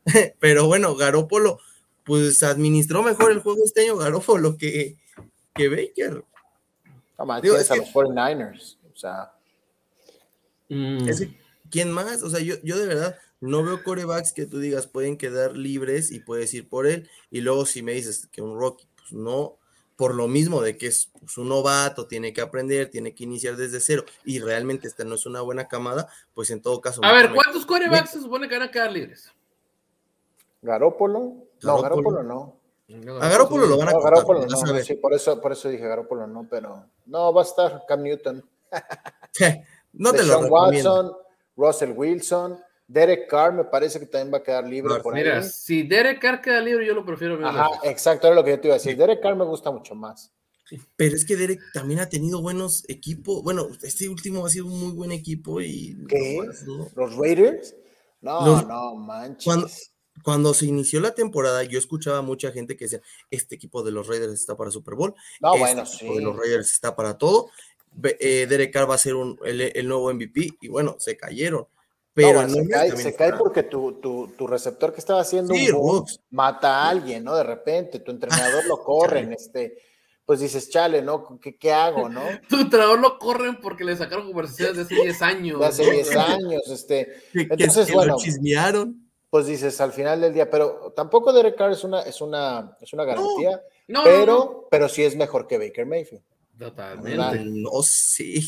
pero 0.41 0.67
bueno, 0.67 0.97
Garópolo, 0.97 1.61
pues 2.03 2.43
administró 2.43 3.05
mejor 3.05 3.31
el 3.31 3.39
juego 3.43 3.63
este 3.65 3.83
año 3.83 3.97
Garópolo 3.97 4.57
que, 4.59 4.97
que 5.55 5.69
Baker. 5.69 6.25
No 7.17 7.27
más, 7.27 7.43
Digo, 7.43 7.55
tienes 7.55 7.67
es 7.67 7.71
a 7.71 7.75
que- 7.75 7.81
los 7.83 7.93
49ers. 7.93 8.77
O 8.93 8.97
sea, 8.97 9.31
Mm. 10.69 11.09
Es 11.09 11.21
que, 11.21 11.39
¿quién 11.71 11.93
más? 11.93 12.23
O 12.23 12.31
sea, 12.31 12.41
yo, 12.41 12.55
yo 12.63 12.79
de 12.79 12.87
verdad 12.87 13.17
no 13.49 13.63
veo 13.63 13.83
corebacks 13.83 14.33
que 14.33 14.47
tú 14.47 14.59
digas 14.59 14.87
pueden 14.87 15.17
quedar 15.17 15.57
libres 15.57 16.11
y 16.11 16.21
puedes 16.21 16.53
ir 16.55 16.69
por 16.69 16.87
él. 16.87 17.09
Y 17.31 17.41
luego 17.41 17.67
si 17.67 17.83
me 17.83 17.93
dices 17.93 18.29
que 18.33 18.43
un 18.43 18.59
Rocky, 18.59 18.87
pues 18.97 19.13
no, 19.13 19.59
por 19.97 20.15
lo 20.15 20.29
mismo 20.29 20.61
de 20.61 20.77
que 20.77 20.87
es 20.87 21.11
pues, 21.21 21.39
un 21.39 21.49
novato, 21.49 22.07
tiene 22.07 22.33
que 22.33 22.41
aprender, 22.41 22.91
tiene 22.91 23.15
que 23.15 23.25
iniciar 23.25 23.57
desde 23.57 23.81
cero 23.81 24.05
y 24.25 24.41
realmente 24.41 24.89
esta 24.89 25.05
no 25.05 25.15
es 25.15 25.27
una 25.27 25.41
buena 25.41 25.69
camada, 25.69 26.09
pues 26.35 26.51
en 26.51 26.63
todo 26.63 26.81
caso. 26.81 27.05
A 27.05 27.13
ver, 27.13 27.33
¿cuántos 27.33 27.67
corebacks 27.67 28.11
se 28.11 28.21
supone 28.21 28.49
que 28.49 28.59
van 28.59 28.69
a 28.69 28.71
quedar 28.71 28.91
libres? 28.91 29.31
Garópolo. 30.63 31.35
No, 31.63 31.83
Garópolo. 31.83 32.11
Garópolo 32.11 32.23
no. 32.23 32.65
A 33.21 33.29
Garópolo 33.29 33.67
lo 33.67 33.79
van 33.79 33.89
a 33.89 33.93
No, 33.93 33.99
cortar, 33.99 34.15
Garópolo 34.15 34.47
no. 34.47 34.83
Sí, 34.83 34.95
por 34.95 35.15
eso, 35.15 35.41
por 35.41 35.53
eso 35.53 35.69
dije 35.69 35.87
Garópolo 35.87 36.27
no, 36.27 36.47
pero 36.49 36.87
no 37.07 37.33
va 37.33 37.43
a 37.43 37.45
estar 37.45 37.85
Cam 37.87 38.03
Newton. 38.03 38.45
no 39.93 40.13
te 40.13 40.23
lo 40.23 40.43
recomiendo. 40.43 40.95
Watson, 40.95 41.17
Russell 41.57 41.93
Wilson, 41.97 42.59
Derek 42.87 43.29
Carr 43.29 43.55
me 43.55 43.65
parece 43.65 43.99
que 43.99 44.07
también 44.07 44.33
va 44.35 44.39
a 44.39 44.43
quedar 44.43 44.67
libre 44.67 44.95
por 45.03 45.15
Mira, 45.15 45.39
ahí. 45.39 45.43
si 45.49 45.83
Derek 45.85 46.21
Carr 46.21 46.41
queda 46.43 46.61
libre, 46.61 46.87
yo 46.87 46.95
lo 46.95 47.05
prefiero. 47.05 47.39
Ajá, 47.47 47.69
exacto, 47.85 48.27
era 48.27 48.37
lo 48.37 48.45
que 48.45 48.51
yo 48.51 48.61
te 48.61 48.69
iba 48.69 48.75
a 48.75 48.79
decir. 48.79 48.97
Derek 48.97 49.21
Carr 49.23 49.37
me 49.37 49.45
gusta 49.45 49.71
mucho 49.71 49.95
más. 49.95 50.33
Pero 50.97 51.15
es 51.15 51.25
que 51.25 51.37
Derek 51.37 51.61
también 51.73 52.01
ha 52.01 52.09
tenido 52.09 52.41
buenos 52.43 52.85
equipos. 52.89 53.43
Bueno, 53.43 53.69
este 53.83 54.09
último 54.09 54.45
ha 54.47 54.51
sido 54.51 54.67
un 54.67 54.81
muy 54.81 54.93
buen 54.93 55.13
equipo 55.13 55.61
y. 55.61 55.97
¿Qué? 56.09 56.39
no. 56.67 56.89
¿Los 56.95 57.17
Raiders? 57.17 57.75
No, 58.21 58.45
Los- 58.47 58.67
no, 58.67 58.95
manches. 58.97 59.45
Cuando- 59.45 59.69
Cuando 60.23 60.55
se 60.55 60.67
inició 60.67 61.01
la 61.01 61.13
temporada, 61.15 61.65
yo 61.65 61.77
escuchaba 61.79 62.19
a 62.19 62.23
mucha 62.23 62.51
gente 62.53 62.77
que 62.77 62.85
decía: 62.87 63.01
Este 63.31 63.57
equipo 63.57 63.83
de 63.83 63.91
los 63.93 64.07
Raiders 64.07 64.33
está 64.33 64.57
para 64.57 64.71
Super 64.71 64.95
Bowl. 64.95 65.13
No, 65.41 65.49
este 65.55 65.59
bueno, 65.61 65.83
equipo 65.83 66.13
sí. 66.13 66.19
de 66.19 66.25
los 66.25 66.37
Raiders 66.37 66.71
está 66.73 66.95
para 66.97 67.19
todo. 67.19 67.51
Eh, 68.03 68.47
Derek 68.49 68.73
Carr 68.73 68.89
va 68.89 68.95
a 68.95 68.99
ser 68.99 69.17
un- 69.17 69.39
el, 69.45 69.61
el 69.61 69.89
nuevo 69.89 70.11
MVP. 70.13 70.51
Y 70.63 70.69
bueno, 70.69 70.97
se 70.99 71.17
cayeron. 71.17 71.67
Pero 72.15 72.43
No, 72.43 72.49
se, 72.49 72.69
cae, 72.69 72.97
se 72.97 73.13
porque 73.37 73.65
tu, 73.65 73.95
tu, 74.01 74.29
tu 74.39 74.47
receptor 74.47 74.93
que 74.93 75.01
estaba 75.01 75.21
haciendo 75.21 75.53
Sí, 75.53 75.69
un 75.71 75.81
boom 75.81 76.07
mata 76.31 76.85
a 76.85 76.89
alguien, 76.91 77.25
¿no? 77.25 77.35
De 77.35 77.43
repente, 77.43 77.99
tu 77.99 78.13
entrenador 78.13 78.65
lo 78.67 78.79
corren, 78.85 79.33
este, 79.33 79.77
pues 80.25 80.39
dices, 80.41 80.71
chale, 80.71 81.03
¿no? 81.03 81.39
¿Qué, 81.41 81.57
qué 81.57 81.73
hago, 81.73 82.09
no? 82.09 82.23
Tu 82.49 82.61
entrenador 82.61 83.01
lo 83.01 83.19
corren 83.19 83.61
porque 83.61 83.83
le 83.85 83.97
sacaron 83.97 84.27
conversaciones 84.29 84.77
de 84.77 84.83
hace 84.83 84.95
10 84.95 85.23
años. 85.23 85.61
De 85.61 85.67
hace 85.67 85.85
¿no? 85.85 85.91
10 85.93 86.17
años, 86.17 86.63
este, 86.71 87.15
Entonces, 87.35 87.89
lo 87.91 87.97
bueno. 87.97 88.17
chismearon. 88.17 89.11
pues 89.29 89.47
dices 89.47 89.81
al 89.81 89.93
final 89.93 90.21
del 90.21 90.33
día, 90.33 90.49
pero 90.49 90.93
tampoco 90.95 91.33
Derek 91.33 91.57
Carr 91.57 91.73
es 91.73 91.83
una, 91.83 92.03
es 92.03 92.21
una, 92.21 92.77
es 92.81 92.93
una 92.93 93.05
garantía, 93.05 93.61
No, 93.89 94.05
pero, 94.05 94.27
no, 94.27 94.37
no. 94.45 94.65
pero 94.71 94.89
sí 94.89 95.03
es 95.03 95.17
mejor 95.17 95.49
que 95.49 95.59
Baker 95.59 95.85
Mayfield. 95.85 96.23
Totalmente. 96.57 97.43
No 97.45 97.83
sé. 97.83 98.41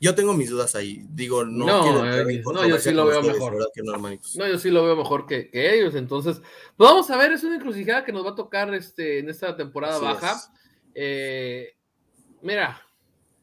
Yo 0.00 0.14
tengo 0.14 0.34
mis 0.34 0.50
dudas 0.50 0.74
ahí. 0.74 1.04
Digo, 1.10 1.44
no, 1.44 1.66
No, 1.66 1.82
quiero 1.82 2.04
eh, 2.04 2.34
en 2.34 2.42
no, 2.42 2.66
yo 2.66 2.78
sí 2.78 2.90
lo 2.92 3.06
veo 3.06 3.20
ustedes, 3.20 3.36
mejor. 3.36 3.52
¿verdad 3.52 3.66
que 3.74 3.82
no, 3.82 4.48
yo 4.48 4.58
sí 4.58 4.70
lo 4.70 4.84
veo 4.84 4.96
mejor 4.96 5.26
que, 5.26 5.50
que 5.50 5.74
ellos. 5.74 5.94
Entonces, 5.94 6.38
pues 6.76 6.90
vamos 6.90 7.10
a 7.10 7.16
ver, 7.16 7.32
es 7.32 7.44
una 7.44 7.56
encrucijada 7.56 8.04
que 8.04 8.12
nos 8.12 8.24
va 8.24 8.30
a 8.30 8.34
tocar 8.34 8.72
este, 8.74 9.18
en 9.18 9.28
esta 9.28 9.56
temporada 9.56 9.96
Así 9.96 10.04
baja. 10.04 10.32
es. 10.32 10.50
Eh, 10.94 11.76
mira, 12.42 12.80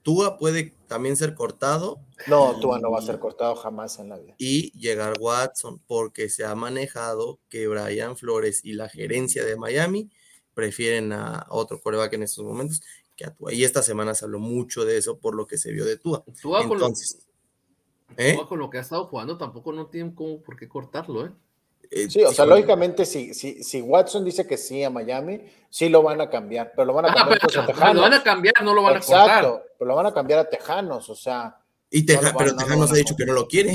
Tua 0.04 0.38
puede 0.38 0.74
también 0.88 1.18
ser 1.18 1.34
cortado 1.34 2.00
No, 2.28 2.60
Tua 2.60 2.80
no 2.80 2.92
va 2.92 3.00
a 3.00 3.02
ser 3.02 3.20
cortado 3.20 3.56
jamás 3.56 4.00
en 4.00 4.10
la 4.10 4.18
vida. 4.18 4.36
y 4.38 4.72
llegar 4.78 5.16
Watson, 5.20 5.82
porque 5.86 6.30
se 6.30 6.46
ha 6.46 6.56
manejado 6.56 7.40
que 7.50 7.68
Brian 7.68 8.16
Flores 8.16 8.62
y 8.64 8.74
la 8.74 8.88
gerencia 8.90 9.44
de 9.44 9.56
Miami 9.58 10.10
prefieren 10.54 11.12
a 11.14 11.46
otro 11.50 11.80
coreback 11.80 12.14
en 12.14 12.24
estos 12.24 12.44
momentos 12.46 12.82
que 13.18 13.26
a 13.26 13.32
Tua. 13.34 13.52
Y 13.54 13.66
esta 13.66 13.82
semana 13.84 14.14
se 14.16 14.24
habló 14.24 14.40
mucho 14.40 14.86
de 14.86 14.98
eso 14.98 15.18
por 15.20 15.36
lo 15.36 15.46
que 15.48 15.58
se 15.58 15.74
vio 15.74 15.84
de 15.84 15.98
Tua. 15.98 16.24
tú 16.42 16.52
vas 16.52 16.66
con, 16.66 16.78
lo, 16.80 16.86
Entonces, 16.86 17.28
¿eh? 18.16 18.36
Tua 18.36 18.48
con 18.48 18.60
lo 18.60 18.70
que 18.70 18.78
ha 18.78 18.82
estado 18.82 19.08
jugando, 19.08 19.38
tampoco 19.38 19.74
no 19.74 19.88
tienen 19.88 20.14
como 20.16 20.42
por 20.42 20.56
qué 20.56 20.70
cortarlo, 20.70 21.26
¿eh? 21.26 21.32
Eh, 21.90 22.10
Sí, 22.10 22.22
o 22.24 22.32
sea, 22.34 22.46
lógicamente, 22.46 23.06
si, 23.06 23.34
si, 23.34 23.64
si 23.64 23.82
Watson 23.82 24.24
dice 24.26 24.46
que 24.46 24.58
sí 24.58 24.84
a 24.84 24.90
Miami, 24.90 25.42
sí 25.70 25.90
lo 25.90 26.04
van 26.04 26.20
a 26.22 26.30
cambiar, 26.30 26.72
pero 26.76 26.86
lo 26.86 26.94
van 26.94 27.06
a 27.06 27.12
Ah, 27.12 27.16
cambiar 27.16 27.40
pero, 27.40 27.48
pues, 27.48 27.58
a 27.58 27.66
Tejanos. 27.66 27.96
lo 27.96 28.02
van 28.02 28.14
a 28.14 28.24
cambiar, 28.24 28.54
no 28.64 28.74
lo 28.74 28.84
van 28.84 28.98
a 28.98 29.00
cortar. 29.00 29.26
Exacto, 29.28 29.62
pero 29.80 29.88
lo 29.90 29.96
van 29.96 30.06
a 30.06 30.14
cambiar 30.14 30.40
a 30.40 30.50
Tejanos, 30.50 31.10
o 31.10 31.16
sea. 31.16 31.58
Y 31.90 32.06
Teja- 32.06 32.36
pero 32.38 32.56
Tejanos 32.56 32.92
ha 32.92 32.96
dicho 32.96 33.16
que 33.18 33.26
no 33.26 33.34
lo 33.34 33.48
quiere. 33.48 33.74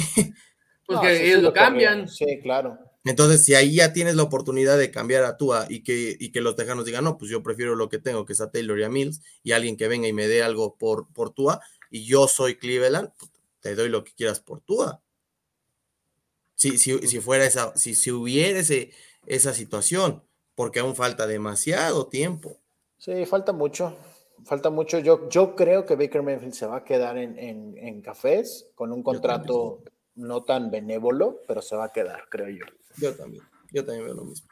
Pues 0.87 0.97
no, 0.97 1.01
que 1.01 1.13
eso 1.15 1.23
sí 1.25 1.31
ellos 1.31 1.43
lo 1.43 1.53
cambian. 1.53 2.09
Sí, 2.09 2.41
claro. 2.43 2.79
Entonces, 3.05 3.45
si 3.45 3.55
ahí 3.55 3.75
ya 3.77 3.93
tienes 3.93 4.15
la 4.17 4.23
oportunidad 4.23 4.79
de 4.79 4.91
cambiar 4.93 5.25
a 5.25 5.37
Tua 5.37 5.67
y 5.69 5.83
que, 5.83 6.17
y 6.19 6.31
que 6.31 6.41
los 6.41 6.55
tejanos 6.57 6.85
digan, 6.85 7.05
no, 7.05 7.19
pues 7.19 7.31
yo 7.31 7.43
prefiero 7.43 7.75
lo 7.75 7.89
que 7.89 7.99
tengo, 7.99 8.25
que 8.25 8.33
es 8.35 8.41
a 8.41 8.51
Taylor 8.51 8.79
y 8.79 8.85
a 8.85 8.89
Mills, 8.89 9.21
y 9.43 9.53
alguien 9.53 9.77
que 9.77 9.89
venga 9.89 10.07
y 10.09 10.13
me 10.13 10.29
dé 10.29 10.43
algo 10.43 10.77
por, 10.77 11.09
por 11.13 11.31
Tua, 11.35 11.61
y 11.91 12.05
yo 12.05 12.29
soy 12.29 12.57
Cleveland, 12.57 13.11
pues, 13.19 13.31
te 13.61 13.75
doy 13.75 13.89
lo 13.89 14.05
que 14.05 14.13
quieras 14.13 14.41
por 14.41 14.61
Tua. 14.61 15.03
Si, 16.55 16.79
si, 16.79 16.99
si 17.09 17.21
fuera 17.21 17.45
esa, 17.45 17.77
si, 17.77 17.95
si 17.95 18.11
hubiera 18.11 18.61
ese- 18.61 18.93
esa 19.27 19.53
situación, 19.53 20.23
porque 20.55 20.81
aún 20.81 20.95
falta 20.97 21.27
demasiado 21.27 22.07
tiempo. 22.07 22.59
Sí, 22.99 23.27
falta 23.27 23.53
mucho. 23.53 23.97
Falta 24.45 24.71
mucho. 24.71 24.99
Yo, 24.99 25.29
yo 25.29 25.55
creo 25.55 25.85
que 25.87 25.97
Baker 25.97 26.23
Mayfield 26.23 26.55
se 26.55 26.67
va 26.67 26.79
a 26.79 26.85
quedar 26.85 27.17
en, 27.19 27.39
en, 27.39 27.77
en 27.79 28.01
cafés 28.01 28.71
con 28.75 28.93
un 28.93 29.03
contrato 29.03 29.81
no 30.15 30.43
tan 30.45 30.71
benévolo, 30.71 31.41
pero 31.47 31.63
se 31.63 31.77
va 31.77 31.85
a 31.87 31.93
quedar, 31.93 32.29
creo 32.31 32.49
yo. 32.49 32.65
Yo 32.99 33.15
también, 33.15 33.43
yo 33.73 33.85
también 33.85 34.05
veo 34.07 34.15
lo 34.15 34.25
mismo. 34.25 34.49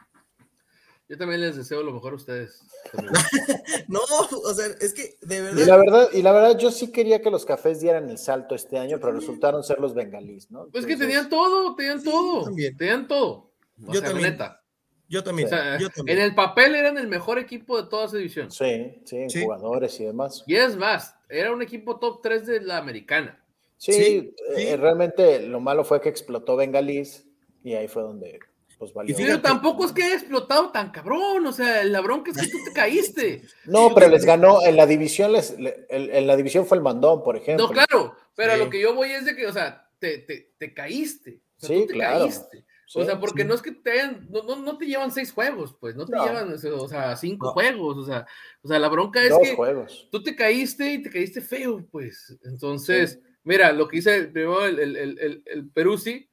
Yo 1.09 1.19
también 1.19 1.41
les 1.41 1.57
deseo 1.57 1.83
lo 1.83 1.93
mejor 1.93 2.13
a 2.13 2.17
ustedes. 2.17 2.63
No, 3.89 4.01
o 4.45 4.55
sea, 4.55 4.67
es 4.81 4.95
que 4.95 5.17
de 5.23 5.37
Y 5.37 5.65
la 5.67 5.77
verdad, 5.77 5.79
verdad, 5.79 6.09
y 6.13 6.23
la 6.23 6.33
verdad, 6.33 6.59
yo 6.59 6.71
sí 6.71 6.93
quería 6.93 7.21
que 7.21 7.31
los 7.31 7.45
cafés 7.45 7.81
dieran 7.81 8.09
el 8.11 8.19
salto 8.19 8.55
este 8.55 8.79
año, 8.79 8.99
pero 9.01 9.13
resultaron 9.13 9.63
ser 9.65 9.81
los 9.81 9.95
bengalís, 9.95 10.51
¿no? 10.51 10.69
Pues 10.71 10.87
que 10.87 10.97
tenían 10.97 11.29
todo, 11.29 11.75
tenían 11.75 12.03
todo. 12.03 12.45
también. 12.45 12.77
Tenían 12.77 13.09
todo. 13.09 13.53
O 13.87 13.93
Yo 13.93 14.01
sea, 14.01 14.11
también. 14.11 14.31
neta. 14.33 14.63
yo 15.09 15.25
también, 15.25 15.47
O 15.47 15.51
sea, 15.51 15.79
yo 15.79 15.91
también. 15.91 16.19
en 16.19 16.25
el 16.25 16.35
papel 16.35 16.75
eran 16.77 16.97
el 16.99 17.09
mejor 17.09 17.39
equipo 17.39 17.81
de 17.83 17.89
toda 17.89 18.07
esa 18.07 18.17
división. 18.17 18.51
Sí, 18.51 19.01
sí, 19.05 19.17
en 19.17 19.31
Sí. 19.31 19.43
jugadores 19.43 19.99
y 20.01 20.05
demás. 20.05 20.45
Y 20.47 20.55
es 20.57 20.77
más, 20.77 21.17
era 21.29 21.53
un 21.53 21.63
equipo 21.63 21.99
top 21.99 22.21
3 22.23 22.47
de 22.47 22.61
la 22.61 22.79
americana. 22.79 23.45
Sí, 23.77 23.93
Sí, 23.93 24.35
eh, 24.51 24.71
sí. 24.71 24.77
realmente 24.77 25.41
lo 25.47 25.59
malo 25.61 25.85
fue 25.85 26.01
que 26.01 26.09
explotó 26.09 26.55
bengalís 26.57 27.27
y 27.63 27.75
ahí 27.75 27.89
fue 27.89 28.03
donde 28.03 28.39
pues 28.79 28.95
valió. 28.95 29.15
Y 29.15 29.23
Pero 29.23 29.43
tampoco 29.43 29.85
es 29.85 29.93
que 29.93 30.03
haya 30.05 30.15
explotado 30.15 30.71
tan 30.71 30.91
cabrón. 30.91 31.47
O 31.47 31.53
sea, 31.53 31.85
la 31.85 32.01
bronca 32.01 32.31
es 32.31 32.39
que 32.39 32.49
tú 32.49 32.57
te 32.65 32.73
caíste. 32.73 33.43
No, 33.67 33.95
pero 33.95 34.09
les 34.09 34.25
ganó 34.25 34.63
en 34.65 34.75
la 34.77 34.87
división, 34.87 35.33
les, 35.33 35.59
le- 35.59 35.87
en, 35.91 36.15
en 36.15 36.27
la 36.27 36.35
división 36.35 36.65
fue 36.65 36.79
el 36.79 36.83
mandón, 36.83 37.23
por 37.23 37.37
ejemplo. 37.37 37.67
No, 37.67 37.73
claro, 37.73 38.17
pero 38.35 38.53
a 38.53 38.55
Sí. 38.55 38.61
lo 38.65 38.71
que 38.71 38.81
yo 38.81 38.95
voy 38.95 39.11
es 39.11 39.27
de 39.27 39.37
que, 39.37 39.47
o 39.47 39.53
sea, 39.53 39.87
te, 39.99 40.19
te, 40.21 40.55
te 40.57 40.73
caíste. 40.73 41.43
O 41.57 41.67
sea, 41.67 41.69
Sí, 41.77 41.83
tú 41.83 41.87
te 41.89 41.93
claro. 41.93 42.21
caíste. 42.21 42.65
Sí, 42.87 43.01
o 43.01 43.05
sea, 43.05 43.21
porque 43.21 43.43
sí. 43.43 43.49
no 43.49 43.55
es 43.55 43.61
que 43.61 43.71
te 43.73 43.91
hayan, 43.93 44.27
no, 44.31 44.43
no, 44.45 44.57
no 44.57 44.79
te 44.79 44.87
llevan 44.87 45.13
seis 45.13 45.31
juegos, 45.31 45.77
pues, 45.79 45.95
no 45.95 46.07
te 46.07 46.17
No. 46.17 46.25
llevan, 46.27 46.51
o 46.55 46.89
sea, 46.89 47.15
cinco 47.17 47.49
No. 47.49 47.53
juegos, 47.53 47.99
o 47.99 48.05
sea, 48.07 48.27
o 48.63 48.69
sea, 48.69 48.79
la 48.79 48.89
bronca 48.89 49.23
es 49.23 49.29
dos 49.29 49.41
que 49.43 49.55
juegos. 49.55 50.09
tú 50.11 50.23
te 50.23 50.35
caíste 50.35 50.95
y 50.95 51.03
te 51.03 51.11
caíste 51.11 51.43
feo, 51.43 51.87
pues. 51.91 52.35
Entonces, 52.45 53.21
mira, 53.45 53.73
lo 53.73 53.87
que 53.89 53.97
dice 53.99 54.17
el- 54.17 54.33
primero 54.33 54.65
el, 54.65 54.79
el, 54.79 54.97
el, 54.97 55.19
el, 55.19 55.43
el 55.45 55.69
Peruzzi, 55.71 56.30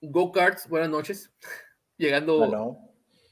Go 0.00 0.32
Karts, 0.32 0.68
buenas 0.68 0.90
noches. 0.90 1.30
Llegando, 1.98 2.38
ganó. 2.40 2.78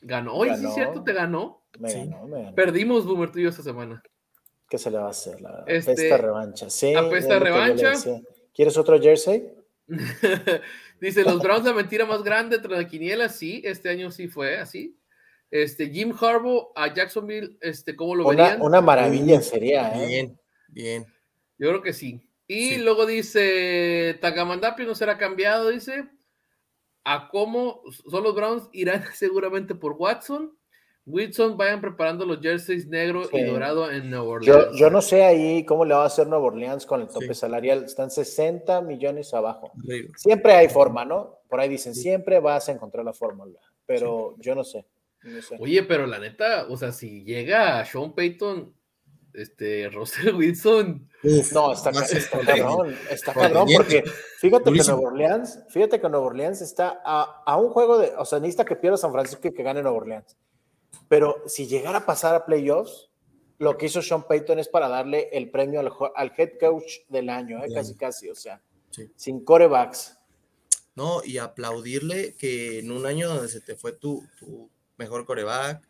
Ganó, 0.03 0.35
Oye, 0.35 0.57
sí, 0.57 0.67
cierto, 0.75 1.03
te 1.03 1.13
ganó. 1.13 1.65
me 1.79 1.91
Sí. 1.91 1.99
ganó, 1.99 2.27
me 2.27 2.43
ganó. 2.43 2.55
Perdimos, 2.55 3.05
Boomer, 3.07 3.31
tú 3.31 3.39
y 3.39 3.45
yo 3.45 3.49
esta 3.51 3.63
semana. 3.63 4.03
¿Qué 4.69 4.79
se 4.79 4.91
le 4.91 4.99
va 4.99 5.07
a 5.07 5.11
hacer? 5.11 5.41
La 5.41 5.65
Este, 5.67 5.93
apesta 5.93 6.17
revancha. 6.17 6.71
Sí, 6.71 6.95
apesta 6.95 7.39
revancha. 7.39 7.93
¿Quieres 8.53 8.77
otro 8.77 9.01
jersey? 9.01 9.53
Dice, 11.01 11.23
los 11.23 11.41
Browns 11.41 11.65
la 11.65 11.73
mentira 11.75 12.05
más 12.07 12.23
grande 12.25 12.59
tras 12.59 12.79
la 12.79 12.89
quiniela, 12.89 13.29
sí, 13.29 13.63
este 13.65 13.89
año 13.91 14.11
sí 14.11 14.27
fue 14.29 14.57
así. 14.59 14.99
Este, 15.51 15.89
Jim 15.91 16.13
Harbaugh 16.21 16.73
a 16.75 16.93
Jacksonville, 16.93 17.57
este, 17.61 17.95
¿cómo 17.95 18.17
lo 18.17 18.27
Una, 18.27 18.43
verían? 18.45 18.63
una 18.63 18.81
maravilla 18.81 19.41
sería, 19.41 19.93
¿eh? 20.03 20.07
Bien, 20.09 20.41
bien. 20.69 21.07
Yo 21.59 21.69
creo 21.69 21.83
que 21.83 21.93
sí. 21.93 22.21
Y 22.49 22.71
Sí. 22.71 22.79
luego 22.79 23.07
dice, 23.07 24.19
Tagamandapi 24.21 24.85
no 24.85 24.95
será 24.97 25.19
cambiado, 25.19 25.69
dice, 25.69 26.09
a 27.07 27.29
cómo 27.29 27.81
son 28.11 28.25
los 28.25 28.35
Browns, 28.35 28.69
irán 28.73 29.03
seguramente 29.15 29.75
por 29.75 29.93
Watson. 29.93 30.53
Wilson, 31.09 31.57
vayan 31.57 31.81
preparando 31.81 32.27
los 32.27 32.41
jerseys 32.41 32.89
negro 32.89 33.23
y 33.33 33.43
dorado 33.45 33.89
en 33.93 34.11
Nueva 34.11 34.25
Orleans. 34.25 34.77
yo 34.77 34.91
no 34.91 35.01
sé 35.01 35.23
ahí 35.23 35.65
cómo 35.65 35.85
le 35.85 35.95
va 35.95 36.03
a 36.03 36.07
hacer 36.07 36.27
Nueva 36.27 36.47
Orleans 36.47 36.85
con 36.85 37.01
el 37.01 37.07
tope 37.07 37.29
Sí. 37.29 37.35
salarial. 37.35 37.85
Están 37.85 38.11
60 38.11 38.81
millones 38.83 39.33
abajo. 39.33 39.71
Siempre 40.17 40.55
hay 40.55 40.69
forma, 40.69 41.05
¿no? 41.05 41.39
Por 41.49 41.61
ahí 41.61 41.69
dicen, 41.69 41.95
siempre 41.95 42.41
vas 42.41 42.69
a 42.69 42.73
encontrar 42.73 43.05
la 43.05 43.13
fórmula. 43.13 43.61
Pero 43.87 44.35
yo 44.41 44.57
no 44.57 44.65
sé. 44.65 44.85
no 45.23 45.41
sé. 45.43 45.57
Oye, 45.61 45.85
pero 45.85 46.09
la 46.09 46.19
neta, 46.19 46.67
o 46.69 46.77
sea, 46.77 46.91
si 46.91 47.23
llega 47.23 47.85
Sean 47.85 48.13
Payton, 48.13 48.75
este, 49.37 49.89
Russell 49.91 50.35
Wilson, 50.35 51.09
Uf, 51.23 51.53
No, 51.53 51.73
está, 51.73 51.91
está 51.91 52.41
cabrón, 52.41 52.97
está 53.11 53.33
cabrón, 53.35 53.69
porque 53.75 54.03
fíjate 54.39 54.73
que. 54.73 54.79
Nueva 54.79 55.01
Orleans, 55.01 55.59
fíjate 55.69 56.01
que 56.01 56.09
Nueva 56.09 56.27
Orleans 56.27 56.61
está 56.63 57.01
a, 57.05 57.43
a 57.47 57.57
un 57.57 57.71
juego 57.71 57.99
de, 57.99 58.13
o 58.17 58.25
sea, 58.25 58.39
necesita 58.41 58.65
que 58.65 58.77
pierda 58.77 58.97
San 58.97 59.13
Francisco 59.13 59.49
y 59.49 59.53
que 59.55 59.63
gane 59.63 59.83
Nueva 59.83 59.99
Orleans. 59.99 60.37
Pero 61.09 61.37
si 61.47 61.67
llegara 61.67 61.99
a 61.99 62.07
pasar 62.07 62.35
a 62.35 62.45
playoffs, 62.47 63.11
lo 63.59 63.77
que 63.79 63.87
hizo 63.87 64.03
Sean 64.03 64.25
Payton 64.27 64.59
es 64.59 64.69
para 64.69 64.89
darle 64.89 65.29
el 65.33 65.51
premio 65.51 65.81
al, 65.81 65.91
al 66.15 66.33
head 66.37 66.53
coach 66.61 67.01
del 67.09 67.31
año, 67.31 67.65
¿eh? 67.65 67.69
Casi 67.73 67.95
casi, 67.95 68.29
o 68.29 68.35
sea, 68.35 68.61
Sí. 68.91 69.11
sin 69.17 69.45
corebacks. 69.45 70.19
No, 70.95 71.23
y 71.25 71.37
aplaudirle 71.39 72.35
que 72.37 72.79
en 72.79 72.91
un 72.91 73.05
año 73.05 73.29
donde 73.29 73.49
se 73.49 73.61
te 73.61 73.77
fue 73.77 73.93
tu, 73.93 74.25
tu 74.39 74.71
mejor 74.97 75.27
coreback, 75.27 75.87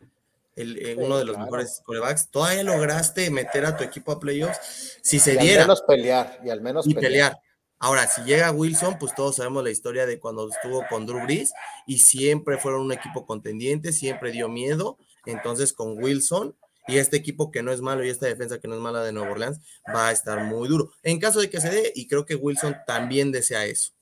el, 0.56 0.78
eh, 0.78 0.94
Sí, 0.96 1.04
uno 1.04 1.18
de 1.18 1.24
los 1.24 1.36
claro. 1.36 1.44
mejores 1.50 1.80
corebacks, 1.84 2.30
todavía 2.30 2.64
lograste 2.64 3.30
meter 3.30 3.66
a 3.66 3.76
tu 3.76 3.84
equipo 3.84 4.12
a 4.12 4.18
playoffs. 4.18 4.98
Si 5.02 5.18
se 5.18 5.34
y 5.34 5.38
al 5.38 5.44
diera 5.44 5.62
menos 5.62 5.82
pelear, 5.82 6.40
y 6.44 6.50
al 6.50 6.60
menos 6.60 6.86
y 6.86 6.94
pelear. 6.94 7.38
Ahora, 7.78 8.06
si 8.06 8.22
llega 8.22 8.50
Wilson, 8.52 8.98
pues 8.98 9.14
todos 9.14 9.36
sabemos 9.36 9.62
la 9.62 9.70
historia 9.70 10.06
de 10.06 10.18
cuando 10.18 10.48
estuvo 10.48 10.82
con 10.88 11.04
Drew 11.04 11.22
Brees 11.24 11.52
y 11.86 11.98
siempre 11.98 12.56
fueron 12.56 12.80
un 12.80 12.92
equipo 12.92 13.26
contendiente, 13.26 13.92
siempre 13.92 14.32
dio 14.32 14.48
miedo. 14.48 14.96
Entonces, 15.26 15.74
con 15.74 16.02
Wilson 16.02 16.56
y 16.88 16.98
este 16.98 17.16
equipo 17.16 17.50
que 17.50 17.62
no 17.62 17.72
es 17.72 17.80
malo 17.82 18.04
y 18.04 18.08
esta 18.08 18.26
defensa 18.26 18.60
que 18.60 18.68
no 18.68 18.74
es 18.76 18.80
mala 18.80 19.02
de 19.02 19.12
Nueva 19.12 19.32
Orleans, 19.32 19.60
va 19.94 20.08
a 20.08 20.12
estar 20.12 20.42
muy 20.44 20.68
duro. 20.68 20.90
En 21.02 21.18
caso 21.18 21.40
de 21.40 21.50
que 21.50 21.60
se 21.60 21.68
dé, 21.68 21.92
y 21.94 22.06
creo 22.06 22.24
que 22.24 22.34
Wilson 22.34 22.76
también 22.86 23.30
desea 23.30 23.66
eso. 23.66 23.92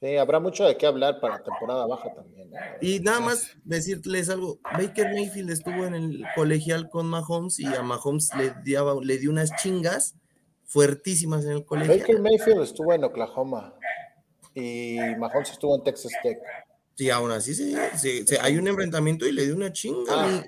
Sí, 0.00 0.16
habrá 0.16 0.40
mucho 0.40 0.64
de 0.64 0.76
qué 0.76 0.86
hablar 0.86 1.20
para 1.20 1.42
temporada 1.42 1.86
baja 1.86 2.12
también. 2.14 2.48
¿eh? 2.52 2.76
Y 2.82 3.00
nada 3.00 3.20
más 3.20 3.48
decirles 3.64 4.28
algo, 4.28 4.58
Baker 4.62 5.12
Mayfield 5.14 5.50
estuvo 5.50 5.86
en 5.86 5.94
el 5.94 6.24
colegial 6.34 6.90
con 6.90 7.06
Mahomes 7.06 7.58
y 7.58 7.64
a 7.66 7.82
Mahomes 7.82 8.30
le, 8.36 8.52
diaba- 8.62 8.94
le 9.02 9.16
dio 9.18 9.30
unas 9.30 9.50
chingas 9.56 10.14
fuertísimas 10.64 11.44
en 11.46 11.52
el 11.52 11.64
colegial. 11.64 11.98
Baker 12.00 12.20
Mayfield 12.20 12.62
estuvo 12.62 12.92
en 12.92 13.04
Oklahoma 13.04 13.74
y 14.54 14.98
Mahomes 15.18 15.50
estuvo 15.52 15.74
en 15.76 15.84
Texas 15.84 16.12
Tech. 16.22 16.38
Sí, 16.94 17.08
aún 17.10 17.30
así 17.30 17.54
se- 17.54 18.26
se- 18.26 18.38
hay 18.40 18.56
un 18.58 18.68
enfrentamiento 18.68 19.26
y 19.26 19.32
le 19.32 19.44
dio 19.46 19.54
una 19.56 19.72
chinga 19.72 20.12
Ah. 20.14 20.44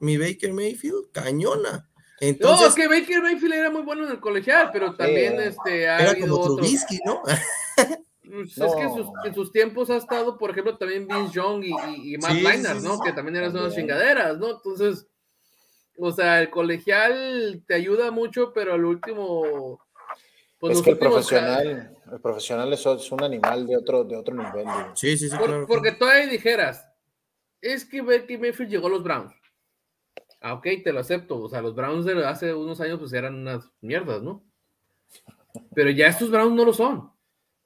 mi, 0.00 0.16
mi 0.16 0.16
Baker 0.16 0.52
Mayfield, 0.52 1.10
cañona. 1.10 1.70
no, 1.72 1.88
Entonces, 2.20 2.68
es 2.68 2.74
que 2.76 2.86
Baker 2.86 3.20
Mayfield 3.20 3.54
era 3.54 3.70
muy 3.70 3.82
bueno 3.82 4.04
en 4.04 4.12
el 4.12 4.20
colegial, 4.20 4.70
pero 4.72 4.94
también 4.94 5.40
eh, 5.40 5.46
este, 5.48 5.88
ha 5.88 5.98
era 6.00 6.10
habido 6.12 6.28
como 6.28 6.40
otros. 6.40 6.56
Trubisky, 6.58 7.00
¿no? 7.04 7.20
Pues 8.34 8.56
Es 8.56 8.74
que 8.74 8.80
en 8.82 8.94
sus, 8.94 9.06
No. 9.06 9.12
en 9.24 9.34
sus 9.34 9.52
tiempos 9.52 9.90
ha 9.90 9.96
estado, 9.96 10.38
por 10.38 10.50
ejemplo, 10.50 10.78
también 10.78 11.06
Vince 11.06 11.32
Young 11.34 11.64
y, 11.64 11.68
y, 11.68 12.14
y 12.14 12.18
Matt 12.18 12.32
Sí, 12.32 12.82
¿no? 12.82 12.94
sí. 12.96 13.00
Que 13.04 13.12
también 13.12 13.36
eran 13.36 13.54
unas 13.54 13.74
chingaderas, 13.74 14.38
¿no? 14.38 14.52
Entonces, 14.52 15.06
o 15.98 16.10
sea, 16.12 16.40
el 16.40 16.48
colegial 16.48 17.62
te 17.66 17.74
ayuda 17.74 18.10
mucho, 18.10 18.52
pero 18.54 18.72
al 18.72 18.84
último. 18.86 19.78
Pues 20.58 20.78
es 20.78 20.82
que 20.82 20.90
el 20.92 20.98
profesional, 20.98 21.94
el 22.10 22.20
profesional 22.20 22.72
es, 22.72 22.86
es 22.86 23.12
un 23.12 23.22
animal 23.22 23.66
de 23.66 23.76
otro, 23.76 24.04
de 24.04 24.16
otro 24.16 24.34
nivel. 24.34 24.64
digo. 24.64 24.92
Sí, 24.94 25.18
sí, 25.18 25.28
sí, 25.28 25.36
Por- 25.36 25.46
claro. 25.48 25.66
porque 25.66 25.92
todavía 25.92 26.26
dijeras, 26.28 26.88
es 27.60 27.84
que 27.84 28.00
Baker 28.00 28.38
Mayfield 28.38 28.70
llegó 28.70 28.86
a 28.86 28.90
los 28.90 29.02
Browns. 29.02 29.34
Ah, 30.40 30.54
ok, 30.54 30.66
te 30.82 30.92
lo 30.92 31.00
acepto. 31.00 31.38
O 31.40 31.48
sea, 31.50 31.60
los 31.60 31.74
Browns 31.74 32.04
de 32.06 32.24
hace 32.24 32.54
unos 32.54 32.80
años 32.80 32.98
pues 32.98 33.12
eran 33.12 33.34
unas 33.34 33.70
mierdas, 33.80 34.22
¿no? 34.22 34.42
Pero 35.74 35.90
ya 35.90 36.06
estos 36.06 36.30
Browns 36.30 36.54
no 36.54 36.64
lo 36.64 36.72
son. 36.72 37.12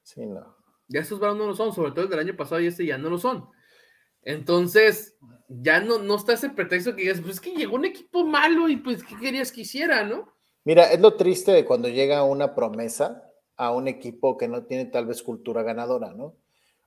Sí, 0.03 0.25
no. 0.27 0.56
Ya 0.89 1.01
estos 1.01 1.19
Browns 1.19 1.39
no 1.39 1.47
lo 1.47 1.55
son, 1.55 1.73
sobre 1.73 1.93
todo 1.93 2.05
el 2.05 2.11
del 2.11 2.21
año 2.21 2.37
pasado 2.37 2.61
y 2.61 2.67
este 2.67 2.87
ya 2.87 2.99
no 2.99 3.11
lo 3.11 3.19
son. 3.19 3.49
Entonces, 4.23 5.17
ya 5.49 5.81
no, 5.81 5.99
no 5.99 6.17
está 6.17 6.33
ese 6.33 6.51
pretexto 6.51 6.95
que 6.95 7.03
digas, 7.03 7.21
pues 7.21 7.35
es 7.35 7.41
que 7.41 7.55
llegó 7.55 7.77
un 7.77 7.85
equipo 7.85 8.25
malo 8.25 8.69
y 8.69 8.77
pues, 8.77 9.03
¿qué 9.03 9.17
querías 9.17 9.53
que 9.53 9.63
hiciera, 9.63 10.05
no? 10.05 10.33
Mira, 10.65 10.93
es 10.93 11.01
lo 11.01 11.15
triste 11.15 11.53
de 11.53 11.65
cuando 11.65 11.89
llega 11.89 12.25
una 12.25 12.55
promesa 12.55 13.23
a 13.57 13.71
un 13.71 13.89
equipo 13.89 14.37
que 14.37 14.49
no 14.49 14.65
tiene 14.65 14.87
tal 14.87 15.07
vez 15.07 15.23
cultura 15.23 15.63
ganadora, 15.63 16.13
¿no? 16.13 16.35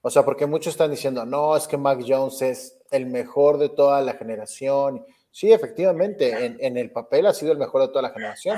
O 0.01 0.09
sea, 0.09 0.23
porque 0.23 0.45
muchos 0.45 0.73
están 0.73 0.91
diciendo, 0.91 1.25
no, 1.25 1.55
es 1.55 1.67
que 1.67 1.77
Mac 1.77 2.03
Jones 2.05 2.41
es 2.41 2.77
el 2.91 3.05
mejor 3.05 3.57
de 3.57 3.69
toda 3.69 4.01
la 4.01 4.13
generación. 4.13 5.05
Sí, 5.31 5.51
efectivamente, 5.51 6.45
en, 6.45 6.57
en 6.59 6.77
el 6.77 6.91
papel 6.91 7.25
ha 7.25 7.33
sido 7.33 7.51
el 7.51 7.57
mejor 7.57 7.81
de 7.81 7.87
toda 7.89 8.03
la 8.03 8.11
generación, 8.11 8.57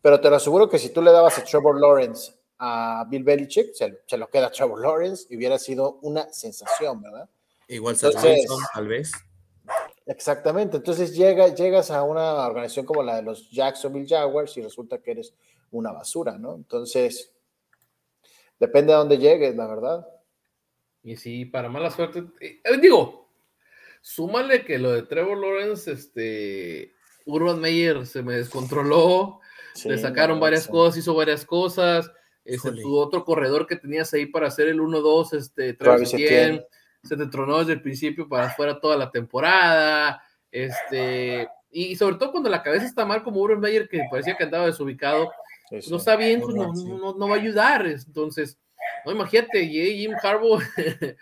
pero 0.00 0.20
te 0.20 0.30
lo 0.30 0.36
aseguro 0.36 0.68
que 0.68 0.78
si 0.78 0.92
tú 0.92 1.02
le 1.02 1.12
dabas 1.12 1.38
a 1.38 1.44
Trevor 1.44 1.80
Lawrence 1.80 2.35
a 2.58 3.04
Bill 3.08 3.22
Belichick, 3.24 3.72
se, 3.74 4.02
se 4.06 4.16
lo 4.16 4.28
queda 4.28 4.46
a 4.46 4.50
Trevor 4.50 4.80
Lawrence 4.80 5.26
y 5.30 5.36
hubiera 5.36 5.58
sido 5.58 5.98
una 6.02 6.32
sensación, 6.32 7.02
¿verdad? 7.02 7.28
Igual 7.68 7.96
Seth 7.96 8.14
Entonces- 8.16 8.38
Wilson, 8.40 8.58
tal 8.74 8.88
vez. 8.88 9.12
Exactamente. 10.06 10.76
Entonces 10.76 11.16
llega, 11.16 11.48
llegas 11.54 11.90
a 11.90 12.02
una 12.04 12.46
organización 12.46 12.86
como 12.86 13.02
la 13.02 13.16
de 13.16 13.22
los 13.22 13.50
Jacksonville 13.50 14.06
Jaguars 14.08 14.56
y 14.56 14.62
resulta 14.62 14.98
que 14.98 15.10
eres 15.10 15.34
una 15.72 15.90
basura, 15.92 16.38
¿no? 16.38 16.54
Entonces, 16.54 17.32
depende 18.58 18.92
a 18.92 18.98
dónde 18.98 19.18
llegues, 19.18 19.56
la 19.56 19.66
verdad. 19.66 20.06
Y 21.02 21.16
sí, 21.16 21.44
para 21.44 21.68
mala 21.68 21.90
suerte, 21.90 22.24
eh, 22.40 22.60
eh, 22.64 22.78
digo, 22.80 23.28
súmale 24.00 24.64
que 24.64 24.78
lo 24.78 24.92
de 24.92 25.02
Trevor 25.02 25.38
Lawrence, 25.38 25.90
este, 25.90 26.94
Urban 27.24 27.60
Meyer 27.60 28.06
se 28.06 28.22
me 28.22 28.34
descontroló, 28.34 29.40
Sí, 29.74 29.88
le 29.88 29.98
sacaron 29.98 30.38
no, 30.38 30.42
varias 30.42 30.64
sí. 30.64 30.70
cosas, 30.70 30.98
hizo 30.98 31.14
varias 31.14 31.44
cosas, 31.44 32.10
este, 32.46 32.68
Híjole. 32.68 32.82
tu 32.82 32.96
otro 32.96 33.24
corredor 33.24 33.66
que 33.66 33.76
tenías 33.76 34.12
ahí 34.14 34.26
para 34.26 34.48
hacer 34.48 34.68
el 34.68 34.80
1-2, 34.80 35.36
este, 35.36 35.74
Travis 35.74 36.10
Travis 36.10 36.14
Etienne, 36.14 36.36
Etienne. 36.36 36.66
se 37.02 37.16
te 37.16 37.26
tronó 37.26 37.58
desde 37.58 37.72
el 37.72 37.82
principio 37.82 38.28
para 38.28 38.50
fuera 38.50 38.80
toda 38.80 38.96
la 38.96 39.10
temporada, 39.10 40.22
este, 40.50 41.48
y 41.70 41.96
sobre 41.96 42.16
todo 42.16 42.30
cuando 42.30 42.48
la 42.48 42.62
cabeza 42.62 42.86
está 42.86 43.04
mal 43.04 43.22
como 43.22 43.40
Urban 43.40 43.60
Meyer, 43.60 43.88
que 43.88 44.00
parecía 44.10 44.36
que 44.36 44.44
andaba 44.44 44.66
desubicado, 44.66 45.30
no 45.90 45.96
está 45.96 46.16
bien, 46.16 46.40
pues 46.40 46.54
no, 46.54 46.72
no, 46.72 47.14
no 47.14 47.28
va 47.28 47.34
a 47.34 47.38
ayudar. 47.38 47.86
Entonces, 47.86 48.58
no 49.04 49.12
imagínate, 49.12 49.68
llega 49.68 49.96
Jim 49.96 50.12
Harbaugh 50.22 50.60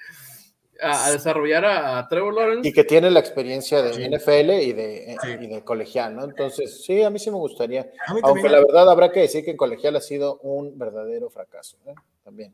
a, 0.80 1.06
a 1.06 1.10
desarrollar 1.12 1.64
a, 1.64 1.98
a 1.98 2.08
Trevor 2.08 2.34
Lawrence. 2.34 2.68
Y 2.68 2.72
que 2.72 2.84
tiene 2.84 3.10
la 3.10 3.20
experiencia 3.20 3.82
de 3.82 3.92
Sí. 3.94 4.02
NFL 4.08 4.50
y 4.62 4.72
de, 4.72 5.16
Sí. 5.22 5.28
y 5.40 5.46
de 5.46 5.62
colegial, 5.64 6.14
¿no? 6.16 6.24
Entonces, 6.24 6.84
sí, 6.84 7.02
a 7.02 7.10
mí 7.10 7.18
sí 7.18 7.30
me 7.30 7.36
gustaría. 7.36 7.90
Aunque 8.22 8.48
la 8.48 8.58
verdad 8.60 8.88
habrá 8.90 9.10
que 9.12 9.20
decir 9.20 9.44
que 9.44 9.52
en 9.52 9.56
colegial 9.56 9.96
ha 9.96 10.00
sido 10.00 10.38
un 10.42 10.78
verdadero 10.78 11.30
fracaso, 11.30 11.76
¿eh? 11.86 11.94
También. 12.24 12.52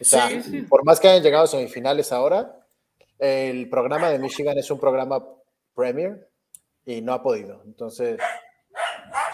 O 0.00 0.04
sea, 0.04 0.28
Sí, 0.28 0.42
sí. 0.42 0.62
por 0.62 0.84
más 0.84 0.98
que 1.00 1.08
hayan 1.08 1.22
llegado 1.22 1.44
a 1.44 1.48
semifinales 1.48 2.10
ahora, 2.12 2.56
el 3.18 3.68
programa 3.68 4.10
de 4.10 4.18
Michigan 4.18 4.56
es 4.58 4.70
un 4.70 4.80
programa 4.80 5.24
Premier 5.74 6.28
y 6.86 7.02
no 7.02 7.12
ha 7.12 7.22
podido. 7.22 7.62
Entonces, 7.66 8.18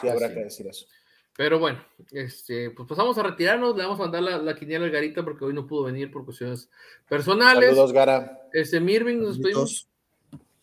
sí 0.00 0.08
habrá 0.08 0.28
sí. 0.28 0.34
que 0.34 0.40
decir 0.44 0.66
eso. 0.66 0.86
Pero 1.36 1.58
bueno, 1.58 1.84
este, 2.12 2.70
pues 2.70 2.88
pasamos 2.88 3.18
a 3.18 3.22
retirarnos. 3.22 3.76
Le 3.76 3.82
vamos 3.82 4.00
a 4.00 4.04
mandar 4.04 4.22
la, 4.22 4.38
la 4.38 4.54
quiniela 4.56 4.86
al 4.86 4.90
Garita 4.90 5.22
porque 5.22 5.44
hoy 5.44 5.52
no 5.52 5.66
pudo 5.66 5.84
venir 5.84 6.10
por 6.10 6.24
cuestiones 6.24 6.70
personales. 7.08 7.70
Saludos, 7.70 7.92
Gara. 7.92 8.40
Este, 8.52 8.80
Mirving, 8.80 9.20
nos 9.20 9.36
despedimos. 9.36 9.86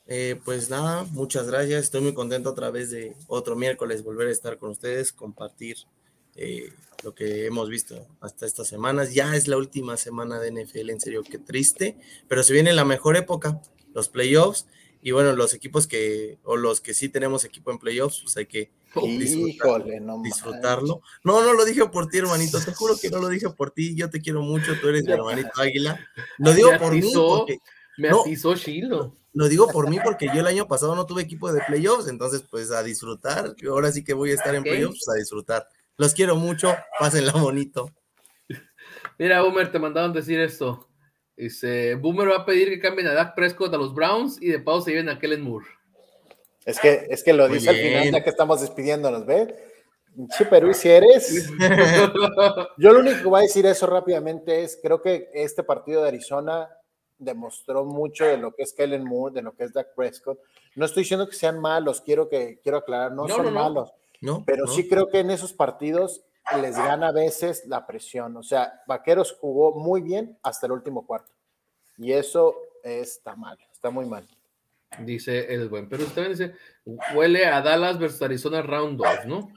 Eh, 0.07 0.39
pues 0.43 0.69
nada, 0.69 1.03
muchas 1.11 1.47
gracias. 1.47 1.83
Estoy 1.83 2.01
muy 2.01 2.13
contento 2.13 2.49
otra 2.49 2.71
vez 2.71 2.89
de 2.89 3.15
otro 3.27 3.55
miércoles 3.55 4.03
volver 4.03 4.27
a 4.27 4.31
estar 4.31 4.57
con 4.57 4.71
ustedes, 4.71 5.13
compartir 5.13 5.77
eh, 6.35 6.73
lo 7.03 7.13
que 7.13 7.45
hemos 7.45 7.69
visto 7.69 8.07
hasta 8.19 8.45
estas 8.45 8.67
semanas. 8.67 9.13
Ya 9.13 9.35
es 9.35 9.47
la 9.47 9.57
última 9.57 9.95
semana 9.95 10.39
de 10.39 10.51
NFL, 10.51 10.89
en 10.89 10.99
serio, 10.99 11.23
qué 11.23 11.37
triste, 11.37 11.97
pero 12.27 12.43
se 12.43 12.53
viene 12.53 12.73
la 12.73 12.85
mejor 12.85 13.15
época, 13.15 13.61
los 13.93 14.09
playoffs. 14.09 14.67
Y 15.01 15.11
bueno, 15.11 15.33
los 15.33 15.53
equipos 15.53 15.85
que, 15.85 16.39
o 16.43 16.55
los 16.55 16.81
que 16.81 16.93
sí 16.93 17.09
tenemos 17.09 17.43
equipo 17.43 17.71
en 17.71 17.77
playoffs, 17.77 18.21
pues 18.23 18.37
hay 18.37 18.45
que 18.45 18.71
Híjole, 19.01 19.99
no 19.99 20.21
disfrutarlo. 20.21 21.01
No, 21.23 21.43
no 21.43 21.53
lo 21.53 21.65
dije 21.65 21.85
por 21.87 22.07
ti, 22.07 22.19
hermanito. 22.19 22.59
Te 22.59 22.73
juro 22.73 22.95
que 22.99 23.09
no 23.09 23.19
lo 23.19 23.29
dije 23.29 23.49
por 23.49 23.71
ti. 23.71 23.95
Yo 23.95 24.09
te 24.09 24.21
quiero 24.21 24.41
mucho. 24.41 24.79
Tú 24.79 24.89
eres 24.89 25.03
mi 25.05 25.13
hermanito 25.13 25.49
Águila. 25.55 25.99
Lo 26.37 26.53
digo 26.53 26.71
Me 26.71 26.79
por 26.79 26.93
mí 26.93 27.11
porque 27.13 27.57
Me 27.97 28.09
No. 28.09 28.21
atizó 28.21 28.55
Chilo. 28.55 29.15
lo 29.33 29.47
digo 29.47 29.67
por 29.67 29.89
mí 29.89 29.97
porque 30.03 30.27
yo 30.27 30.41
el 30.41 30.47
año 30.47 30.67
pasado 30.67 30.95
no 30.95 31.05
tuve 31.05 31.23
equipo 31.23 31.51
de 31.51 31.61
playoffs, 31.67 32.07
entonces 32.07 32.43
pues 32.49 32.71
a 32.71 32.83
disfrutar. 32.83 33.55
Ahora 33.67 33.91
sí 33.91 34.03
que 34.03 34.13
voy 34.13 34.31
a 34.31 34.35
estar 34.35 34.53
en 34.55 34.63
playoffs 34.63 35.03
pues, 35.05 35.15
a 35.15 35.19
disfrutar. 35.19 35.67
Los 35.97 36.13
quiero 36.13 36.35
mucho, 36.35 36.75
pásenla 36.99 37.33
bonito. 37.33 37.89
Mira, 39.19 39.41
Boomer, 39.41 39.71
te 39.71 39.79
mandaron 39.79 40.13
decir 40.13 40.39
esto. 40.39 40.87
Dice, 41.35 41.95
Boomer 41.95 42.29
va 42.29 42.37
a 42.37 42.45
pedir 42.45 42.69
que 42.69 42.79
cambien 42.79 43.07
a 43.07 43.13
Dak 43.13 43.35
Prescott 43.35 43.73
a 43.73 43.77
los 43.77 43.93
Browns 43.93 44.39
y 44.41 44.47
de 44.49 44.59
paso 44.59 44.81
se 44.81 44.91
lleven 44.91 45.09
a 45.09 45.19
Kellen 45.19 45.41
Moore. 45.41 45.65
Es 46.65 46.79
que, 46.79 47.07
es 47.09 47.23
que 47.23 47.33
lo 47.33 47.47
Muy 47.47 47.57
dice 47.57 47.69
al 47.69 47.75
final, 47.75 48.01
bien. 48.03 48.13
ya 48.13 48.23
que 48.23 48.29
estamos 48.29 48.61
despidiéndonos, 48.61 49.25
¿ve? 49.25 49.53
Che, 50.37 50.45
Perú, 50.45 50.73
si 50.73 50.89
eres. 50.89 51.49
Yo 52.77 52.91
lo 52.93 52.99
único 52.99 53.17
que 53.17 53.27
voy 53.27 53.39
a 53.39 53.43
decir 53.43 53.65
eso 53.65 53.87
rápidamente 53.87 54.63
es, 54.63 54.79
creo 54.81 55.01
que 55.01 55.29
este 55.33 55.63
partido 55.63 56.01
de 56.03 56.09
Arizona 56.09 56.69
demostró 57.17 57.85
mucho 57.85 58.25
de 58.25 58.37
lo 58.37 58.53
que 58.53 58.63
es 58.63 58.73
Kellen 58.73 59.03
Moore, 59.03 59.33
de 59.35 59.41
lo 59.41 59.53
que 59.55 59.63
es 59.65 59.73
Dak 59.73 59.93
Prescott. 59.95 60.39
No 60.75 60.85
estoy 60.85 61.03
diciendo 61.03 61.27
que 61.27 61.35
sean 61.35 61.59
malos, 61.59 62.01
quiero 62.01 62.29
que 62.29 62.59
quiero 62.61 62.77
aclarar, 62.79 63.11
no, 63.11 63.27
No, 63.27 63.35
son 63.35 63.45
no, 63.45 63.51
no. 63.51 63.59
malos, 63.59 63.93
¿No? 64.21 64.43
pero 64.45 64.67
sí 64.67 64.87
creo 64.87 65.09
que 65.09 65.19
en 65.19 65.31
esos 65.31 65.53
partidos 65.53 66.23
les 66.61 66.75
gana 66.77 67.07
a 67.09 67.11
veces 67.11 67.65
la 67.67 67.87
presión. 67.87 68.35
O 68.37 68.43
sea, 68.43 68.81
Vaqueros 68.87 69.37
jugó 69.39 69.73
muy 69.73 70.01
bien 70.01 70.37
hasta 70.43 70.65
el 70.65 70.73
último 70.73 71.05
cuarto. 71.07 71.31
Y 71.97 72.11
eso 72.11 72.55
está 72.83 73.35
mal, 73.35 73.57
está 73.71 73.89
muy 73.89 74.05
mal. 74.05 74.27
Dice 74.99 75.53
el 75.53 75.69
buen 75.69 75.89
Perú. 75.89 76.05
También 76.05 76.31
dice, 76.31 76.53
huele 77.15 77.45
a 77.45 77.61
Dallas 77.61 77.97
versus 77.99 78.21
Arizona 78.21 78.61
Round 78.61 78.97
2, 78.97 79.25
¿no? 79.27 79.49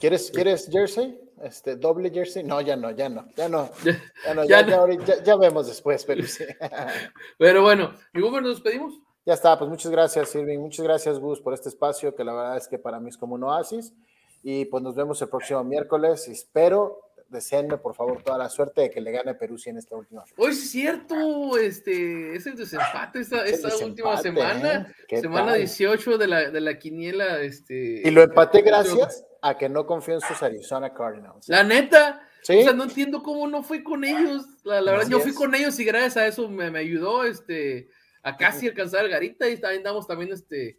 ¿Quieres, 0.00 0.30
¿Quieres 0.30 0.68
jersey? 0.70 1.18
Este, 1.42 1.76
doble 1.76 2.10
jersey? 2.10 2.42
No, 2.44 2.60
ya 2.60 2.76
no, 2.76 2.90
ya 2.92 3.08
no, 3.08 3.26
ya 3.36 3.48
no. 3.48 3.70
Ya, 4.24 4.34
no, 4.34 4.44
Ya 4.44 4.60
ya, 4.60 4.62
no. 4.62 4.68
ya 4.68 4.76
ahorita- 4.78 5.04
ya- 5.18 5.22
ya 5.22 5.36
vemos 5.36 5.66
después, 5.66 6.04
pero 6.04 6.22
sí. 6.24 6.44
Pero 7.38 7.62
bueno, 7.62 7.92
mi 8.12 8.20
Boomer, 8.22 8.42
nos 8.42 8.56
despedimos. 8.62 8.94
Ya 9.26 9.34
está, 9.34 9.58
pues 9.58 9.70
muchas 9.70 9.90
gracias, 9.90 10.34
Irving. 10.34 10.58
Muchas 10.58 10.84
gracias, 10.84 11.18
Gus, 11.18 11.40
por 11.40 11.54
este 11.54 11.68
espacio, 11.70 12.14
que 12.14 12.24
la 12.24 12.34
verdad 12.34 12.56
es 12.58 12.68
que 12.68 12.78
para 12.78 13.00
mí 13.00 13.08
es 13.08 13.16
como 13.16 13.34
un 13.36 13.44
oasis. 13.44 13.94
Y 14.42 14.66
pues 14.66 14.82
nos 14.82 14.94
vemos 14.94 15.20
el 15.22 15.28
próximo 15.30 15.64
miércoles. 15.64 16.28
Espero, 16.28 17.03
deseenme 17.28 17.78
por 17.78 17.94
favor 17.94 18.22
toda 18.22 18.38
la 18.38 18.48
suerte 18.48 18.82
de 18.82 18.90
que 18.90 19.00
le 19.00 19.12
gane 19.12 19.34
Perú 19.34 19.58
sí 19.58 19.70
en 19.70 19.78
esta 19.78 19.96
última. 19.96 20.24
Hoy 20.36 20.54
sí 20.54 20.62
es 20.62 20.70
cierto, 20.70 21.56
este, 21.58 22.36
es 22.36 22.46
el 22.46 22.56
desempate 22.56 23.20
esta, 23.20 23.44
esta 23.44 23.68
desempate, 23.68 23.84
última 23.84 24.16
semana, 24.16 24.74
¿eh? 24.74 25.04
¿Qué 25.08 25.20
semana 25.20 25.52
tal? 25.52 25.58
18 25.58 26.18
de 26.18 26.26
la, 26.26 26.50
de 26.50 26.60
la 26.60 26.78
quiniela, 26.78 27.40
este. 27.40 28.02
Y 28.04 28.10
lo 28.10 28.22
empaté 28.22 28.62
gracias 28.62 29.24
a 29.42 29.56
que 29.58 29.68
no 29.68 29.86
confío 29.86 30.14
en 30.14 30.20
sus 30.20 30.42
Arizona 30.42 30.92
Cardinals. 30.92 31.48
La 31.48 31.62
neta, 31.62 32.20
Sí, 32.44 32.58
o 32.58 32.62
sea, 32.62 32.74
no 32.74 32.84
entiendo 32.84 33.22
cómo 33.22 33.48
no 33.48 33.62
fui 33.62 33.82
con 33.82 34.04
ellos. 34.04 34.44
La, 34.64 34.82
la 34.82 34.92
verdad, 34.92 35.08
yo 35.08 35.18
fui 35.18 35.32
con 35.32 35.54
ellos 35.54 35.78
y 35.80 35.84
gracias 35.84 36.16
a 36.18 36.26
eso 36.26 36.46
me, 36.46 36.70
me 36.70 36.78
ayudó, 36.78 37.24
este, 37.24 37.88
a 38.22 38.36
casi 38.36 38.68
alcanzar 38.68 39.02
el 39.02 39.10
garita 39.10 39.48
y 39.48 39.58
también 39.58 39.80
andamos 39.80 40.06
también, 40.06 40.30
este, 40.30 40.78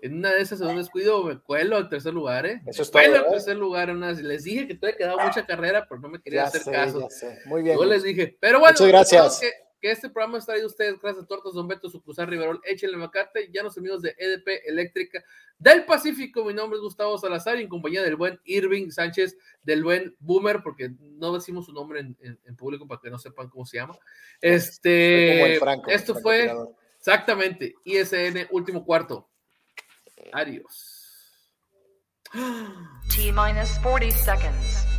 en 0.00 0.18
una 0.18 0.32
de 0.32 0.40
esas 0.42 0.60
en 0.60 0.68
un 0.68 0.76
descuido 0.76 1.22
me 1.24 1.38
cuelo 1.38 1.76
al 1.76 1.88
tercer 1.88 2.12
lugar, 2.14 2.46
¿eh? 2.46 2.62
Eso 2.66 2.82
es 2.82 2.88
Me 2.88 2.92
cuelo 2.92 3.14
todo, 3.14 3.22
al 3.24 3.26
¿eh? 3.28 3.36
tercer 3.36 3.56
lugar, 3.56 3.90
en 3.90 3.96
una- 3.96 4.12
les 4.12 4.44
dije 4.44 4.66
que 4.68 4.74
todavía 4.74 4.96
quedaba 4.98 5.24
mucha 5.26 5.46
carrera, 5.46 5.86
pero 5.88 6.00
no 6.00 6.08
me 6.08 6.20
quería 6.20 6.42
ya 6.42 6.48
hacer 6.48 6.62
sé, 6.62 6.70
caso. 6.72 7.08
Muy 7.46 7.62
bien. 7.62 7.76
Yo 7.76 7.84
les 7.84 8.02
dije, 8.02 8.36
pero 8.40 8.58
bueno, 8.60 8.72
Muchas 8.74 8.88
gracias. 8.88 9.10
recordamos 9.12 9.40
Que, 9.40 9.50
que 9.78 9.90
este 9.90 10.08
programa 10.08 10.38
está 10.38 10.52
traído 10.52 10.68
ustedes 10.68 10.98
gracias 11.00 11.24
a 11.24 11.26
Tortas 11.28 11.52
Don 11.52 11.68
Beto, 11.68 11.90
Sucursal 11.90 12.26
Riverol, 12.28 12.60
Échenle 12.64 12.96
Macate, 12.96 13.50
ya 13.52 13.62
los 13.62 13.76
amigos 13.76 14.00
de 14.00 14.14
EDP 14.18 14.62
Eléctrica 14.66 15.22
del 15.58 15.84
Pacífico. 15.84 16.44
Mi 16.46 16.54
nombre 16.54 16.78
es 16.78 16.82
Gustavo 16.82 17.18
Salazar 17.18 17.58
y 17.58 17.62
en 17.62 17.68
compañía 17.68 18.02
del 18.02 18.16
buen 18.16 18.40
Irving 18.44 18.90
Sánchez, 18.90 19.36
del 19.62 19.84
buen 19.84 20.16
Boomer, 20.18 20.62
porque 20.62 20.90
no 20.98 21.32
decimos 21.34 21.66
su 21.66 21.72
nombre 21.74 22.00
en, 22.00 22.16
en- 22.20 22.38
en 22.44 22.56
público 22.56 22.86
para 22.88 23.00
que 23.02 23.10
no 23.10 23.18
sepan 23.18 23.48
cómo 23.50 23.66
se 23.66 23.76
llama. 23.76 23.96
Este, 24.40 25.56
Franco, 25.60 25.90
esto 25.90 26.16
el 26.16 26.22
fue 26.22 26.36
francotirador. 26.44 26.74
exactamente 26.98 27.74
ISN 27.84 28.46
último 28.50 28.84
cuarto. 28.84 29.28
Adiós. 30.32 30.96
T 33.08 33.32
minus 33.32 33.78
40 33.78 34.10
seconds. 34.10 34.95